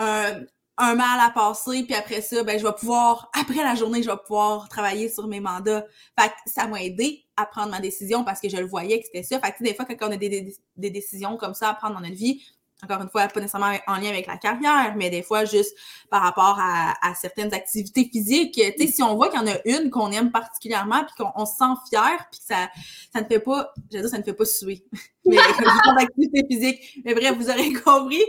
euh, 0.00 0.44
un 0.78 0.94
mal 0.94 1.20
à 1.20 1.30
passer, 1.30 1.84
puis 1.84 1.94
après 1.94 2.20
ça, 2.20 2.42
ben, 2.42 2.58
je 2.58 2.66
vais 2.66 2.72
pouvoir, 2.72 3.30
après 3.38 3.62
la 3.62 3.74
journée, 3.74 4.02
je 4.02 4.10
vais 4.10 4.16
pouvoir 4.16 4.68
travailler 4.68 5.08
sur 5.08 5.26
mes 5.26 5.40
mandats. 5.40 5.86
Fait 6.18 6.28
que 6.28 6.34
ça 6.46 6.66
m'a 6.66 6.82
aidé 6.82 7.24
à 7.36 7.46
prendre 7.46 7.70
ma 7.70 7.80
décision 7.80 8.24
parce 8.24 8.40
que 8.40 8.48
je 8.48 8.56
le 8.56 8.66
voyais 8.66 9.00
que 9.00 9.06
c'était 9.06 9.22
ça. 9.22 9.40
Fait 9.40 9.52
que 9.52 9.62
des 9.62 9.74
fois, 9.74 9.86
quand 9.86 10.08
on 10.08 10.12
a 10.12 10.16
des, 10.16 10.28
des, 10.28 10.56
des, 10.76 10.90
décisions 10.90 11.36
comme 11.36 11.54
ça 11.54 11.70
à 11.70 11.74
prendre 11.74 11.94
dans 11.94 12.00
notre 12.00 12.14
vie, 12.14 12.42
encore 12.82 13.00
une 13.00 13.08
fois, 13.08 13.26
pas 13.28 13.40
nécessairement 13.40 13.74
en 13.86 13.96
lien 13.96 14.10
avec 14.10 14.26
la 14.26 14.36
carrière, 14.36 14.94
mais 14.96 15.08
des 15.08 15.22
fois 15.22 15.46
juste 15.46 15.74
par 16.10 16.22
rapport 16.22 16.58
à, 16.60 16.94
à 17.00 17.14
certaines 17.14 17.54
activités 17.54 18.08
physiques. 18.12 18.52
Tu 18.52 18.86
sais, 18.86 18.92
si 18.92 19.02
on 19.02 19.14
voit 19.14 19.30
qu'il 19.30 19.40
y 19.40 19.42
en 19.42 19.46
a 19.46 19.56
une 19.64 19.88
qu'on 19.88 20.10
aime 20.10 20.30
particulièrement, 20.30 21.02
puis 21.04 21.14
qu'on 21.16 21.46
se 21.46 21.56
sent 21.56 21.72
fier, 21.88 22.28
puis 22.30 22.40
que 22.40 22.46
ça, 22.46 22.68
ça 23.12 23.22
ne 23.22 23.26
fait 23.26 23.40
pas, 23.40 23.72
je 23.90 23.96
veux 23.96 24.02
dire, 24.02 24.10
ça 24.10 24.18
ne 24.18 24.22
fait 24.22 24.34
pas 24.34 24.44
suer, 24.44 24.84
mais 25.24 25.38
activité 25.98 26.44
physique. 26.50 27.00
Mais 27.04 27.14
bref, 27.14 27.34
vous 27.38 27.48
aurez 27.48 27.72
compris. 27.72 28.22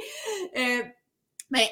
Euh, 0.55 0.83
mais 1.49 1.69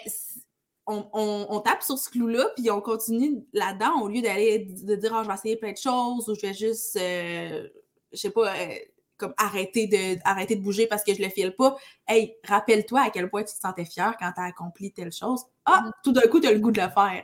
on, 0.88 1.60
tape 1.62 1.82
sur 1.82 1.98
ce 1.98 2.10
clou-là, 2.10 2.48
puis 2.56 2.70
on 2.70 2.82
continue 2.82 3.44
là-dedans 3.54 4.02
au 4.02 4.08
lieu 4.08 4.22
d'aller 4.22 4.60
de 4.60 4.96
dire 4.96 5.14
oh, 5.16 5.24
je 5.24 5.28
vais 5.28 5.34
essayer 5.34 5.56
plein 5.58 5.72
de 5.72 5.78
choses 5.78 6.30
ou 6.30 6.36
je 6.36 6.42
vais 6.42 6.54
juste, 6.54 6.98
euh, 6.98 7.68
je 8.12 8.18
sais 8.18 8.30
pas, 8.30 8.54
euh, 8.54 8.76
comme 9.18 9.34
arrêter 9.38 9.88
de, 9.88 10.20
arrêter 10.24 10.56
de 10.56 10.62
bouger 10.62 10.88
parce 10.88 11.04
que 11.04 11.14
je 11.14 11.22
le 11.22 11.30
file 11.30 11.56
pas. 11.56 11.76
Hey, 12.08 12.36
rappelle-toi 12.44 13.02
à 13.02 13.10
quel 13.10 13.30
point 13.30 13.44
tu 13.44 13.54
te 13.54 13.60
sentais 13.60 13.86
fier 13.86 14.16
quand 14.20 14.32
tu 14.32 14.42
as 14.42 14.46
accompli 14.46 14.92
telle 14.92 15.12
chose. 15.12 15.44
Ah, 15.66 15.84
mm-hmm. 15.86 15.92
tout 16.04 16.12
d'un 16.12 16.28
coup, 16.30 16.40
tu 16.40 16.48
as 16.48 16.52
le 16.52 16.60
goût 16.60 16.72
de 16.72 16.82
le 16.82 16.90
faire. 16.90 17.24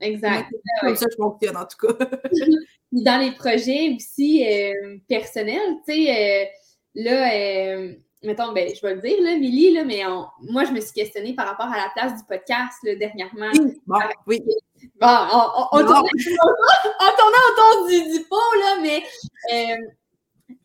Exact. 0.00 0.50
Comme 0.80 0.96
ça, 0.96 1.06
je 1.10 1.16
fonctionne 1.16 1.56
en 1.56 1.66
tout 1.66 1.86
cas. 1.86 2.06
Dans 2.92 3.20
les 3.20 3.32
projets 3.32 3.96
aussi 3.96 4.46
euh, 4.46 4.98
personnels, 5.08 5.76
tu 5.86 5.94
sais, 5.94 6.50
là, 6.94 7.34
euh, 7.34 7.94
mettons, 8.24 8.52
ben, 8.52 8.68
je 8.74 8.80
vais 8.80 8.94
le 8.94 9.00
dire, 9.00 9.22
là, 9.22 9.36
Milly, 9.36 9.72
là, 9.72 9.84
mais 9.84 10.02
moi, 10.40 10.64
je 10.64 10.72
me 10.72 10.80
suis 10.80 10.92
questionnée 10.92 11.34
par 11.34 11.46
rapport 11.46 11.66
à 11.66 11.76
la 11.76 11.90
place 11.94 12.20
du 12.20 12.26
podcast 12.26 12.78
là, 12.84 12.94
dernièrement. 12.96 13.50
Oui, 13.54 13.80
bon, 13.86 13.98
oui. 14.26 14.40
Bon, 15.00 15.08
on, 15.08 15.78
on, 15.78 15.86
tournait, 15.86 16.00
autour 17.52 17.88
du, 17.88 18.18
du 18.18 18.24
pot, 18.24 18.36
là, 18.60 18.76
mais 18.82 19.02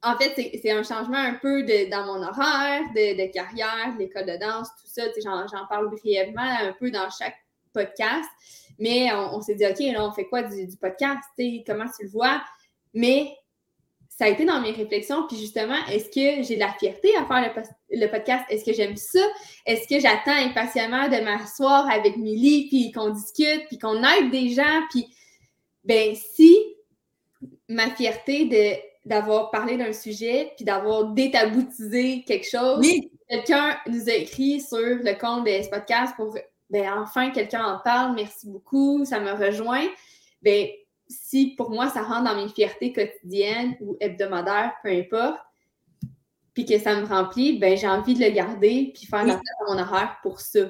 en 0.01 0.17
fait, 0.17 0.33
c'est 0.61 0.71
un 0.71 0.83
changement 0.83 1.17
un 1.17 1.35
peu 1.35 1.63
de, 1.63 1.89
dans 1.89 2.05
mon 2.05 2.21
horaire, 2.23 2.81
de, 2.95 3.31
carrière, 3.31 3.95
l'école 3.97 4.25
de 4.25 4.37
danse, 4.37 4.69
tout 4.81 4.87
ça. 4.87 5.03
J'en 5.23 5.65
parle 5.67 5.89
brièvement 5.89 6.41
un 6.41 6.73
peu 6.73 6.89
dans 6.91 7.09
chaque 7.09 7.35
podcast. 7.73 8.29
Mais 8.77 9.11
on, 9.13 9.41
s'est 9.41 9.55
dit, 9.55 9.65
OK, 9.65 9.79
là, 9.79 10.05
on 10.05 10.11
fait 10.11 10.25
quoi 10.25 10.43
du, 10.43 10.67
du 10.67 10.77
podcast? 10.77 11.23
Comment 11.65 11.85
tu 11.85 12.05
le 12.05 12.09
vois? 12.09 12.41
Mais 12.93 13.35
ça 14.19 14.25
a 14.25 14.27
été 14.27 14.43
dans 14.43 14.59
mes 14.59 14.71
réflexions. 14.71 15.25
Puis 15.29 15.37
justement, 15.37 15.77
est-ce 15.89 16.07
que 16.09 16.43
j'ai 16.43 16.55
de 16.55 16.59
la 16.59 16.73
fierté 16.73 17.15
à 17.15 17.25
faire 17.25 17.63
le, 17.89 18.07
podcast? 18.07 18.43
Est-ce 18.49 18.65
que 18.65 18.73
j'aime 18.73 18.97
ça? 18.97 19.25
Est-ce 19.65 19.87
que 19.87 19.97
j'attends 19.97 20.45
impatiemment 20.45 21.07
de 21.07 21.23
m'asseoir 21.23 21.89
avec 21.89 22.17
Milly, 22.17 22.67
puis 22.67 22.91
qu'on 22.91 23.11
discute, 23.11 23.65
puis 23.69 23.77
qu'on 23.77 24.03
aide 24.03 24.29
des 24.29 24.49
gens? 24.49 24.81
Puis, 24.89 25.07
ben 25.85 26.13
si 26.15 26.53
ma 27.69 27.89
fierté 27.91 28.83
d'avoir 29.05 29.51
parlé 29.51 29.77
d'un 29.77 29.93
sujet, 29.93 30.51
puis 30.57 30.65
d'avoir 30.65 31.05
détaboutisé 31.13 32.25
quelque 32.27 32.49
chose. 32.49 32.85
Quelqu'un 33.29 33.77
nous 33.87 34.09
a 34.09 34.15
écrit 34.15 34.59
sur 34.59 34.79
le 34.79 35.17
compte 35.17 35.45
de 35.45 35.63
ce 35.63 35.69
podcast 35.69 36.13
pour 36.17 36.35
ben 36.69 36.91
enfin 36.97 37.29
quelqu'un 37.29 37.63
en 37.63 37.79
parle, 37.79 38.15
merci 38.15 38.49
beaucoup, 38.49 39.05
ça 39.05 39.21
me 39.21 39.31
rejoint. 39.31 39.87
Ben 40.41 40.67
si 41.09 41.55
pour 41.55 41.71
moi 41.71 41.89
ça 41.89 42.03
rentre 42.03 42.23
dans 42.23 42.35
mes 42.35 42.49
fiertés 42.49 42.93
quotidiennes 42.93 43.75
ou 43.81 43.97
hebdomadaires, 43.99 44.73
peu 44.83 44.89
importe, 44.89 45.39
puis 46.53 46.65
que 46.65 46.77
ça 46.77 46.95
me 46.95 47.05
remplit, 47.05 47.57
ben 47.57 47.77
j'ai 47.77 47.87
envie 47.87 48.13
de 48.13 48.23
le 48.23 48.31
garder 48.31 48.91
puis 48.93 49.05
faire 49.05 49.25
la 49.25 49.35
place 49.35 49.55
à 49.61 49.73
mon 49.73 49.79
horaire 49.79 50.17
pour 50.21 50.39
ça. 50.39 50.61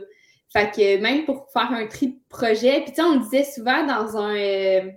Fait 0.51 0.71
que 0.71 0.99
même 0.99 1.25
pour 1.25 1.47
faire 1.51 1.71
un 1.71 1.85
tri 1.87 2.07
de 2.07 2.19
projet, 2.29 2.81
puis 2.81 2.91
tu 2.91 2.95
sais, 2.95 3.03
on 3.03 3.17
disait 3.17 3.43
souvent 3.43 3.85
dans 3.85 4.17
un 4.17 4.35
euh, 4.35 4.89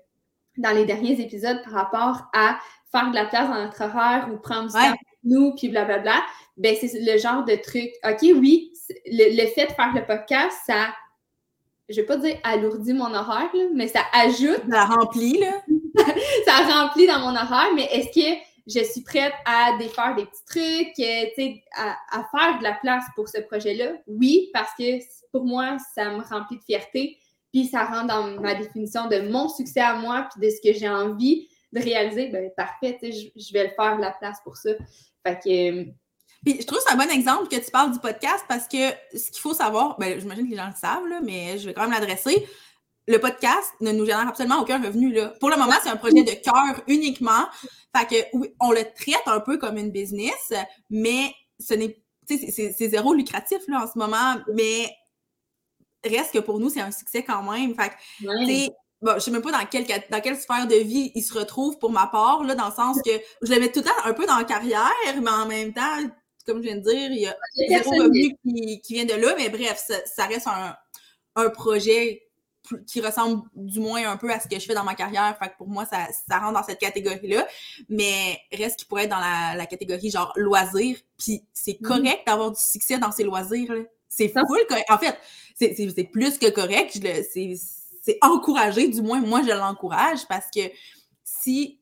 dans 0.57 0.71
les 0.71 0.85
derniers 0.85 1.21
épisodes 1.21 1.63
par 1.65 1.73
rapport 1.73 2.31
à 2.35 2.59
faire 2.91 3.11
de 3.11 3.15
la 3.15 3.27
place 3.27 3.49
dans 3.49 3.63
notre 3.63 3.83
horaire 3.83 4.29
ou 4.33 4.39
prendre 4.39 4.67
du 4.67 4.73
temps 4.73 4.81
avec 4.81 5.01
nous, 5.25 5.55
puis 5.55 5.69
blablabla, 5.69 6.23
ben 6.57 6.77
c'est 6.79 6.93
le 7.01 7.19
genre 7.19 7.45
de 7.45 7.55
truc. 7.57 7.91
OK, 8.05 8.21
oui, 8.23 8.73
le, 9.07 9.47
fait 9.47 9.67
de 9.67 9.73
faire 9.73 9.93
le 9.95 10.05
podcast, 10.05 10.57
ça, 10.67 10.95
je 11.89 11.97
vais 12.01 12.07
pas 12.07 12.17
dire 12.17 12.37
alourdit 12.43 12.93
mon 12.93 13.13
horaire, 13.13 13.51
mais 13.75 13.89
ça 13.89 14.01
ajoute. 14.13 14.63
Ça 14.71 14.85
remplit, 14.87 15.39
là. 15.39 15.63
ça 16.47 16.83
remplit 16.83 17.07
dans 17.07 17.21
mon 17.21 17.35
horaire, 17.35 17.71
mais 17.75 17.85
est-ce 17.93 18.09
que 18.09 18.39
je 18.67 18.85
suis 18.85 19.03
prête 19.03 19.35
à 19.45 19.77
défaire 19.79 20.15
des 20.15 20.25
petits 20.25 20.45
trucs, 20.47 20.99
euh, 21.01 21.55
à, 21.77 21.97
à, 22.11 22.25
faire 22.31 22.59
de 22.59 22.63
la 22.63 22.75
place 22.75 23.05
pour 23.15 23.29
ce 23.29 23.41
projet-là? 23.41 23.93
Oui, 24.07 24.51
parce 24.53 24.71
que 24.79 25.01
pour 25.33 25.45
moi, 25.45 25.77
ça 25.95 26.11
me 26.11 26.23
remplit 26.23 26.59
de 26.59 26.63
fierté, 26.63 27.19
puis 27.53 27.67
ça 27.67 27.85
rentre 27.85 28.07
dans 28.07 28.41
ma 28.41 28.55
définition 28.55 29.09
de 29.09 29.29
mon 29.29 29.49
succès 29.49 29.81
à 29.81 29.95
moi, 29.97 30.29
puis 30.31 30.47
de 30.47 30.51
ce 30.51 30.61
que 30.63 30.77
j'ai 30.77 30.89
envie 30.89 31.49
de 31.73 31.81
réaliser, 31.81 32.29
ben 32.29 32.51
parfait, 32.57 32.99
je, 33.03 33.53
vais 33.53 33.65
le 33.65 33.71
faire 33.71 33.99
la 33.99 34.11
place 34.13 34.39
pour 34.45 34.57
ça. 34.57 34.71
Fait 35.27 35.39
que. 35.39 36.02
Puis 36.45 36.61
je 36.61 36.67
trouve 36.67 36.79
que 36.79 36.85
c'est 36.87 36.95
un 36.95 36.97
bon 36.97 37.11
exemple 37.11 37.49
que 37.49 37.57
tu 37.57 37.71
parles 37.71 37.93
du 37.93 37.99
podcast 38.01 38.45
parce 38.49 38.67
que 38.67 38.91
ce 39.17 39.31
qu'il 39.31 39.41
faut 39.41 39.55
savoir, 39.55 39.97
ben, 39.99 40.19
j'imagine 40.19 40.45
que 40.47 40.51
les 40.51 40.57
gens 40.57 40.69
le 40.69 40.75
savent, 40.75 41.07
là, 41.07 41.21
mais 41.23 41.59
je 41.59 41.67
vais 41.67 41.75
quand 41.75 41.83
même 41.83 41.93
l'adresser. 41.93 42.47
Le 43.07 43.19
podcast 43.19 43.73
ne 43.81 43.93
nous 43.93 44.05
génère 44.05 44.29
absolument 44.29 44.61
aucun 44.61 44.83
revenu. 44.83 45.13
Là. 45.13 45.29
Pour 45.41 45.51
le 45.51 45.57
moment, 45.57 45.75
c'est 45.83 45.91
un 45.91 45.97
projet 45.97 46.23
de 46.23 46.33
cœur 46.43 46.83
uniquement. 46.89 47.47
Fait 47.97 48.07
que 48.07 48.37
oui, 48.37 48.55
on 48.61 48.71
le 48.71 48.83
traite 48.83 49.23
un 49.27 49.41
peu 49.41 49.59
comme 49.59 49.77
une 49.77 49.91
business, 49.91 50.53
mais 50.91 51.35
ce 51.59 51.75
n'est 51.75 52.03
c'est 52.29 52.89
zéro 52.89 53.15
lucratif 53.15 53.59
là, 53.69 53.85
en 53.85 53.93
ce 53.93 53.99
moment, 53.99 54.37
mais 54.55 54.89
reste 56.05 56.33
que 56.33 56.39
pour 56.39 56.59
nous, 56.59 56.71
c'est 56.71 56.81
un 56.81 56.93
succès 56.93 57.23
quand 57.23 57.43
même. 57.43 57.75
Fait 57.75 57.91
que, 57.91 58.71
bon, 59.03 59.15
je 59.15 59.19
sais 59.19 59.31
même 59.31 59.43
pas 59.43 59.53
dans 59.53 59.67
quelle, 59.67 59.87
dans 60.11 60.21
quelle 60.21 60.37
sphère 60.37 60.67
de 60.67 60.77
vie 60.77 61.13
il 61.15 61.23
se 61.23 61.35
retrouve 61.35 61.79
pour 61.79 61.91
ma 61.91 62.07
part, 62.07 62.45
là, 62.45 62.55
dans 62.55 62.69
le 62.69 62.75
sens 62.75 62.99
que 63.05 63.11
je 63.43 63.53
le 63.53 63.61
mets 63.61 63.71
tout 63.71 63.81
le 63.81 63.87
temps 63.87 64.05
un 64.05 64.13
peu 64.13 64.27
dans 64.27 64.39
la 64.39 64.45
carrière, 64.45 64.93
mais 65.21 65.31
en 65.31 65.47
même 65.47 65.73
temps, 65.73 65.99
comme 66.45 66.59
je 66.59 66.69
viens 66.69 66.77
de 66.77 66.83
dire, 66.83 67.11
il 67.11 67.21
y 67.21 67.27
a 67.27 67.37
zéro 67.69 67.91
revenu 67.91 68.37
qui, 68.43 68.81
qui, 68.81 68.95
vient 68.95 69.05
de 69.05 69.15
là, 69.15 69.35
mais 69.37 69.49
bref, 69.49 69.85
ça, 70.05 70.27
reste 70.27 70.47
un, 70.47 70.77
un, 71.37 71.51
projet 71.51 72.23
qui 72.87 73.01
ressemble 73.01 73.43
du 73.55 73.81
moins 73.81 74.11
un 74.11 74.17
peu 74.17 74.31
à 74.31 74.39
ce 74.39 74.49
que 74.49 74.59
je 74.59 74.65
fais 74.65 74.75
dans 74.75 74.85
ma 74.85 74.95
carrière. 74.95 75.37
Fait 75.39 75.49
que 75.49 75.57
pour 75.59 75.69
moi, 75.69 75.85
ça, 75.85 76.09
ça 76.29 76.39
rentre 76.39 76.55
dans 76.55 76.65
cette 76.65 76.79
catégorie-là. 76.79 77.47
Mais 77.89 78.39
reste 78.53 78.79
qui 78.79 78.85
pourrait 78.85 79.05
être 79.05 79.11
dans 79.11 79.19
la, 79.19 79.55
la 79.57 79.67
catégorie 79.67 80.11
genre 80.11 80.33
loisir. 80.37 80.97
Puis 81.19 81.45
c'est 81.53 81.73
mm-hmm. 81.73 81.83
correct 81.83 82.23
d'avoir 82.27 82.53
du 82.53 82.61
succès 82.63 82.99
dans 82.99 83.11
ces 83.11 83.25
loisirs. 83.25 83.73
C'est 84.09 84.29
full 84.29 84.67
correct. 84.69 84.87
En 84.91 84.99
fait, 84.99 85.19
c'est 85.57 86.05
plus 86.05 86.39
que 86.39 86.51
correct. 86.51 86.99
C'est 87.33 87.57
c'est 88.03 88.19
encouragé, 88.21 88.89
du 88.89 89.01
moins 89.01 89.21
moi 89.21 89.43
je 89.43 89.53
l'encourage 89.53 90.27
parce 90.29 90.47
que 90.55 90.61
si 91.25 91.81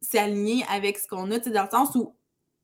c'est 0.00 0.18
aligné 0.18 0.64
avec 0.68 0.98
ce 0.98 1.08
qu'on 1.08 1.30
a, 1.30 1.38
dans 1.38 1.64
le 1.64 1.70
sens 1.70 1.94
où 1.96 2.14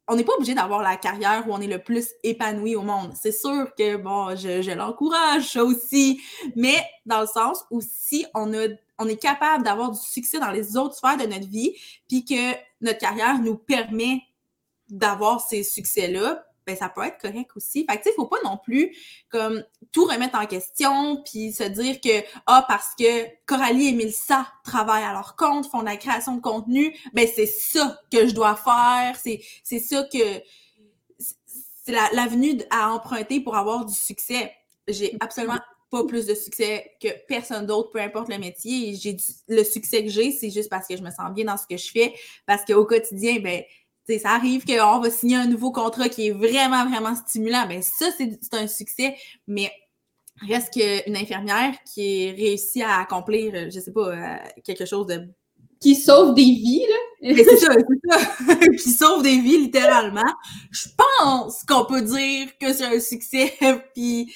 on 0.09 0.17
n'est 0.17 0.25
pas 0.25 0.35
obligé 0.35 0.55
d'avoir 0.55 0.83
la 0.83 0.97
carrière 0.97 1.49
où 1.49 1.53
on 1.53 1.61
est 1.61 1.67
le 1.67 1.79
plus 1.79 2.11
épanoui 2.23 2.77
au 2.77 2.83
monde. 2.83 3.13
C'est 3.21 3.33
sûr 3.33 3.75
que, 3.77 3.97
bon, 3.97 4.37
je, 4.37 4.71
l'encourage, 4.73 5.57
aussi, 5.57 6.21
mais 6.57 6.77
dans 7.07 7.23
le 7.23 7.27
sens 7.27 7.65
où 7.71 7.81
si 7.81 8.27
on, 8.35 8.53
a, 8.53 8.67
on 8.99 9.09
est 9.09 9.17
capable 9.17 9.65
d'avoir 9.65 9.93
du 9.93 10.01
succès 10.01 10.39
dans 10.39 10.51
les 10.51 10.77
autres 10.77 10.97
sphères 10.97 11.17
de 11.17 11.25
notre 11.25 11.49
vie, 11.49 11.75
puis 12.09 12.25
que 12.25 12.55
notre 12.83 12.99
carrière 12.99 13.39
nous 13.39 13.57
permet 13.57 14.21
d'avoir 14.91 15.41
ces 15.41 15.63
succès-là, 15.63 16.45
ben 16.67 16.77
ça 16.77 16.89
peut 16.89 17.03
être 17.03 17.19
correct 17.19 17.51
aussi. 17.57 17.87
Fait 17.89 17.99
que 17.99 18.03
tu 18.03 18.09
sais, 18.09 18.15
faut 18.15 18.27
pas 18.27 18.39
non 18.45 18.57
plus 18.57 18.97
comme 19.29 19.63
tout 19.93 20.05
remettre 20.05 20.39
en 20.39 20.47
question 20.47 21.23
puis 21.25 21.53
se 21.53 21.65
dire 21.65 22.01
que 22.01 22.25
ah 22.47 22.65
parce 22.69 22.95
que 22.99 23.27
Coralie 23.47 23.89
et 23.89 23.93
Milsa 23.93 24.47
travaillent 24.65 25.05
à 25.05 25.13
leur 25.13 25.37
compte, 25.37 25.67
font 25.71 25.81
de 25.81 25.87
la 25.87 25.97
création 25.97 26.37
de 26.37 26.41
contenu, 26.41 26.97
ben 27.13 27.29
c'est 27.33 27.47
ça 27.47 28.01
que 28.11 28.27
je 28.27 28.35
dois 28.35 28.57
faire, 28.57 29.17
c'est 29.23 29.41
c'est 29.63 29.79
ça 29.79 30.05
que 30.13 30.43
c'est 31.85 31.93
l'avenue 31.93 32.61
à 32.71 32.93
emprunter 32.93 33.41
pour 33.41 33.57
avoir 33.57 33.85
du 33.85 33.95
succès. 33.95 34.53
J'ai 34.89 35.17
absolument 35.21 35.59
pas 35.91 36.05
plus 36.05 36.27
de 36.27 36.35
succès 36.35 36.91
que 37.01 37.09
personne 37.29 37.67
d'autre, 37.67 37.91
peu 37.91 38.01
importe 38.01 38.29
le 38.29 38.39
métier. 38.39 38.95
J'ai 38.95 39.17
le 39.49 39.63
succès 39.63 40.03
que 40.03 40.11
j'ai, 40.11 40.33
c'est 40.33 40.51
juste 40.51 40.69
parce 40.69 40.89
que 40.89 40.97
je 40.97 41.03
me 41.03 41.11
sens 41.11 41.33
bien 41.33 41.45
dans 41.45 41.57
ce 41.57 41.67
que 41.67 41.77
je 41.77 41.91
fais, 41.91 42.15
parce 42.47 42.65
qu'au 42.65 42.85
quotidien, 42.85 43.39
ben 43.41 43.63
ça 44.07 44.31
arrive 44.31 44.65
qu'on 44.65 45.01
va 45.01 45.11
signer 45.11 45.37
un 45.37 45.47
nouveau 45.47 45.73
contrat 45.73 46.09
qui 46.09 46.29
est 46.29 46.33
vraiment, 46.33 46.87
vraiment 46.89 47.15
stimulant. 47.15 47.65
mais 47.69 47.77
ben, 47.77 47.83
ça, 47.83 48.07
c'est 48.17 48.55
un 48.55 48.67
succès. 48.67 49.17
Mais 49.47 49.71
reste 50.49 50.73
qu'une 50.73 51.17
infirmière 51.17 51.75
qui 51.85 52.31
réussit 52.31 52.83
à 52.83 53.01
accomplir, 53.01 53.53
euh, 53.55 53.71
je 53.71 53.81
sais 53.81 53.93
pas, 53.93 54.09
euh, 54.09 54.37
quelque 54.65 54.85
chose 54.85 55.07
de. 55.07 55.29
Qui 55.81 55.97
sauve 55.97 56.35
des 56.35 56.43
vies, 56.43 56.87
là. 56.89 57.35
c'est 57.37 57.57
ça, 57.57 57.73
c'est 57.75 58.11
ça. 58.11 58.57
qui 58.83 58.91
sauve 58.91 59.23
des 59.23 59.39
vies, 59.41 59.59
littéralement. 59.59 60.33
Je 60.71 60.89
pense 60.97 61.63
qu'on 61.65 61.85
peut 61.85 62.03
dire 62.03 62.57
que 62.59 62.73
c'est 62.73 62.85
un 62.85 63.01
succès, 63.01 63.55
puis 63.95 64.33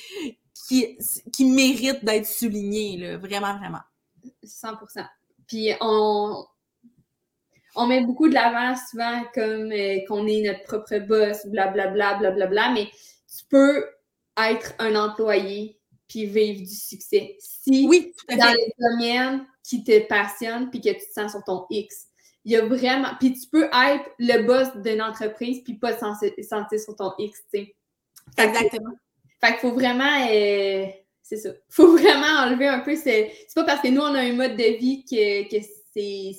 qui, 0.68 0.98
qui 1.32 1.44
mérite 1.46 2.04
d'être 2.04 2.26
souligné, 2.26 2.98
là. 2.98 3.16
Vraiment, 3.18 3.56
vraiment. 3.58 3.80
100% 4.44 5.06
Puis 5.46 5.72
on, 5.80 6.44
on 7.79 7.87
met 7.87 8.05
beaucoup 8.05 8.29
de 8.29 8.35
l'avant 8.35 8.74
souvent 8.91 9.22
comme 9.33 9.70
euh, 9.72 9.99
qu'on 10.09 10.26
est 10.26 10.43
notre 10.43 10.64
propre 10.64 10.99
boss, 10.99 11.47
blablabla, 11.47 12.16
blablabla, 12.16 12.47
bla, 12.47 12.72
mais 12.72 12.87
tu 12.87 13.45
peux 13.49 13.87
être 14.37 14.74
un 14.79 14.97
employé 14.97 15.79
puis 16.09 16.26
vivre 16.26 16.61
du 16.61 16.74
succès. 16.74 17.37
Si 17.39 17.87
oui, 17.89 18.12
dans 18.29 18.53
les 18.53 18.72
domaines 18.79 19.47
qui 19.62 19.85
te 19.85 20.07
passionnent 20.07 20.70
puis 20.70 20.81
que 20.81 20.91
tu 20.91 21.07
te 21.07 21.12
sens 21.12 21.33
sur 21.33 21.45
ton 21.45 21.66
X. 21.70 22.07
Il 22.45 22.53
y 22.53 22.57
a 22.57 22.64
vraiment. 22.64 23.11
Puis 23.20 23.35
tu 23.35 23.47
peux 23.49 23.64
être 23.64 24.11
le 24.18 24.43
boss 24.43 24.68
d'une 24.83 25.03
entreprise 25.03 25.62
puis 25.62 25.74
pas 25.74 25.93
te 25.93 26.01
sentir 26.01 26.81
sur 26.81 26.97
ton 26.97 27.12
X, 27.18 27.39
tu 27.53 27.61
sais. 27.61 27.76
Exactement. 28.37 28.95
fait 29.41 29.53
qu'il 29.53 29.59
faut 29.59 29.72
vraiment. 29.72 30.26
Euh, 30.31 30.87
c'est 31.22 31.37
ça. 31.37 31.51
Faut 31.68 31.93
vraiment 31.93 32.41
enlever 32.41 32.68
un 32.68 32.81
peu. 32.81 32.97
C'est 32.97 33.31
pas 33.55 33.64
parce 33.64 33.83
que 33.83 33.89
nous, 33.89 34.01
on 34.01 34.14
a 34.14 34.20
un 34.20 34.33
mode 34.33 34.57
de 34.57 34.79
vie 34.79 35.05
que, 35.05 35.43
que 35.51 35.62
c'est 35.93 36.33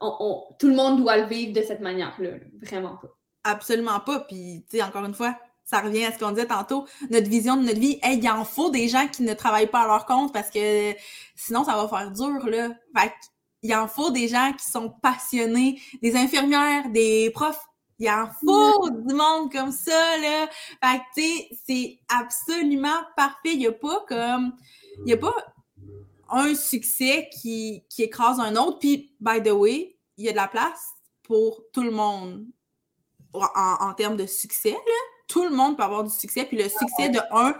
tout 0.00 0.68
le 0.68 0.74
monde 0.74 0.98
doit 0.98 1.16
le 1.16 1.26
vivre 1.26 1.52
de 1.52 1.62
cette 1.62 1.80
manière-là. 1.80 2.30
Vraiment 2.62 2.96
pas. 2.96 3.08
Absolument 3.44 4.00
pas. 4.00 4.20
Puis, 4.20 4.64
tu 4.70 4.76
sais, 4.76 4.82
encore 4.82 5.04
une 5.04 5.14
fois, 5.14 5.38
ça 5.64 5.80
revient 5.80 6.04
à 6.04 6.12
ce 6.12 6.18
qu'on 6.18 6.30
disait 6.30 6.46
tantôt, 6.46 6.86
notre 7.10 7.28
vision 7.28 7.56
de 7.56 7.62
notre 7.62 7.78
vie. 7.78 7.98
Hey, 8.02 8.18
il 8.18 8.28
en 8.30 8.44
faut 8.44 8.70
des 8.70 8.88
gens 8.88 9.06
qui 9.08 9.22
ne 9.22 9.34
travaillent 9.34 9.70
pas 9.70 9.82
à 9.82 9.86
leur 9.86 10.06
compte 10.06 10.32
parce 10.32 10.50
que 10.50 10.94
sinon, 11.36 11.64
ça 11.64 11.76
va 11.76 11.88
faire 11.88 12.10
dur, 12.10 12.46
là. 12.46 12.70
Fait 12.96 13.12
il 13.62 13.74
en 13.74 13.88
faut 13.88 14.10
des 14.10 14.28
gens 14.28 14.52
qui 14.52 14.70
sont 14.70 14.88
passionnés, 15.02 15.80
des 16.00 16.14
infirmières, 16.14 16.88
des 16.90 17.30
profs, 17.34 17.68
Il 18.00 18.08
en 18.08 18.28
faut 18.44 18.90
du 18.90 19.14
monde 19.14 19.50
comme 19.50 19.72
ça, 19.72 20.18
là. 20.18 20.46
Fait 20.82 20.98
que, 20.98 21.04
tu 21.14 21.22
sais, 21.22 21.48
c'est 21.66 21.98
absolument 22.08 23.00
parfait. 23.16 23.54
Il 23.54 23.58
n'y 23.58 23.66
a 23.66 23.72
pas 23.72 24.04
comme... 24.08 24.52
Il 24.98 25.04
n'y 25.06 25.12
a 25.14 25.16
pas 25.16 25.34
un 26.28 26.54
succès 26.54 27.28
qui, 27.32 27.84
qui 27.88 28.02
écrase 28.02 28.40
un 28.40 28.56
autre. 28.56 28.78
Puis, 28.78 29.14
by 29.20 29.42
the 29.42 29.52
way, 29.52 29.98
il 30.16 30.24
y 30.24 30.28
a 30.28 30.32
de 30.32 30.36
la 30.36 30.48
place 30.48 30.80
pour 31.22 31.62
tout 31.72 31.82
le 31.82 31.90
monde 31.90 32.46
en, 33.32 33.94
termes 33.94 34.16
de 34.16 34.26
succès. 34.26 34.76
Tout 35.28 35.44
le 35.44 35.50
monde 35.50 35.76
peut 35.76 35.82
avoir 35.82 36.04
du 36.04 36.10
succès. 36.10 36.44
Puis 36.44 36.56
le 36.56 36.68
succès 36.68 37.10
de 37.10 37.20
un 37.30 37.54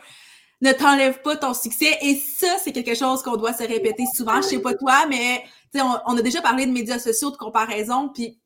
ne 0.60 0.72
t'enlève 0.72 1.22
pas 1.22 1.36
ton 1.36 1.54
succès. 1.54 1.98
Et 2.02 2.16
ça, 2.16 2.56
c'est 2.62 2.72
quelque 2.72 2.94
chose 2.94 3.22
qu'on 3.22 3.36
doit 3.36 3.52
se 3.52 3.62
répéter 3.62 4.04
souvent. 4.14 4.36
Je 4.36 4.48
sais 4.48 4.58
pas 4.60 4.74
toi, 4.74 5.06
mais 5.06 5.44
on, 5.74 5.98
on 6.06 6.16
a 6.16 6.22
déjà 6.22 6.40
parlé 6.40 6.66
de 6.66 6.72
médias 6.72 6.98
sociaux, 6.98 7.30
de 7.30 7.36
comparaison. 7.36 8.08
Puis 8.08 8.40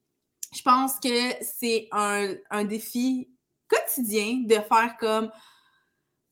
je 0.52 0.62
pense 0.62 0.94
que 1.02 1.32
c'est 1.40 1.88
un, 1.92 2.34
un 2.50 2.64
défi 2.64 3.30
quotidien 3.68 4.42
de 4.44 4.54
faire 4.54 4.96
comme 4.98 5.30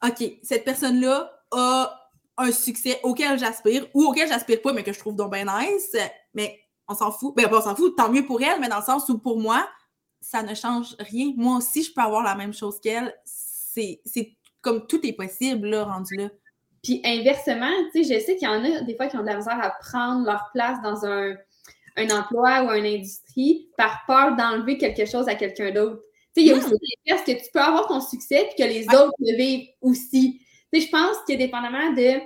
OK, 0.06 0.38
cette 0.42 0.64
personne-là 0.64 1.30
a 1.52 1.99
un 2.40 2.52
succès 2.52 3.00
auquel 3.02 3.38
j'aspire 3.38 3.86
ou 3.94 4.04
auquel 4.04 4.28
j'aspire 4.28 4.62
pas, 4.62 4.72
mais 4.72 4.82
que 4.82 4.92
je 4.92 4.98
trouve 4.98 5.16
donc 5.16 5.32
bien 5.32 5.44
nice. 5.44 5.96
Mais 6.34 6.58
on 6.88 6.94
s'en 6.94 7.12
fout. 7.12 7.34
Ben, 7.36 7.48
on 7.50 7.60
s'en 7.60 7.76
fout, 7.76 7.96
tant 7.96 8.10
mieux 8.10 8.24
pour 8.24 8.42
elle, 8.42 8.60
mais 8.60 8.68
dans 8.68 8.78
le 8.78 8.84
sens 8.84 9.08
où 9.08 9.18
pour 9.18 9.38
moi, 9.38 9.68
ça 10.20 10.42
ne 10.42 10.54
change 10.54 10.96
rien. 10.98 11.32
Moi 11.36 11.58
aussi, 11.58 11.82
je 11.82 11.92
peux 11.92 12.00
avoir 12.00 12.22
la 12.22 12.34
même 12.34 12.52
chose 12.52 12.80
qu'elle. 12.80 13.14
C'est 13.24 14.36
comme 14.60 14.86
tout 14.86 15.04
est 15.06 15.12
possible, 15.12 15.68
là, 15.68 15.84
rendu 15.84 16.16
là. 16.16 16.28
Puis 16.82 17.00
inversement, 17.04 17.70
tu 17.92 18.04
sais, 18.04 18.14
je 18.14 18.24
sais 18.24 18.36
qu'il 18.36 18.48
y 18.48 18.50
en 18.50 18.64
a 18.64 18.80
des 18.82 18.96
fois 18.96 19.06
qui 19.06 19.16
ont 19.16 19.22
de 19.22 19.26
la 19.26 19.36
misère 19.36 19.58
à 19.62 19.70
prendre 19.70 20.24
leur 20.24 20.50
place 20.52 20.80
dans 20.82 21.04
un, 21.04 21.36
emploi 22.10 22.64
ou 22.64 22.70
une 22.70 22.86
industrie 22.86 23.68
par 23.76 24.00
peur 24.06 24.34
d'enlever 24.34 24.78
quelque 24.78 25.04
chose 25.04 25.28
à 25.28 25.34
quelqu'un 25.34 25.70
d'autre. 25.70 26.02
Tu 26.34 26.42
sais, 26.42 26.46
il 26.46 26.46
y 26.46 26.50
a 26.52 26.56
hmm. 26.56 26.58
aussi 26.58 26.70
des 26.70 27.34
que 27.34 27.44
tu 27.44 27.50
peux 27.52 27.60
avoir 27.60 27.86
ton 27.86 28.00
succès 28.00 28.48
puis 28.48 28.64
que 28.64 28.68
les 28.68 28.86
autres 28.86 29.12
le 29.18 29.36
vivent 29.36 29.68
aussi. 29.82 30.40
Je 30.72 30.88
pense 30.88 31.16
que 31.26 31.34
dépendamment 31.34 31.92
de, 31.92 32.20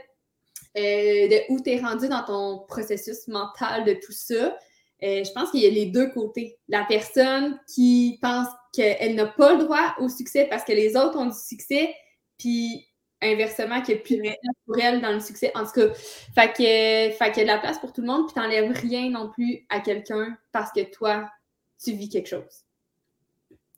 euh, 0.76 1.28
de 1.28 1.52
où 1.52 1.60
tu 1.60 1.70
es 1.70 1.80
rendu 1.80 2.08
dans 2.08 2.24
ton 2.24 2.64
processus 2.66 3.26
mental 3.28 3.84
de 3.84 3.94
tout 3.94 4.12
ça, 4.12 4.56
euh, 5.02 5.24
je 5.24 5.32
pense 5.32 5.50
qu'il 5.50 5.60
y 5.60 5.66
a 5.66 5.70
les 5.70 5.86
deux 5.86 6.10
côtés. 6.10 6.58
La 6.68 6.84
personne 6.84 7.58
qui 7.66 8.18
pense 8.22 8.48
qu'elle 8.72 9.14
n'a 9.14 9.26
pas 9.26 9.54
le 9.54 9.64
droit 9.64 9.94
au 9.98 10.08
succès 10.08 10.46
parce 10.48 10.64
que 10.64 10.72
les 10.72 10.96
autres 10.96 11.18
ont 11.18 11.26
du 11.26 11.38
succès, 11.38 11.94
puis 12.38 12.86
inversement, 13.20 13.80
qu'il 13.82 13.94
n'y 13.94 14.00
a 14.00 14.02
plus 14.02 14.16
de 14.16 14.22
place 14.22 14.56
pour 14.66 14.78
elle 14.78 15.00
dans 15.00 15.12
le 15.12 15.20
succès. 15.20 15.50
En 15.54 15.64
tout 15.64 15.72
cas, 15.72 15.94
fait 16.34 16.52
que, 16.52 17.16
fait 17.16 17.32
qu'il 17.32 17.38
y 17.38 17.40
a 17.40 17.44
de 17.44 17.56
la 17.56 17.58
place 17.58 17.78
pour 17.78 17.92
tout 17.92 18.00
le 18.00 18.06
monde, 18.06 18.26
puis 18.26 18.40
n'enlèves 18.40 18.72
rien 18.72 19.10
non 19.10 19.30
plus 19.30 19.66
à 19.68 19.80
quelqu'un 19.80 20.36
parce 20.52 20.70
que 20.72 20.82
toi, 20.90 21.28
tu 21.82 21.92
vis 21.92 22.08
quelque 22.08 22.28
chose. 22.28 22.63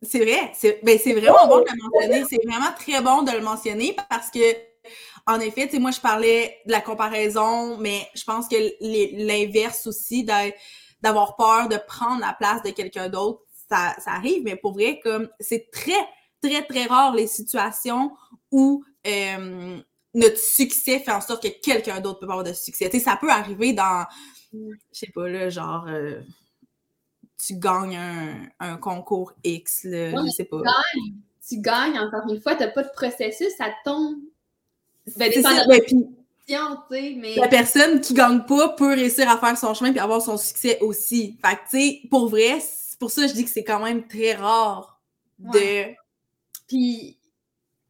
C'est 0.03 0.19
vrai. 0.19 0.53
C'est 0.55 0.81
ben, 0.83 0.99
vraiment 0.99 1.47
bon 1.49 1.61
de 1.61 1.67
le 1.71 1.83
mentionner. 1.83 2.25
C'est 2.29 2.47
vraiment 2.47 2.73
très 2.77 3.01
bon 3.01 3.23
de 3.23 3.33
le 3.33 3.41
mentionner 3.41 3.97
parce 4.11 4.31
que, 4.31 4.55
en 5.27 5.41
effet, 5.41 5.71
moi, 5.79 5.91
je 5.91 6.01
parlais 6.01 6.59
de 6.67 6.73
la 6.73 6.81
comparaison, 6.81 7.79
mais 7.79 8.09
je 8.15 8.25
pense 8.25 8.49
que 8.49 8.57
l'inverse 9.27 9.87
aussi, 9.87 10.25
d'avoir 11.03 11.37
peur 11.37 11.69
de 11.69 11.79
prendre 11.87 12.21
la 12.21 12.35
place 12.35 12.63
de 12.63 12.71
quelqu'un 12.71 13.09
d'autre, 13.09 13.43
ça, 13.69 13.97
ça, 13.99 14.13
arrive, 14.13 14.45
mais 14.45 14.55
pour 14.55 14.75
vrai, 14.75 15.01
comme 15.03 15.29
c'est 15.41 15.71
très, 15.73 15.93
très, 16.41 16.63
très 16.63 16.85
rare 16.85 17.15
les 17.15 17.27
situations 17.27 18.13
où 18.53 18.85
euh, 19.07 19.79
notre 20.15 20.39
succès 20.39 21.01
fait 21.01 21.11
en 21.11 21.21
sorte 21.21 21.43
que 21.43 21.61
quelqu'un 21.61 22.01
d'autre 22.01 22.21
peut 22.21 22.27
avoir 22.27 22.45
de 22.45 22.53
succès. 22.53 22.89
Tu 22.89 22.99
sais, 22.99 23.05
ça 23.05 23.17
peut 23.17 23.31
arriver 23.31 23.73
dans, 23.73 24.07
je 24.53 24.59
sais 24.93 25.11
pas, 25.13 25.29
là, 25.29 25.51
genre, 25.51 25.87
euh, 25.89 26.21
tu 27.39 27.55
gagnes 27.57 27.99
un, 28.61 28.77
concours 28.77 29.33
X, 29.45 29.85
là, 29.85 30.11
je 30.25 30.31
sais 30.31 30.45
pas. 30.45 30.59
Tu 30.59 30.65
gagnes, 30.65 31.15
tu 31.49 31.61
gagnes, 31.61 31.99
encore 31.99 32.33
une 32.33 32.41
fois, 32.41 32.55
t'as 32.55 32.69
pas 32.69 32.83
de 32.83 32.91
processus, 32.95 33.49
ça 33.57 33.67
tombe. 33.85 34.17
Ben, 35.17 35.31
mais... 37.17 37.37
La 37.37 37.49
personne 37.49 38.01
qui 38.01 38.15
gagne 38.15 38.45
pas 38.45 38.71
peut 38.71 38.95
réussir 38.95 39.29
à 39.29 39.37
faire 39.39 39.57
son 39.57 39.75
chemin 39.75 39.91
puis 39.91 40.01
avoir 40.01 40.23
son 40.23 40.37
succès 40.37 40.79
aussi. 40.81 41.39
Fait 41.45 41.57
que, 41.57 41.61
tu 41.71 41.79
sais, 41.79 42.01
pour 42.11 42.29
vrai, 42.29 42.59
c'est 42.61 42.99
pour 42.99 43.11
ça 43.11 43.23
que 43.23 43.29
je 43.29 43.35
dis 43.35 43.45
que 43.45 43.51
c'est 43.51 43.65
quand 43.65 43.83
même 43.83 44.07
très 44.07 44.35
rare 44.35 45.01
de... 45.39 45.93
Puis, 46.69 47.19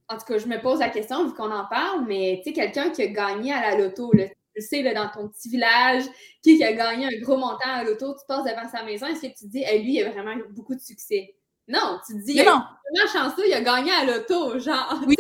en 0.09 0.19
tout 0.19 0.25
cas, 0.27 0.39
je 0.39 0.47
me 0.47 0.61
pose 0.61 0.81
la 0.81 0.91
question, 0.91 1.27
vu 1.27 1.35
qu'on 1.35 1.51
en 1.51 1.67
parle, 1.67 2.05
mais 2.07 2.41
tu 2.43 2.51
sais, 2.51 2.53
quelqu'un 2.55 2.91
qui 2.91 3.03
a 3.03 3.07
gagné 3.07 3.53
à 3.53 3.71
la 3.71 3.79
loto, 3.79 4.13
là, 4.13 4.25
tu 4.57 4.67
sais, 4.67 4.83
là, 4.83 4.95
dans 4.95 5.09
ton 5.09 5.29
petit 5.29 5.49
village, 5.49 6.05
qui, 6.43 6.63
a 6.63 6.73
gagné 6.73 7.07
un 7.07 7.21
gros 7.21 7.37
montant 7.37 7.59
à 7.65 7.85
l'auto, 7.85 8.15
tu 8.15 8.25
passes 8.27 8.45
devant 8.45 8.69
sa 8.71 8.85
maison, 8.85 9.07
est-ce 9.07 9.23
que 9.23 9.27
tu 9.27 9.45
te 9.45 9.47
dis, 9.47 9.65
lui, 9.83 9.95
il 9.95 10.03
a 10.03 10.11
vraiment 10.11 10.35
beaucoup 10.51 10.75
de 10.75 10.81
succès? 10.81 11.35
Non, 11.69 11.99
tu 12.07 12.15
te 12.15 12.25
dis, 12.25 12.35
il 12.35 12.39
est 12.39 12.45
vraiment 12.45 12.65
chanceux, 13.13 13.49
il 13.49 13.53
a 13.53 13.61
gagné 13.61 13.91
à 13.91 14.05
l'auto, 14.05 14.59
genre. 14.59 15.01
Oui, 15.07 15.17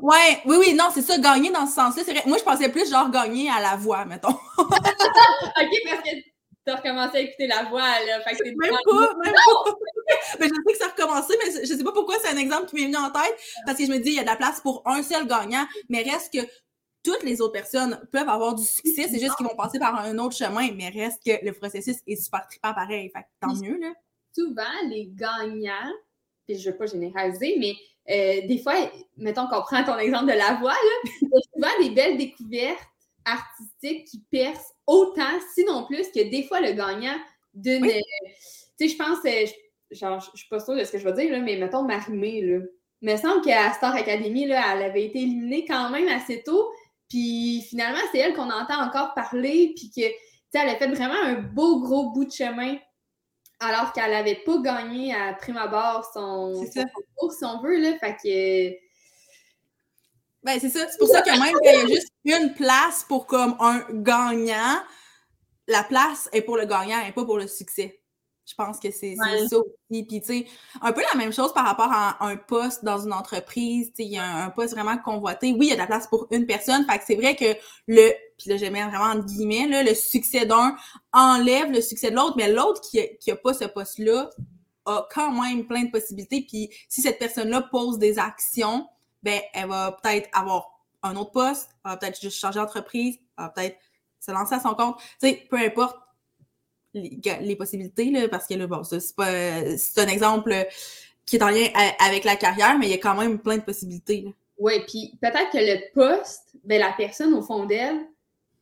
ouais, 0.00 0.40
oui, 0.46 0.56
oui, 0.58 0.74
non, 0.74 0.90
c'est 0.94 1.02
ça, 1.02 1.18
gagner 1.18 1.50
dans 1.50 1.66
ce 1.66 1.74
sens-là. 1.74 2.02
C'est 2.04 2.12
vrai. 2.12 2.22
Moi, 2.26 2.38
je 2.38 2.44
pensais 2.44 2.68
plus, 2.68 2.88
genre, 2.88 3.10
gagner 3.10 3.50
à 3.50 3.60
la 3.60 3.76
voix, 3.76 4.04
mettons. 4.04 4.28
OK, 4.58 4.70
parce 4.70 6.02
que 6.02 6.14
tu 6.14 6.72
as 6.72 6.76
recommencé 6.76 7.16
à 7.16 7.20
écouter 7.20 7.46
la 7.48 7.64
voix, 7.64 7.80
là. 7.80 8.20
Fait 8.20 8.36
que 8.36 8.44
même 8.44 8.56
pas, 8.84 9.14
même 9.24 9.34
pas. 9.34 9.74
mais 10.38 10.46
je 10.46 10.54
sais 10.54 10.72
que 10.72 10.78
ça 10.78 10.86
a 10.86 10.88
recommencé, 10.90 11.34
mais 11.44 11.66
je 11.66 11.74
sais 11.74 11.84
pas 11.84 11.92
pourquoi 11.92 12.14
c'est 12.22 12.28
un 12.28 12.36
exemple 12.36 12.66
qui 12.66 12.76
m'est 12.76 12.86
venu 12.86 12.96
en 12.96 13.10
tête, 13.10 13.36
parce 13.66 13.76
que 13.76 13.86
je 13.86 13.90
me 13.90 13.98
dis, 13.98 14.10
il 14.10 14.16
y 14.16 14.20
a 14.20 14.22
de 14.22 14.28
la 14.28 14.36
place 14.36 14.60
pour 14.60 14.82
un 14.86 15.02
seul 15.02 15.26
gagnant, 15.26 15.66
mais 15.88 16.02
reste 16.02 16.32
que 16.32 16.46
toutes 17.02 17.22
les 17.22 17.40
autres 17.40 17.52
personnes 17.52 18.00
peuvent 18.12 18.28
avoir 18.28 18.54
du 18.54 18.64
succès, 18.64 19.08
c'est 19.08 19.20
juste 19.20 19.36
qu'ils 19.36 19.46
vont 19.46 19.56
passer 19.56 19.78
par 19.78 19.98
un 19.98 20.18
autre 20.18 20.36
chemin, 20.36 20.70
mais 20.72 20.88
reste 20.88 21.22
que 21.24 21.44
le 21.44 21.52
processus 21.52 21.96
est 22.06 22.16
super 22.16 22.46
trippant 22.48 22.74
pareil. 22.74 23.10
Fait 23.14 23.24
tant 23.40 23.54
mieux, 23.54 23.78
là. 23.78 23.92
Souvent, 24.34 24.88
les 24.88 25.10
gagnants, 25.14 25.92
puis 26.46 26.58
je 26.58 26.70
veux 26.70 26.76
pas 26.76 26.86
généraliser, 26.86 27.56
mais 27.58 27.74
euh, 28.10 28.46
des 28.46 28.58
fois, 28.58 28.74
mettons 29.16 29.46
qu'on 29.48 29.60
prend 29.62 29.84
ton 29.84 29.98
exemple 29.98 30.32
de 30.32 30.36
la 30.36 30.54
voix, 30.54 30.72
là, 30.72 31.10
il 31.22 31.28
y 31.28 31.36
a 31.36 31.40
souvent 31.54 31.82
des 31.82 31.90
belles 31.90 32.16
découvertes 32.16 32.86
artistiques 33.24 34.06
qui 34.06 34.20
percent 34.30 34.72
autant, 34.86 35.38
sinon 35.54 35.86
plus, 35.86 36.08
que 36.10 36.30
des 36.30 36.44
fois 36.44 36.60
le 36.60 36.72
gagnant 36.72 37.16
d'une. 37.54 37.86
Tu 37.86 38.88
sais, 38.88 38.88
je 38.88 38.96
pense, 38.96 39.18
euh, 39.24 39.46
genre, 39.90 40.20
je 40.20 40.38
suis 40.38 40.48
pas 40.48 40.60
sûre 40.60 40.76
de 40.76 40.84
ce 40.84 40.92
que 40.92 40.98
je 40.98 41.04
vais 41.04 41.12
dire, 41.12 41.32
là, 41.32 41.40
mais 41.40 41.56
mettons 41.56 41.82
Marimé, 41.82 42.42
là. 42.42 42.60
Il 43.00 43.12
me 43.12 43.16
semble 43.16 43.44
qu'à 43.44 43.72
Star 43.74 43.94
Academy, 43.94 44.46
là, 44.46 44.74
elle 44.74 44.82
avait 44.82 45.04
été 45.04 45.20
éliminée 45.20 45.64
quand 45.64 45.90
même 45.90 46.08
assez 46.08 46.42
tôt, 46.42 46.68
puis 47.08 47.62
finalement, 47.68 48.00
c'est 48.12 48.18
elle 48.18 48.34
qu'on 48.34 48.50
entend 48.50 48.82
encore 48.82 49.14
parler, 49.14 49.72
puis 49.76 49.90
que, 49.90 50.08
tu 50.08 50.14
sais, 50.52 50.58
elle 50.62 50.68
a 50.68 50.76
fait 50.76 50.88
vraiment 50.88 51.20
un 51.22 51.34
beau 51.34 51.80
gros 51.80 52.10
bout 52.10 52.26
de 52.26 52.32
chemin, 52.32 52.76
alors 53.60 53.92
qu'elle 53.92 54.10
n'avait 54.10 54.42
pas 54.44 54.58
gagné 54.58 55.14
à 55.14 55.34
prime 55.34 55.56
abord 55.56 56.08
son, 56.12 56.64
son 56.66 56.84
concours, 56.94 57.32
si 57.32 57.44
on 57.44 57.60
veut, 57.60 57.78
là. 57.78 57.98
Fait 57.98 58.16
que. 58.16 58.88
Ben, 60.44 60.60
c'est 60.60 60.68
ça. 60.68 60.86
C'est 60.88 60.98
pour 60.98 61.08
ça 61.08 61.22
que 61.22 61.30
même 61.30 61.58
qu'il 61.62 61.72
y 61.72 61.82
a 61.82 61.86
juste 61.86 62.12
une 62.24 62.54
place 62.54 63.04
pour 63.08 63.26
comme 63.26 63.56
un 63.58 63.84
gagnant, 63.90 64.80
la 65.66 65.82
place 65.82 66.28
est 66.32 66.42
pour 66.42 66.56
le 66.56 66.66
gagnant 66.66 67.00
et 67.06 67.12
pas 67.12 67.24
pour 67.24 67.38
le 67.38 67.48
succès. 67.48 67.97
Je 68.48 68.54
pense 68.54 68.80
que 68.80 68.90
c'est 68.90 69.14
ça 69.14 69.58
aussi. 69.58 70.04
Puis, 70.04 70.20
tu 70.20 70.26
sais, 70.26 70.46
un 70.80 70.92
peu 70.92 71.02
la 71.12 71.18
même 71.18 71.34
chose 71.34 71.52
par 71.52 71.66
rapport 71.66 71.92
à 71.92 72.24
un 72.24 72.36
poste 72.36 72.82
dans 72.82 72.98
une 73.04 73.12
entreprise. 73.12 73.88
Tu 73.88 73.96
sais, 73.96 74.04
il 74.04 74.12
y 74.12 74.18
a 74.18 74.44
un, 74.44 74.48
poste 74.48 74.72
vraiment 74.72 74.96
convoité. 74.96 75.52
Oui, 75.52 75.66
il 75.66 75.68
y 75.68 75.72
a 75.72 75.74
de 75.74 75.80
la 75.80 75.86
place 75.86 76.06
pour 76.06 76.28
une 76.30 76.46
personne. 76.46 76.86
Fait 76.86 76.98
que 76.98 77.04
c'est 77.06 77.16
vrai 77.16 77.36
que 77.36 77.44
le, 77.86 78.10
puis 78.38 78.48
là, 78.48 78.56
j'aime 78.56 78.72
vraiment 78.72 79.12
entre 79.12 79.26
guillemets, 79.26 79.68
là, 79.68 79.82
le 79.82 79.94
succès 79.94 80.46
d'un 80.46 80.74
enlève 81.12 81.70
le 81.70 81.82
succès 81.82 82.10
de 82.10 82.16
l'autre, 82.16 82.34
mais 82.38 82.50
l'autre 82.50 82.80
qui, 82.80 83.00
qui 83.20 83.30
a 83.30 83.36
pas 83.36 83.52
ce 83.52 83.64
poste-là 83.66 84.30
a 84.86 85.06
quand 85.12 85.30
même 85.30 85.66
plein 85.66 85.84
de 85.84 85.90
possibilités. 85.90 86.40
Puis 86.40 86.70
si 86.88 87.02
cette 87.02 87.18
personne-là 87.18 87.62
pose 87.70 87.98
des 87.98 88.18
actions, 88.18 88.88
ben, 89.22 89.40
elle 89.52 89.68
va 89.68 89.92
peut-être 89.92 90.28
avoir 90.32 90.70
un 91.02 91.16
autre 91.16 91.32
poste, 91.32 91.68
elle 91.84 91.90
va 91.90 91.96
peut-être 91.98 92.20
juste 92.20 92.38
changer 92.38 92.60
d'entreprise, 92.60 93.18
elle 93.36 93.44
va 93.44 93.48
peut-être 93.50 93.78
se 94.20 94.32
lancer 94.32 94.54
à 94.54 94.60
son 94.60 94.74
compte. 94.74 94.98
Tu 95.20 95.28
sais, 95.28 95.46
peu 95.50 95.58
importe 95.58 95.96
les, 96.94 97.56
possibilités, 97.56 98.10
là, 98.10 98.28
parce 98.28 98.46
que 98.46 98.54
là, 98.54 98.66
bon, 98.66 98.82
c'est 98.84 99.14
pas 99.14 99.76
c'est 99.76 100.00
un 100.00 100.08
exemple 100.08 100.54
qui 101.26 101.36
est 101.36 101.42
en 101.42 101.50
lien 101.50 101.66
avec 101.98 102.24
la 102.24 102.36
carrière, 102.36 102.78
mais 102.78 102.86
il 102.86 102.90
y 102.90 102.94
a 102.94 102.98
quand 102.98 103.14
même 103.14 103.38
plein 103.38 103.58
de 103.58 103.62
possibilités. 103.62 104.34
Oui, 104.58 104.74
puis 104.86 105.12
peut-être 105.20 105.50
que 105.52 105.58
le 105.58 105.92
poste, 105.94 106.54
ben, 106.64 106.80
la 106.80 106.92
personne 106.96 107.34
au 107.34 107.42
fond 107.42 107.66
d'elle, 107.66 107.98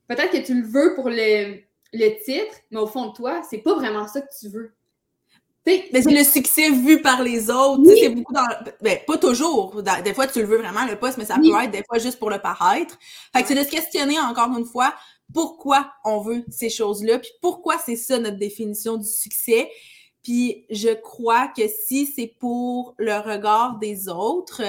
peut-être 0.08 0.30
que 0.30 0.44
tu 0.44 0.60
le 0.60 0.66
veux 0.66 0.94
pour 0.94 1.08
le, 1.08 1.60
le 1.92 2.24
titre, 2.24 2.54
mais 2.70 2.80
au 2.80 2.86
fond 2.86 3.06
de 3.06 3.14
toi, 3.14 3.42
c'est 3.48 3.58
pas 3.58 3.74
vraiment 3.74 4.06
ça 4.06 4.20
que 4.20 4.28
tu 4.38 4.48
veux. 4.48 4.72
Mais 5.66 6.02
c'est 6.02 6.10
le 6.12 6.24
succès 6.24 6.70
vu 6.70 7.00
par 7.02 7.22
les 7.22 7.50
autres. 7.50 7.82
C'est 7.98 8.10
beaucoup 8.10 8.32
dans. 8.32 8.46
Ben, 8.80 8.98
pas 9.06 9.18
toujours. 9.18 9.82
Des 10.04 10.14
fois, 10.14 10.26
tu 10.26 10.40
le 10.40 10.46
veux 10.46 10.58
vraiment, 10.58 10.86
le 10.86 10.96
poste, 10.96 11.18
mais 11.18 11.24
ça 11.24 11.36
peut 11.36 11.62
être 11.62 11.70
des 11.70 11.82
fois 11.84 11.98
juste 11.98 12.18
pour 12.18 12.30
le 12.30 12.38
paraître. 12.38 12.96
Fait 13.34 13.42
que 13.42 13.48
c'est 13.48 13.54
de 13.54 13.64
se 13.64 13.70
questionner 13.70 14.18
encore 14.20 14.56
une 14.56 14.64
fois 14.64 14.94
pourquoi 15.32 15.92
on 16.04 16.20
veut 16.20 16.44
ces 16.48 16.70
choses-là, 16.70 17.18
puis 17.18 17.30
pourquoi 17.40 17.78
c'est 17.78 17.96
ça 17.96 18.18
notre 18.18 18.38
définition 18.38 18.96
du 18.96 19.08
succès. 19.08 19.70
Puis 20.22 20.66
je 20.70 20.92
crois 20.94 21.48
que 21.48 21.68
si 21.68 22.06
c'est 22.06 22.34
pour 22.38 22.94
le 22.98 23.16
regard 23.18 23.78
des 23.78 24.08
autres, 24.08 24.62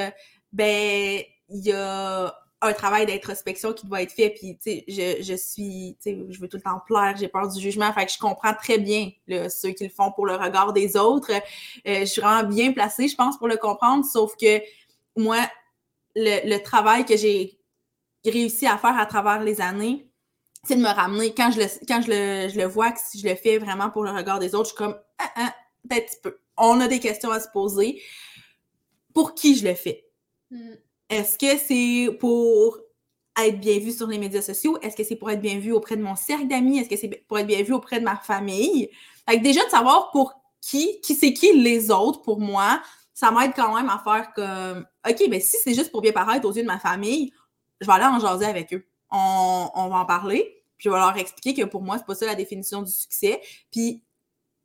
ben 0.53 1.21
il 1.49 1.65
y 1.65 1.71
a 1.71 2.35
un 2.61 2.73
travail 2.73 3.05
d'introspection 3.05 3.73
qui 3.73 3.85
doit 3.85 4.01
être 4.01 4.11
fait. 4.11 4.31
Puis, 4.31 4.57
tu 4.57 4.71
sais, 4.71 4.83
je, 4.87 5.23
je 5.23 5.35
suis, 5.35 5.95
tu 6.01 6.11
sais, 6.11 6.25
je 6.29 6.39
veux 6.39 6.47
tout 6.47 6.57
le 6.57 6.63
temps 6.63 6.81
plaire, 6.85 7.15
j'ai 7.17 7.27
peur 7.27 7.47
du 7.47 7.61
jugement. 7.61 7.91
Fait 7.93 8.05
que 8.05 8.11
je 8.11 8.17
comprends 8.17 8.53
très 8.53 8.79
bien 8.79 9.11
ceux 9.49 9.71
qui 9.71 9.83
le 9.83 9.89
font 9.89 10.11
pour 10.11 10.25
le 10.25 10.35
regard 10.35 10.73
des 10.73 10.97
autres. 10.97 11.31
Euh, 11.31 11.99
je 11.99 12.05
suis 12.05 12.21
vraiment 12.21 12.47
bien 12.47 12.73
placée, 12.73 13.07
je 13.07 13.15
pense, 13.15 13.37
pour 13.37 13.47
le 13.47 13.57
comprendre. 13.57 14.03
Sauf 14.05 14.35
que 14.35 14.61
moi, 15.15 15.37
le 16.15 16.57
travail 16.59 17.05
que 17.05 17.15
j'ai 17.15 17.59
réussi 18.25 18.65
à 18.65 18.77
faire 18.77 18.97
à 18.97 19.05
travers 19.05 19.43
les 19.43 19.61
années, 19.61 20.07
c'est 20.67 20.75
de 20.75 20.81
me 20.81 20.93
ramener. 20.93 21.33
Quand 21.33 21.51
je 21.51 21.59
le, 21.59 21.65
quand 21.87 22.01
je 22.01 22.09
le, 22.09 22.49
je 22.49 22.57
le 22.57 22.65
vois, 22.65 22.91
que 22.91 22.99
si 22.99 23.19
je 23.19 23.27
le 23.27 23.35
fais 23.35 23.57
vraiment 23.57 23.89
pour 23.89 24.03
le 24.03 24.11
regard 24.11 24.39
des 24.39 24.53
autres, 24.53 24.69
je 24.69 24.75
suis 24.75 24.77
comme, 24.77 24.97
ah, 25.17 25.31
ah, 25.35 25.55
peut-être 25.87 26.03
un 26.03 26.05
petit 26.07 26.21
peu. 26.21 26.39
On 26.57 26.79
a 26.81 26.87
des 26.87 26.99
questions 26.99 27.31
à 27.31 27.39
se 27.39 27.47
poser. 27.49 28.01
Pour 29.13 29.33
qui 29.33 29.55
je 29.55 29.67
le 29.67 29.73
fais? 29.73 30.05
Mm. 30.51 30.73
Est-ce 31.09 31.37
que 31.37 31.57
c'est 31.57 32.15
pour 32.17 32.79
être 33.39 33.59
bien 33.59 33.79
vu 33.79 33.91
sur 33.91 34.07
les 34.07 34.17
médias 34.17 34.41
sociaux? 34.41 34.77
Est-ce 34.81 34.95
que 34.95 35.03
c'est 35.03 35.15
pour 35.15 35.29
être 35.31 35.41
bien 35.41 35.59
vu 35.59 35.71
auprès 35.71 35.95
de 35.95 36.03
mon 36.03 36.15
cercle 36.15 36.47
d'amis? 36.47 36.79
Est-ce 36.79 36.89
que 36.89 36.97
c'est 36.97 37.09
pour 37.27 37.39
être 37.39 37.47
bien 37.47 37.63
vu 37.63 37.73
auprès 37.73 37.99
de 37.99 38.05
ma 38.05 38.17
famille? 38.17 38.89
Fait 39.27 39.37
déjà, 39.37 39.63
de 39.65 39.69
savoir 39.69 40.11
pour 40.11 40.33
qui, 40.61 40.99
qui 41.01 41.15
c'est 41.15 41.33
qui 41.33 41.53
les 41.53 41.91
autres 41.91 42.21
pour 42.21 42.39
moi, 42.39 42.81
ça 43.13 43.31
m'aide 43.31 43.53
quand 43.55 43.75
même 43.75 43.89
à 43.89 44.01
faire 44.03 44.33
comme, 44.33 44.85
OK, 45.09 45.29
ben 45.29 45.39
si 45.39 45.57
c'est 45.63 45.73
juste 45.73 45.91
pour 45.91 46.01
bien 46.01 46.11
paraître 46.11 46.47
aux 46.47 46.51
yeux 46.51 46.63
de 46.63 46.67
ma 46.67 46.79
famille, 46.79 47.31
je 47.79 47.87
vais 47.87 47.93
aller 47.93 48.05
en 48.05 48.19
jaser 48.19 48.45
avec 48.45 48.73
eux. 48.73 48.85
On, 49.11 49.69
on 49.73 49.87
va 49.87 49.97
en 49.97 50.05
parler, 50.05 50.56
puis 50.77 50.85
je 50.85 50.89
vais 50.89 50.99
leur 50.99 51.17
expliquer 51.17 51.53
que 51.53 51.67
pour 51.67 51.81
moi, 51.81 51.97
c'est 51.97 52.05
pas 52.05 52.15
ça 52.15 52.25
la 52.25 52.35
définition 52.35 52.81
du 52.81 52.91
succès. 52.91 53.41
Puis 53.71 54.03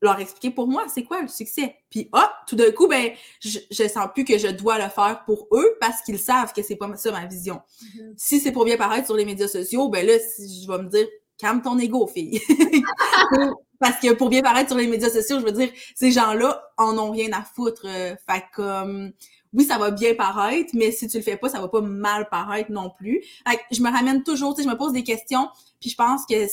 leur 0.02 0.18
expliquer 0.18 0.50
pour 0.50 0.66
moi 0.66 0.86
c'est 0.92 1.04
quoi 1.04 1.22
le 1.22 1.28
succès? 1.28 1.76
Puis 1.88 2.08
ah, 2.12 2.32
tout 2.46 2.56
d'un 2.56 2.72
coup, 2.72 2.88
ben, 2.88 3.12
je, 3.40 3.58
je 3.70 3.88
sens 3.88 4.08
plus 4.12 4.24
que 4.24 4.36
je 4.36 4.48
dois 4.48 4.78
le 4.78 4.88
faire 4.88 5.22
pour 5.24 5.46
eux 5.52 5.76
parce 5.80 6.02
qu'ils 6.02 6.18
savent 6.18 6.52
que 6.52 6.62
c'est 6.62 6.76
pas 6.76 6.94
ça 6.96 7.12
ma 7.12 7.26
vision. 7.26 7.62
Mm-hmm. 7.82 8.14
Si 8.16 8.40
c'est 8.40 8.52
pour 8.52 8.64
bien 8.64 8.76
paraître 8.76 9.06
sur 9.06 9.16
les 9.16 9.24
médias 9.24 9.48
sociaux, 9.48 9.88
ben 9.88 10.04
là, 10.06 10.14
je 10.38 10.66
vais 10.70 10.82
me 10.82 10.88
dire 10.88 11.06
calme 11.38 11.62
ton 11.62 11.78
ego, 11.78 12.06
fille. 12.06 12.40
parce 13.80 13.98
que 13.98 14.12
pour 14.12 14.28
bien 14.28 14.42
paraître 14.42 14.70
sur 14.70 14.78
les 14.78 14.86
médias 14.86 15.10
sociaux, 15.10 15.40
je 15.40 15.44
veux 15.44 15.52
dire, 15.52 15.70
ces 15.94 16.10
gens-là 16.10 16.62
en 16.78 16.98
ont 16.98 17.10
rien 17.10 17.32
à 17.32 17.42
foutre. 17.42 17.86
Euh, 17.86 18.14
fait 18.28 18.44
comme 18.54 19.12
oui, 19.52 19.64
ça 19.64 19.78
va 19.78 19.90
bien 19.90 20.14
paraître, 20.14 20.70
mais 20.74 20.90
si 20.92 21.08
tu 21.08 21.18
le 21.18 21.22
fais 21.22 21.36
pas, 21.36 21.48
ça 21.48 21.60
va 21.60 21.68
pas 21.68 21.80
mal 21.80 22.28
paraître 22.30 22.70
non 22.70 22.90
plus. 22.90 23.22
Je 23.70 23.82
me 23.82 23.90
ramène 23.90 24.22
toujours, 24.22 24.54
tu 24.54 24.62
sais, 24.62 24.68
je 24.68 24.72
me 24.72 24.78
pose 24.78 24.92
des 24.92 25.04
questions, 25.04 25.48
puis 25.80 25.90
je 25.90 25.96
pense 25.96 26.24
que 26.26 26.46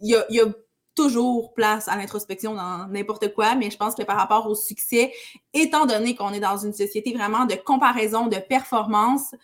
y 0.00 0.14
a, 0.14 0.26
y 0.30 0.40
a 0.40 0.46
toujours 0.94 1.54
place 1.54 1.88
à 1.88 1.96
l'introspection 1.96 2.54
dans 2.54 2.86
n'importe 2.88 3.32
quoi, 3.34 3.54
mais 3.54 3.70
je 3.70 3.76
pense 3.76 3.94
que 3.94 4.02
par 4.02 4.16
rapport 4.16 4.46
au 4.46 4.54
succès, 4.54 5.12
étant 5.52 5.86
donné 5.86 6.14
qu'on 6.14 6.32
est 6.32 6.40
dans 6.40 6.58
une 6.58 6.72
société 6.72 7.12
vraiment 7.12 7.46
de 7.46 7.54
comparaison, 7.54 8.26
de 8.26 8.36
performance, 8.36 9.34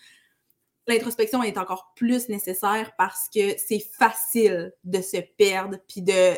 l'introspection 0.86 1.42
est 1.42 1.59
encore 1.59 1.92
plus 1.96 2.28
nécessaire 2.28 2.92
parce 2.96 3.28
que 3.34 3.57
c'est 3.59 3.80
facile 3.80 4.72
de 4.84 5.01
se 5.01 5.18
perdre 5.38 5.78
puis 5.88 6.03
de 6.03 6.34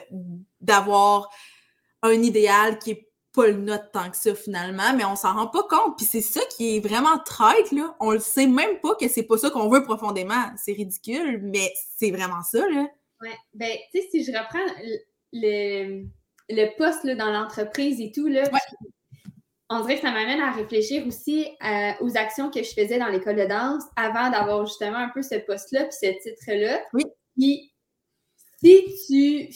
d'avoir 0.61 1.31
un 2.03 2.23
idéal 2.23 2.79
qui 2.79 2.93
est 2.93 3.12
pas 3.33 3.47
le 3.47 3.55
nôtre 3.55 3.91
tant 3.93 4.11
que 4.11 4.17
ça 4.17 4.35
finalement, 4.35 4.95
mais 4.97 5.05
on 5.05 5.17
s'en 5.17 5.35
rend 5.35 5.47
pas 5.47 5.63
compte. 5.63 5.97
Puis 5.97 6.07
c'est 6.07 6.21
ça 6.21 6.41
qui 6.57 6.77
est 6.77 6.81
vraiment 6.81 7.19
traite, 7.25 7.73
là. 7.73 7.97
On 8.01 8.11
le 8.11 8.19
sait 8.19 8.47
même 8.47 8.79
pas 8.81 8.95
que 8.95 9.09
c'est 9.09 9.23
pas 9.23 9.39
ça 9.39 9.51
qu'on 9.51 9.69
veut 9.69 9.83
profondément. 9.83 10.53
C'est 10.57 10.73
ridicule, 10.73 11.41
mais 11.43 11.73
c'est 11.97 12.11
vraiment 12.11 12.43
ça, 12.43 12.59
là. 12.69 12.87
Ouais, 13.21 13.37
ben, 13.55 13.71
tu 13.93 14.01
sais, 14.01 14.09
si 14.11 14.25
je 14.25 14.33
reprends 14.33 14.59
le, 15.33 16.05
le 16.49 16.77
poste 16.77 17.05
là, 17.05 17.15
dans 17.15 17.31
l'entreprise 17.31 18.01
et 18.01 18.11
tout, 18.13 18.27
là, 18.27 18.43
on 19.71 19.81
dirait 19.81 19.95
que 19.97 20.03
ça 20.03 20.11
m'amène 20.11 20.41
à 20.41 20.51
réfléchir 20.51 21.07
aussi 21.07 21.47
euh, 21.65 21.93
aux 22.01 22.17
actions 22.17 22.51
que 22.51 22.63
je 22.63 22.73
faisais 22.73 22.99
dans 22.99 23.09
l'école 23.09 23.37
de 23.37 23.47
danse 23.47 23.85
avant 23.97 24.31
d'avoir 24.31 24.67
justement 24.67 24.99
un 24.99 25.09
peu 25.09 25.23
ce 25.23 25.37
poste-là 25.37 25.85
puis 25.85 25.97
ce 26.01 26.23
titre-là. 26.23 26.83
Oui. 26.93 27.05
Puis, 27.35 27.73
si 28.61 28.85
tu 29.07 29.53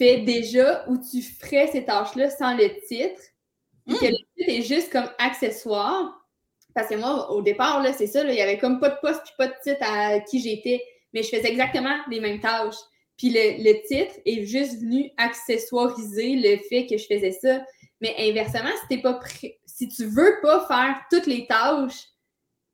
fais 0.00 0.18
déjà 0.18 0.84
ou 0.88 0.98
tu 0.98 1.22
ferais 1.22 1.68
ces 1.68 1.84
tâches-là 1.84 2.30
sans 2.30 2.56
le 2.56 2.68
titre, 2.86 3.20
et 3.86 3.92
que 3.92 4.06
hmm. 4.06 4.10
le 4.10 4.16
titre 4.36 4.50
est 4.50 4.62
juste 4.62 4.90
comme 4.90 5.08
accessoire, 5.18 6.16
parce 6.74 6.88
que 6.88 6.94
moi, 6.94 7.30
au 7.32 7.42
départ, 7.42 7.84
c'est 7.96 8.06
ça, 8.06 8.22
il 8.24 8.30
n'y 8.30 8.40
avait 8.40 8.58
comme 8.58 8.80
pas 8.80 8.90
de 8.90 8.98
poste 9.00 9.22
puis 9.24 9.34
pas 9.36 9.48
de 9.48 9.54
titre 9.62 9.82
à 9.82 10.20
qui 10.20 10.40
j'étais 10.40 10.82
mais 11.12 11.22
je 11.22 11.28
faisais 11.28 11.50
exactement 11.50 11.96
les 12.08 12.20
mêmes 12.20 12.40
tâches. 12.40 12.76
Puis 13.16 13.30
le, 13.30 13.86
titre 13.86 14.14
est 14.24 14.44
juste 14.44 14.80
venu 14.80 15.10
accessoiriser 15.18 16.36
le 16.36 16.56
fait 16.68 16.86
que 16.86 16.96
je 16.96 17.06
faisais 17.06 17.32
ça. 17.32 17.64
Mais 18.00 18.14
inversement, 18.18 18.70
si 18.80 18.88
t'es 18.88 19.02
pas 19.02 19.20
si 19.66 19.88
tu 19.88 20.06
veux 20.06 20.38
pas 20.42 20.66
faire 20.66 20.96
toutes 21.10 21.26
les 21.26 21.46
tâches, 21.46 22.04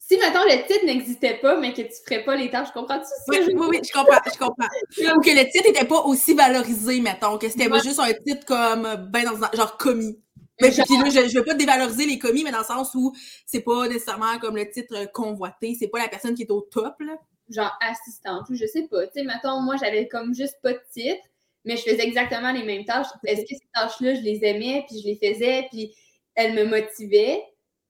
si 0.09 0.17
mettons 0.19 0.45
le 0.45 0.67
titre 0.67 0.85
n'existait 0.85 1.39
pas, 1.39 1.59
mais 1.59 1.73
que 1.73 1.83
tu 1.83 1.95
ferais 2.05 2.25
pas 2.25 2.37
les 2.37 2.51
tâches, 2.51 2.71
comprends-tu 2.73 3.07
oui, 3.29 3.39
oui, 3.47 3.67
oui, 3.71 3.81
je 3.83 3.93
comprends, 3.93 4.21
je 4.25 4.39
comprends. 4.39 4.69
Ou 5.17 5.21
que 5.21 5.31
le 5.31 5.51
titre 5.51 5.67
n'était 5.67 5.87
pas 5.87 6.03
aussi 6.03 6.35
valorisé, 6.35 7.01
mettons, 7.01 7.39
que 7.39 7.49
c'était 7.49 7.71
juste 7.83 7.99
un 7.99 8.13
titre 8.13 8.45
comme 8.47 8.83
ben 9.11 9.25
dans 9.25 9.53
genre 9.53 9.77
commis. 9.77 10.21
Mais 10.61 10.71
je, 10.71 10.81
je, 10.81 11.39
veux 11.39 11.45
pas 11.45 11.55
dévaloriser 11.55 12.07
les 12.07 12.19
commis, 12.19 12.43
mais 12.43 12.51
dans 12.53 12.61
le 12.61 12.65
sens 12.65 12.95
où 12.95 13.13
c'est 13.45 13.61
pas 13.61 13.89
nécessairement 13.89 14.39
comme 14.39 14.57
le 14.57 14.71
titre 14.71 15.11
convoité, 15.13 15.77
c'est 15.79 15.89
pas 15.89 15.99
la 15.99 16.09
personne 16.09 16.35
qui 16.35 16.45
est 16.45 16.51
au 16.51 16.63
top, 16.63 16.95
là 17.01 17.17
genre 17.49 17.77
assistante 17.81 18.49
ou 18.51 18.55
je 18.55 18.67
sais 18.67 18.87
pas. 18.89 19.07
Tu 19.07 19.15
sais, 19.15 19.25
mettons, 19.25 19.61
moi, 19.61 19.77
j'avais 19.77 20.09
comme 20.09 20.35
juste 20.35 20.57
pas 20.63 20.73
de 20.73 20.81
titre, 20.93 21.23
mais 21.65 21.77
je 21.77 21.83
faisais 21.83 22.05
exactement 22.05 22.53
les 22.53 22.65
mêmes 22.65 22.85
tâches. 22.85 23.07
Est-ce 23.25 23.43
que 23.43 23.49
ces 23.49 23.69
tâches-là, 23.75 24.15
je 24.15 24.21
les 24.21 24.45
aimais, 24.45 24.85
puis 24.89 25.01
je 25.01 25.07
les 25.07 25.17
faisais, 25.17 25.67
puis 25.71 25.95
elles 26.35 26.55
me 26.55 26.65
motivaient? 26.65 27.43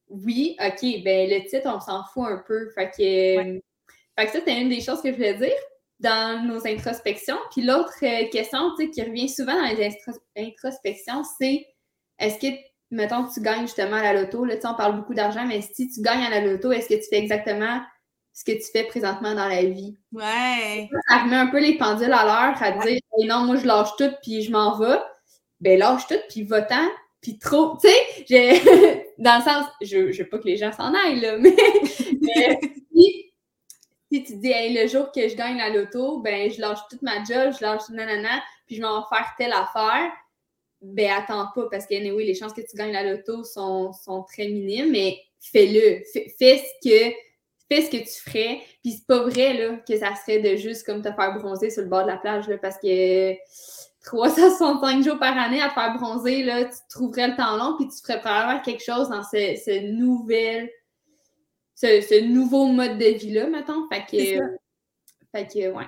Oui, 0.09 0.57
OK, 0.61 1.03
ben 1.05 1.29
le 1.29 1.49
titre, 1.49 1.67
on 1.67 1.81
s'en 1.81 2.05
fout 2.13 2.25
un 2.27 2.43
peu. 2.47 2.71
Fait 2.71 2.91
que, 2.91 3.61
fait 4.19 4.27
que 4.27 4.33
ça, 4.33 4.39
c'était 4.39 4.61
une 4.61 4.69
des 4.69 4.81
choses 4.81 5.03
que 5.03 5.11
je 5.11 5.17
voulais 5.17 5.35
dire 5.35 5.57
dans 6.01 6.45
nos 6.47 6.67
introspections. 6.67 7.39
Puis 7.51 7.63
l'autre 7.63 7.93
euh, 8.03 8.29
question, 8.31 8.75
qui 8.77 9.03
revient 9.03 9.29
souvent 9.29 9.55
dans 9.55 9.75
les 9.75 9.91
introspections, 10.37 11.23
c'est 11.39 11.67
est-ce 12.19 12.39
que, 12.39 12.55
mettons, 12.91 13.27
tu 13.27 13.41
gagnes 13.41 13.67
justement 13.67 13.97
à 13.97 14.13
la 14.13 14.23
loto, 14.23 14.45
là, 14.45 14.55
on 14.65 14.75
parle 14.75 14.97
beaucoup 14.97 15.15
d'argent, 15.15 15.47
mais 15.47 15.61
si 15.61 15.89
tu 15.89 16.01
gagnes 16.03 16.25
à 16.25 16.31
la 16.31 16.41
loto, 16.41 16.73
est-ce 16.73 16.89
que 16.89 16.95
tu 16.95 17.09
fais 17.09 17.19
exactement 17.19 17.81
ce 18.33 18.45
que 18.45 18.53
tu 18.53 18.71
fais 18.71 18.85
présentement 18.85 19.35
dans 19.35 19.49
la 19.49 19.65
vie? 19.65 19.97
Ouais. 20.13 20.89
Ça 21.09 21.23
remet 21.23 21.37
un 21.37 21.47
peu 21.47 21.61
les 21.61 21.79
pendules 21.79 22.13
à 22.13 22.25
l'heure 22.25 22.63
à 22.63 22.73
dire 22.87 23.01
non, 23.25 23.45
moi 23.45 23.57
je 23.57 23.67
lâche 23.67 23.97
tout 23.97 24.13
puis 24.23 24.43
je 24.43 24.53
m'en 24.53 24.79
vais. 24.79 24.99
Ben 25.61 25.79
lâche 25.79 26.07
tout 26.07 26.21
puis 26.29 26.43
va-t'en 26.43 26.87
puis 27.23 27.39
trop. 27.39 27.79
Tu 27.81 27.89
sais, 27.89 28.96
dans 29.19 29.39
le 29.39 29.43
sens, 29.43 29.67
je, 29.81 30.13
je 30.13 30.23
veux 30.23 30.29
pas 30.29 30.39
que 30.39 30.47
les 30.47 30.57
gens 30.57 30.73
s'en 30.73 30.93
aillent, 30.95 31.21
là, 31.21 31.39
mais, 31.39 31.55
si, 32.95 33.33
si, 34.13 34.25
tu 34.25 34.37
dis 34.37 34.51
hey, 34.51 34.75
le 34.75 34.89
jour 34.89 35.11
que 35.13 35.29
je 35.29 35.37
gagne 35.37 35.59
la 35.59 35.71
loto, 35.71 36.21
ben 36.21 36.51
je 36.51 36.61
lâche 36.61 36.79
toute 36.91 37.03
ma 37.03 37.25
job, 37.25 37.55
je 37.59 37.65
lâche 37.65 37.89
nanana, 37.91 38.43
puis 38.67 38.77
je 38.77 38.83
vais 38.83 38.89
faire 39.09 39.35
telle 39.39 39.53
affaire. 39.53 40.11
Ben 40.83 41.11
attends 41.11 41.49
pas 41.55 41.69
parce 41.71 41.87
que 41.87 41.95
oui, 42.13 42.27
les 42.27 42.35
chances 42.35 42.53
que 42.53 42.61
tu 42.61 42.77
gagnes 42.77 42.93
la 42.93 43.03
loto 43.03 43.43
sont, 43.45 43.93
sont 43.93 44.23
très 44.25 44.49
minimes, 44.49 44.93
mais 44.93 45.19
fais-le. 45.41 46.03
fais 46.39 46.59
ce 46.59 46.89
que 46.89 47.15
fais 47.69 47.83
ce 47.83 47.91
que 47.91 47.97
tu 47.97 48.31
ferais. 48.31 48.61
Puis 48.83 48.93
c'est 48.93 49.07
pas 49.07 49.23
vrai 49.23 49.55
là, 49.55 49.77
que 49.89 49.97
ça 49.97 50.15
serait 50.15 50.41
de 50.41 50.57
juste 50.57 50.85
comme 50.85 51.03
te 51.03 51.13
faire 51.13 51.39
bronzer 51.39 51.71
sur 51.71 51.83
le 51.83 51.89
bord 51.89 52.03
de 52.03 52.11
la 52.11 52.17
plage 52.17 52.49
là, 52.49 52.59
parce 52.59 52.79
que 52.79 53.33
365 54.07 55.05
jours 55.05 55.19
par 55.19 55.37
année 55.37 55.61
à 55.61 55.69
te 55.69 55.75
faire 55.75 55.95
bronzer, 55.99 56.43
là, 56.45 56.65
tu 56.65 56.79
trouverais 56.89 57.29
le 57.29 57.37
temps 57.37 57.57
long 57.57 57.77
puis 57.77 57.89
tu 57.89 58.01
ferais 58.01 58.21
probablement 58.21 58.63
quelque 58.63 58.83
chose 58.83 59.11
dans 59.11 59.23
ce, 59.23 59.57
ce 59.65 59.93
nouvel 59.93 60.71
ce, 61.77 62.25
nouveau 62.25 62.67
mode 62.67 62.99
de 62.99 63.05
vie-là, 63.05 63.49
mettons. 63.49 63.89
Fait 63.89 64.01
que, 64.01 64.41
fait 65.35 65.47
que 65.47 65.73
ouais. 65.73 65.85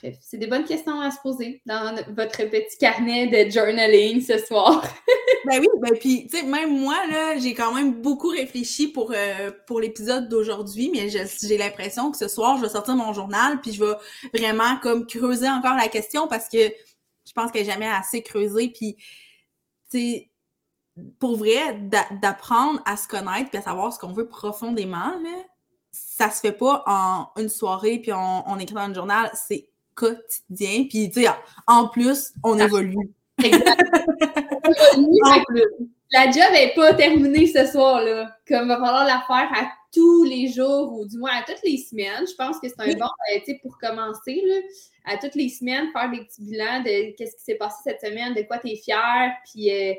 Bref, 0.00 0.16
c'est 0.22 0.38
des 0.38 0.46
bonnes 0.46 0.64
questions 0.64 0.98
à 1.02 1.10
se 1.10 1.18
poser 1.22 1.60
dans 1.66 1.94
votre 2.16 2.44
petit 2.48 2.78
carnet 2.78 3.26
de 3.26 3.50
journaling 3.50 4.22
ce 4.22 4.38
soir. 4.38 4.82
ben 5.44 5.60
oui, 5.60 5.68
ben 5.80 5.98
puis, 6.00 6.26
tu 6.28 6.38
sais, 6.38 6.44
même 6.44 6.78
moi, 6.78 6.96
là, 7.10 7.36
j'ai 7.36 7.52
quand 7.52 7.74
même 7.74 8.00
beaucoup 8.00 8.28
réfléchi 8.28 8.88
pour, 8.88 9.12
euh, 9.14 9.50
pour 9.66 9.80
l'épisode 9.80 10.30
d'aujourd'hui, 10.30 10.90
mais 10.94 11.10
j'ai 11.10 11.58
l'impression 11.58 12.10
que 12.10 12.16
ce 12.16 12.26
soir, 12.26 12.56
je 12.56 12.62
vais 12.62 12.70
sortir 12.70 12.96
mon 12.96 13.12
journal, 13.12 13.60
puis 13.60 13.74
je 13.74 13.84
vais 13.84 13.92
vraiment 14.32 14.78
comme 14.82 15.06
creuser 15.06 15.50
encore 15.50 15.76
la 15.76 15.88
question 15.88 16.26
parce 16.26 16.48
que 16.48 16.72
je 17.34 17.40
pense 17.40 17.50
qu'elle 17.50 17.66
n'est 17.66 17.72
jamais 17.72 17.88
assez 17.88 18.22
creusée, 18.22 18.68
puis, 18.68 18.96
tu 19.90 19.98
sais, 19.98 20.30
pour 21.18 21.38
vrai, 21.38 21.80
d'apprendre 22.20 22.82
à 22.84 22.98
se 22.98 23.08
connaître 23.08 23.48
puis 23.48 23.58
à 23.58 23.62
savoir 23.62 23.92
ce 23.92 23.98
qu'on 23.98 24.12
veut 24.12 24.28
profondément, 24.28 25.18
là, 25.22 25.42
ça 25.90 26.30
se 26.30 26.40
fait 26.40 26.52
pas 26.52 26.84
en 26.86 27.28
une 27.40 27.48
soirée 27.48 27.98
puis 27.98 28.12
on, 28.12 28.48
on 28.48 28.58
écrit 28.58 28.74
dans 28.74 28.88
le 28.88 28.94
journal, 28.94 29.30
c'est 29.34 29.70
quotidien. 29.94 30.84
Puis, 30.88 31.10
tu 31.10 31.22
sais, 31.22 31.28
en 31.66 31.88
plus, 31.88 32.32
on 32.44 32.58
évolue. 32.58 32.96
La 36.14 36.30
job 36.30 36.44
n'est 36.52 36.74
pas 36.74 36.92
terminée 36.92 37.46
ce 37.46 37.66
soir-là. 37.66 38.36
Comme 38.46 38.64
il 38.64 38.68
va 38.68 38.74
falloir 38.74 39.06
la 39.06 39.24
faire 39.26 39.50
à 39.54 39.72
tous 39.92 40.24
les 40.24 40.48
jours 40.48 40.92
ou 40.92 41.06
du 41.06 41.18
moins 41.18 41.32
à 41.32 41.42
toutes 41.42 41.62
les 41.64 41.76
semaines. 41.76 42.26
Je 42.26 42.34
pense 42.34 42.58
que 42.58 42.68
c'est 42.68 42.80
un 42.80 42.94
bon, 42.94 43.04
euh, 43.04 43.38
tu 43.40 43.52
sais, 43.52 43.60
pour 43.62 43.78
commencer, 43.78 44.42
là, 44.46 44.56
à 45.04 45.18
toutes 45.18 45.34
les 45.34 45.48
ssemaines, 45.48 45.90
faire 45.92 46.10
des 46.10 46.24
petits 46.24 46.42
bilans 46.42 46.80
de 46.80 47.14
qu'est-ce 47.16 47.36
qui 47.36 47.42
s'est 47.42 47.56
passé 47.56 47.76
cette 47.84 48.00
semaine, 48.00 48.34
de 48.34 48.42
quoi 48.42 48.58
tu 48.58 48.70
es 48.70 48.76
fier, 48.76 49.32
puis, 49.44 49.70
euh, 49.70 49.94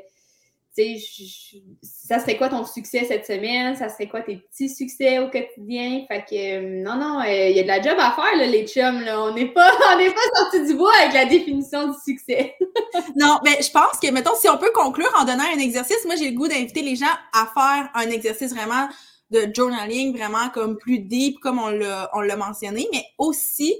tu 0.76 0.98
sais, 0.98 1.60
ça 1.82 2.18
serait 2.18 2.36
quoi 2.36 2.48
ton 2.48 2.64
succès 2.64 3.04
cette 3.06 3.26
semaine? 3.26 3.76
Ça 3.76 3.88
serait 3.88 4.08
quoi 4.08 4.22
tes 4.22 4.36
petits 4.36 4.68
succès 4.68 5.20
au 5.20 5.30
quotidien? 5.30 6.04
Fait 6.08 6.24
que, 6.28 6.34
euh, 6.34 6.82
non, 6.82 6.96
non, 6.96 7.20
euh, 7.20 7.48
il 7.48 7.56
y 7.56 7.60
a 7.60 7.62
de 7.62 7.68
la 7.68 7.80
job 7.80 7.96
à 7.96 8.10
faire, 8.10 8.36
là, 8.36 8.46
les 8.46 8.66
chums, 8.66 9.02
là. 9.02 9.22
On 9.22 9.32
n'est 9.32 9.52
pas, 9.52 9.70
on 9.94 9.98
n'est 9.98 10.10
pas 10.10 10.20
sortis 10.34 10.66
du 10.66 10.74
bois 10.74 10.92
avec 11.00 11.14
la 11.14 11.26
définition 11.26 11.86
du 11.86 11.94
succès. 12.04 12.56
non, 13.16 13.38
mais 13.44 13.62
je 13.62 13.70
pense 13.70 14.00
que, 14.02 14.10
mettons, 14.10 14.34
si 14.34 14.48
on 14.48 14.58
peut 14.58 14.72
conclure 14.74 15.12
en 15.16 15.24
donnant 15.24 15.44
un 15.54 15.60
exercice, 15.60 16.04
moi, 16.06 16.16
j'ai 16.16 16.30
le 16.30 16.36
goût 16.36 16.48
d'inviter 16.48 16.82
les 16.82 16.96
gens 16.96 17.06
à 17.32 17.46
faire 17.54 17.90
un 17.94 18.10
exercice 18.10 18.52
vraiment 18.52 18.88
de 19.30 19.50
journaling, 19.52 20.16
vraiment 20.16 20.50
comme 20.50 20.76
plus 20.76 21.00
deep, 21.00 21.40
comme 21.40 21.58
on 21.58 21.68
l'a, 21.68 22.10
on 22.14 22.20
l'a 22.20 22.36
mentionné, 22.36 22.88
mais 22.92 23.04
aussi 23.18 23.74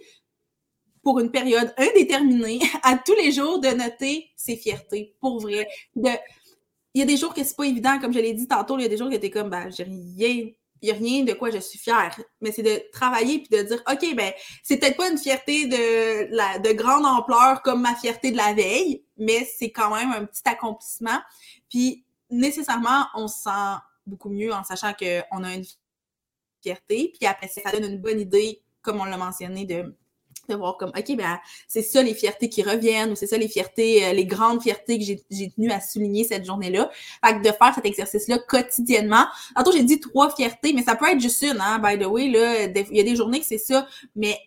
pour 1.03 1.21
une 1.21 1.31
période 1.31 1.73
indéterminée, 1.77 2.61
à 2.83 2.97
tous 2.97 3.15
les 3.15 3.31
jours, 3.31 3.61
de 3.61 3.69
noter 3.69 4.31
ses 4.37 4.57
fiertés, 4.57 5.15
pour 5.21 5.41
vrai. 5.41 5.69
Il 5.97 7.01
y 7.01 7.03
a 7.03 7.05
des 7.05 7.17
jours 7.17 7.35
que 7.35 7.45
c'est 7.45 7.57
pas 7.57 7.67
évident, 7.67 7.99
comme 8.01 8.13
je 8.13 8.19
l'ai 8.19 8.33
dit 8.33 8.49
tantôt, 8.49 8.79
il 8.79 8.83
y 8.83 8.87
a 8.87 8.89
des 8.89 8.97
jours 8.97 9.11
que 9.11 9.17
t'es 9.17 9.31
comme, 9.31 9.51
ben, 9.51 9.71
j'ai 9.71 9.85
rien, 9.85 10.49
il 10.85 10.89
n'y 10.89 10.91
a 10.91 10.95
rien 10.95 11.25
de 11.25 11.33
quoi 11.33 11.51
je 11.51 11.59
suis 11.59 11.79
fière. 11.79 12.19
Mais 12.41 12.53
c'est 12.53 12.63
de 12.63 12.83
travailler 12.93 13.39
puis 13.39 13.49
de 13.57 13.63
dire, 13.63 13.83
OK, 13.91 14.15
ben, 14.15 14.33
c'est 14.63 14.79
peut-être 14.79 14.97
pas 14.97 15.11
une 15.11 15.19
fierté 15.19 15.67
de, 15.67 16.35
la, 16.35 16.59
de 16.59 16.73
grande 16.73 17.07
ampleur 17.07 17.63
comme 17.63 17.83
ma 17.83 17.95
fierté 17.95 18.31
de 18.31 18.37
la 18.37 18.55
veille, 18.55 19.05
mais 19.17 19.49
c'est 19.59 19.71
quand 19.71 19.95
même 19.95 20.13
un 20.13 20.25
petit 20.25 20.43
accomplissement. 20.45 21.21
Puis, 21.69 22.05
nécessairement, 22.31 23.07
on 23.15 23.29
se 23.29 23.43
sent 23.45 23.77
beaucoup 24.07 24.31
mieux 24.31 24.53
en 24.53 24.65
sachant 24.65 24.93
qu'on 24.95 25.45
a 25.45 25.55
une 25.55 25.65
fierté. 26.63 27.13
Puis 27.19 27.27
après, 27.27 27.49
ça 27.49 27.71
donne 27.71 27.85
une 27.91 28.01
bonne 28.01 28.21
idée, 28.21 28.63
comme 28.83 29.01
on 29.01 29.05
l'a 29.05 29.17
mentionné, 29.17 29.65
de 29.65 29.95
de 30.49 30.55
voir 30.55 30.77
comme, 30.77 30.91
OK, 30.91 31.17
ben, 31.17 31.39
c'est 31.69 31.83
ça 31.83 32.03
les 32.03 32.15
fiertés 32.15 32.49
qui 32.49 32.63
reviennent 32.63 33.13
ou 33.13 33.17
c'est 33.17 33.27
ça 33.27 33.37
les 33.37 33.49
fiertés, 33.49 34.05
euh, 34.07 34.13
les 34.13 34.27
grandes 34.27 34.63
fiertés 34.63 34.99
que 34.99 35.05
j'ai 35.05 35.51
tenu 35.51 35.71
à 35.71 35.81
souligner 35.81 36.25
cette 36.25 36.45
journée-là. 36.45 36.91
Fait 37.25 37.35
que 37.35 37.43
de 37.43 37.53
faire 37.53 37.75
cet 37.75 37.87
exercice-là 37.87 38.39
quotidiennement. 38.39 39.27
Tantôt, 39.55 39.73
j'ai 39.73 39.83
dit 39.83 40.01
trois 40.01 40.35
fiertés, 40.35 40.73
mais 40.73 40.83
ça 40.83 40.97
peut 40.97 41.11
être 41.11 41.21
juste 41.21 41.43
une, 41.43 41.61
hein, 41.61 41.79
by 41.79 41.99
the 41.99 42.07
way, 42.07 42.29
là. 42.29 42.65
Il 42.65 42.97
y 42.97 43.01
a 43.01 43.05
des 43.05 43.17
journées 43.17 43.41
que 43.41 43.47
c'est 43.47 43.59
ça, 43.59 43.87
mais 44.15 44.39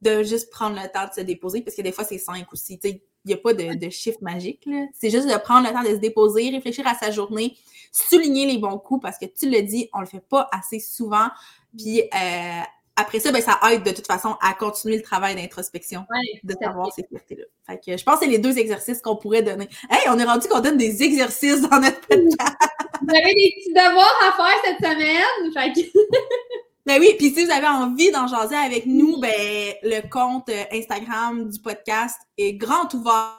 de 0.00 0.22
juste 0.22 0.50
prendre 0.50 0.80
le 0.80 0.88
temps 0.88 1.06
de 1.08 1.12
se 1.14 1.20
déposer, 1.20 1.60
parce 1.60 1.76
que 1.76 1.82
des 1.82 1.92
fois, 1.92 2.04
c'est 2.04 2.18
cinq 2.18 2.52
aussi. 2.52 2.78
il 2.82 3.00
n'y 3.26 3.34
a 3.34 3.36
pas 3.36 3.52
de, 3.52 3.74
de 3.74 3.90
chiffre 3.90 4.18
magique. 4.22 4.68
C'est 4.92 5.10
juste 5.10 5.28
de 5.28 5.36
prendre 5.38 5.66
le 5.66 5.72
temps 5.72 5.82
de 5.82 5.94
se 5.94 6.00
déposer, 6.00 6.50
réfléchir 6.50 6.86
à 6.86 6.94
sa 6.94 7.10
journée, 7.10 7.56
souligner 7.92 8.46
les 8.46 8.58
bons 8.58 8.78
coups, 8.78 9.02
parce 9.02 9.18
que 9.18 9.26
tu 9.26 9.50
le 9.50 9.62
dis, 9.62 9.88
on 9.92 10.00
le 10.00 10.06
fait 10.06 10.24
pas 10.26 10.48
assez 10.52 10.80
souvent. 10.80 11.28
Puis, 11.76 12.02
euh, 12.02 12.62
après 12.96 13.20
ça, 13.20 13.30
ben, 13.30 13.40
ça 13.40 13.60
aide 13.70 13.84
de 13.84 13.92
toute 13.92 14.06
façon 14.06 14.36
à 14.42 14.54
continuer 14.54 14.96
le 14.96 15.02
travail 15.02 15.36
d'introspection, 15.36 16.04
de 16.42 16.54
savoir 16.60 16.92
ces 16.92 17.04
fiertés-là. 17.04 17.44
Fait 17.64 17.78
que 17.78 17.96
je 17.96 18.02
pense 18.02 18.18
que 18.18 18.24
c'est 18.24 18.30
les 18.30 18.38
deux 18.38 18.58
exercices 18.58 19.00
qu'on 19.00 19.14
pourrait 19.14 19.42
donner. 19.42 19.68
Hey, 19.88 20.08
on 20.08 20.18
est 20.18 20.24
rendu 20.24 20.48
qu'on 20.48 20.60
donne 20.60 20.76
des 20.76 21.02
exercices 21.02 21.60
dans 21.60 21.78
notre 21.78 22.00
podcast. 22.00 22.56
Vous 23.00 23.14
avez 23.14 23.34
des 23.34 23.54
petits 23.56 23.72
devoirs 23.72 24.18
à 24.26 24.32
faire 24.32 24.60
cette 24.64 24.78
semaine? 24.78 25.52
Fait 25.54 25.80
que... 25.80 25.88
ben 26.88 26.98
oui, 27.00 27.14
puis 27.18 27.28
si 27.28 27.44
vous 27.44 27.50
avez 27.50 27.66
envie 27.66 28.10
d'en 28.12 28.26
jaser 28.26 28.56
avec 28.56 28.86
nous, 28.86 29.20
ben 29.20 29.74
le 29.82 30.08
compte 30.08 30.48
euh, 30.48 30.64
Instagram 30.72 31.50
du 31.50 31.60
podcast 31.60 32.18
est 32.38 32.54
grand 32.54 32.92
ouvert 32.94 33.38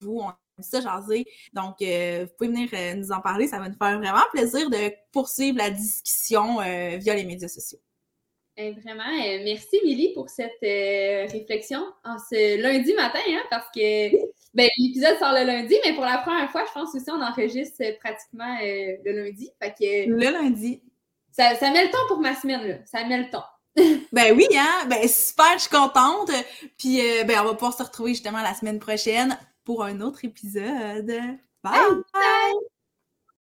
pour 0.00 0.10
vous. 0.10 0.20
On 0.20 0.28
aime 0.28 0.34
ça 0.60 0.82
jaser. 0.82 1.24
Donc, 1.54 1.76
euh, 1.80 2.26
vous 2.26 2.30
pouvez 2.36 2.50
venir 2.50 2.68
euh, 2.74 2.94
nous 2.96 3.10
en 3.10 3.22
parler. 3.22 3.46
Ça 3.48 3.58
va 3.58 3.70
nous 3.70 3.74
faire 3.74 3.98
vraiment 3.98 4.20
plaisir 4.34 4.68
de 4.68 4.92
poursuivre 5.12 5.56
la 5.56 5.70
discussion 5.70 6.58
via 6.58 7.14
les 7.14 7.24
médias 7.24 7.48
sociaux. 7.48 7.78
Eh, 8.58 8.72
vraiment, 8.72 9.16
merci 9.44 9.80
Milly 9.82 10.12
pour 10.12 10.28
cette 10.28 10.60
réflexion 10.60 11.80
en 12.04 12.18
ce 12.18 12.60
lundi 12.60 12.92
matin, 12.92 13.20
hein, 13.30 13.44
parce 13.48 13.68
que 13.74 14.10
ben, 14.52 14.68
l'épisode 14.76 15.16
sort 15.18 15.32
le 15.32 15.46
lundi, 15.46 15.74
mais 15.86 15.94
pour 15.94 16.04
la 16.04 16.18
première 16.18 16.50
fois, 16.50 16.64
je 16.66 16.72
pense 16.74 16.94
aussi 16.94 17.10
on 17.10 17.22
enregistre 17.22 17.82
pratiquement 18.00 18.58
le 18.60 19.22
lundi. 19.22 19.50
le 19.62 20.32
lundi. 20.32 20.82
Ça, 21.38 21.54
ça, 21.56 21.70
met 21.70 21.84
le 21.84 21.90
temps 21.90 21.98
pour 22.08 22.18
ma 22.18 22.34
semaine, 22.34 22.66
là. 22.66 22.74
Ça 22.84 23.04
met 23.04 23.18
le 23.18 23.30
temps. 23.30 23.44
ben 24.12 24.36
oui, 24.36 24.46
hein? 24.56 24.86
Ben 24.88 25.06
super, 25.06 25.52
je 25.54 25.60
suis 25.60 25.70
contente. 25.70 26.30
Puis 26.78 27.00
ben, 27.26 27.40
on 27.40 27.44
va 27.44 27.54
pouvoir 27.54 27.74
se 27.74 27.82
retrouver 27.82 28.14
justement 28.14 28.42
la 28.42 28.54
semaine 28.54 28.80
prochaine 28.80 29.38
pour 29.64 29.84
un 29.84 30.00
autre 30.00 30.24
épisode. 30.24 31.06
Bye! 31.62 32.02
Bye. 32.12 32.77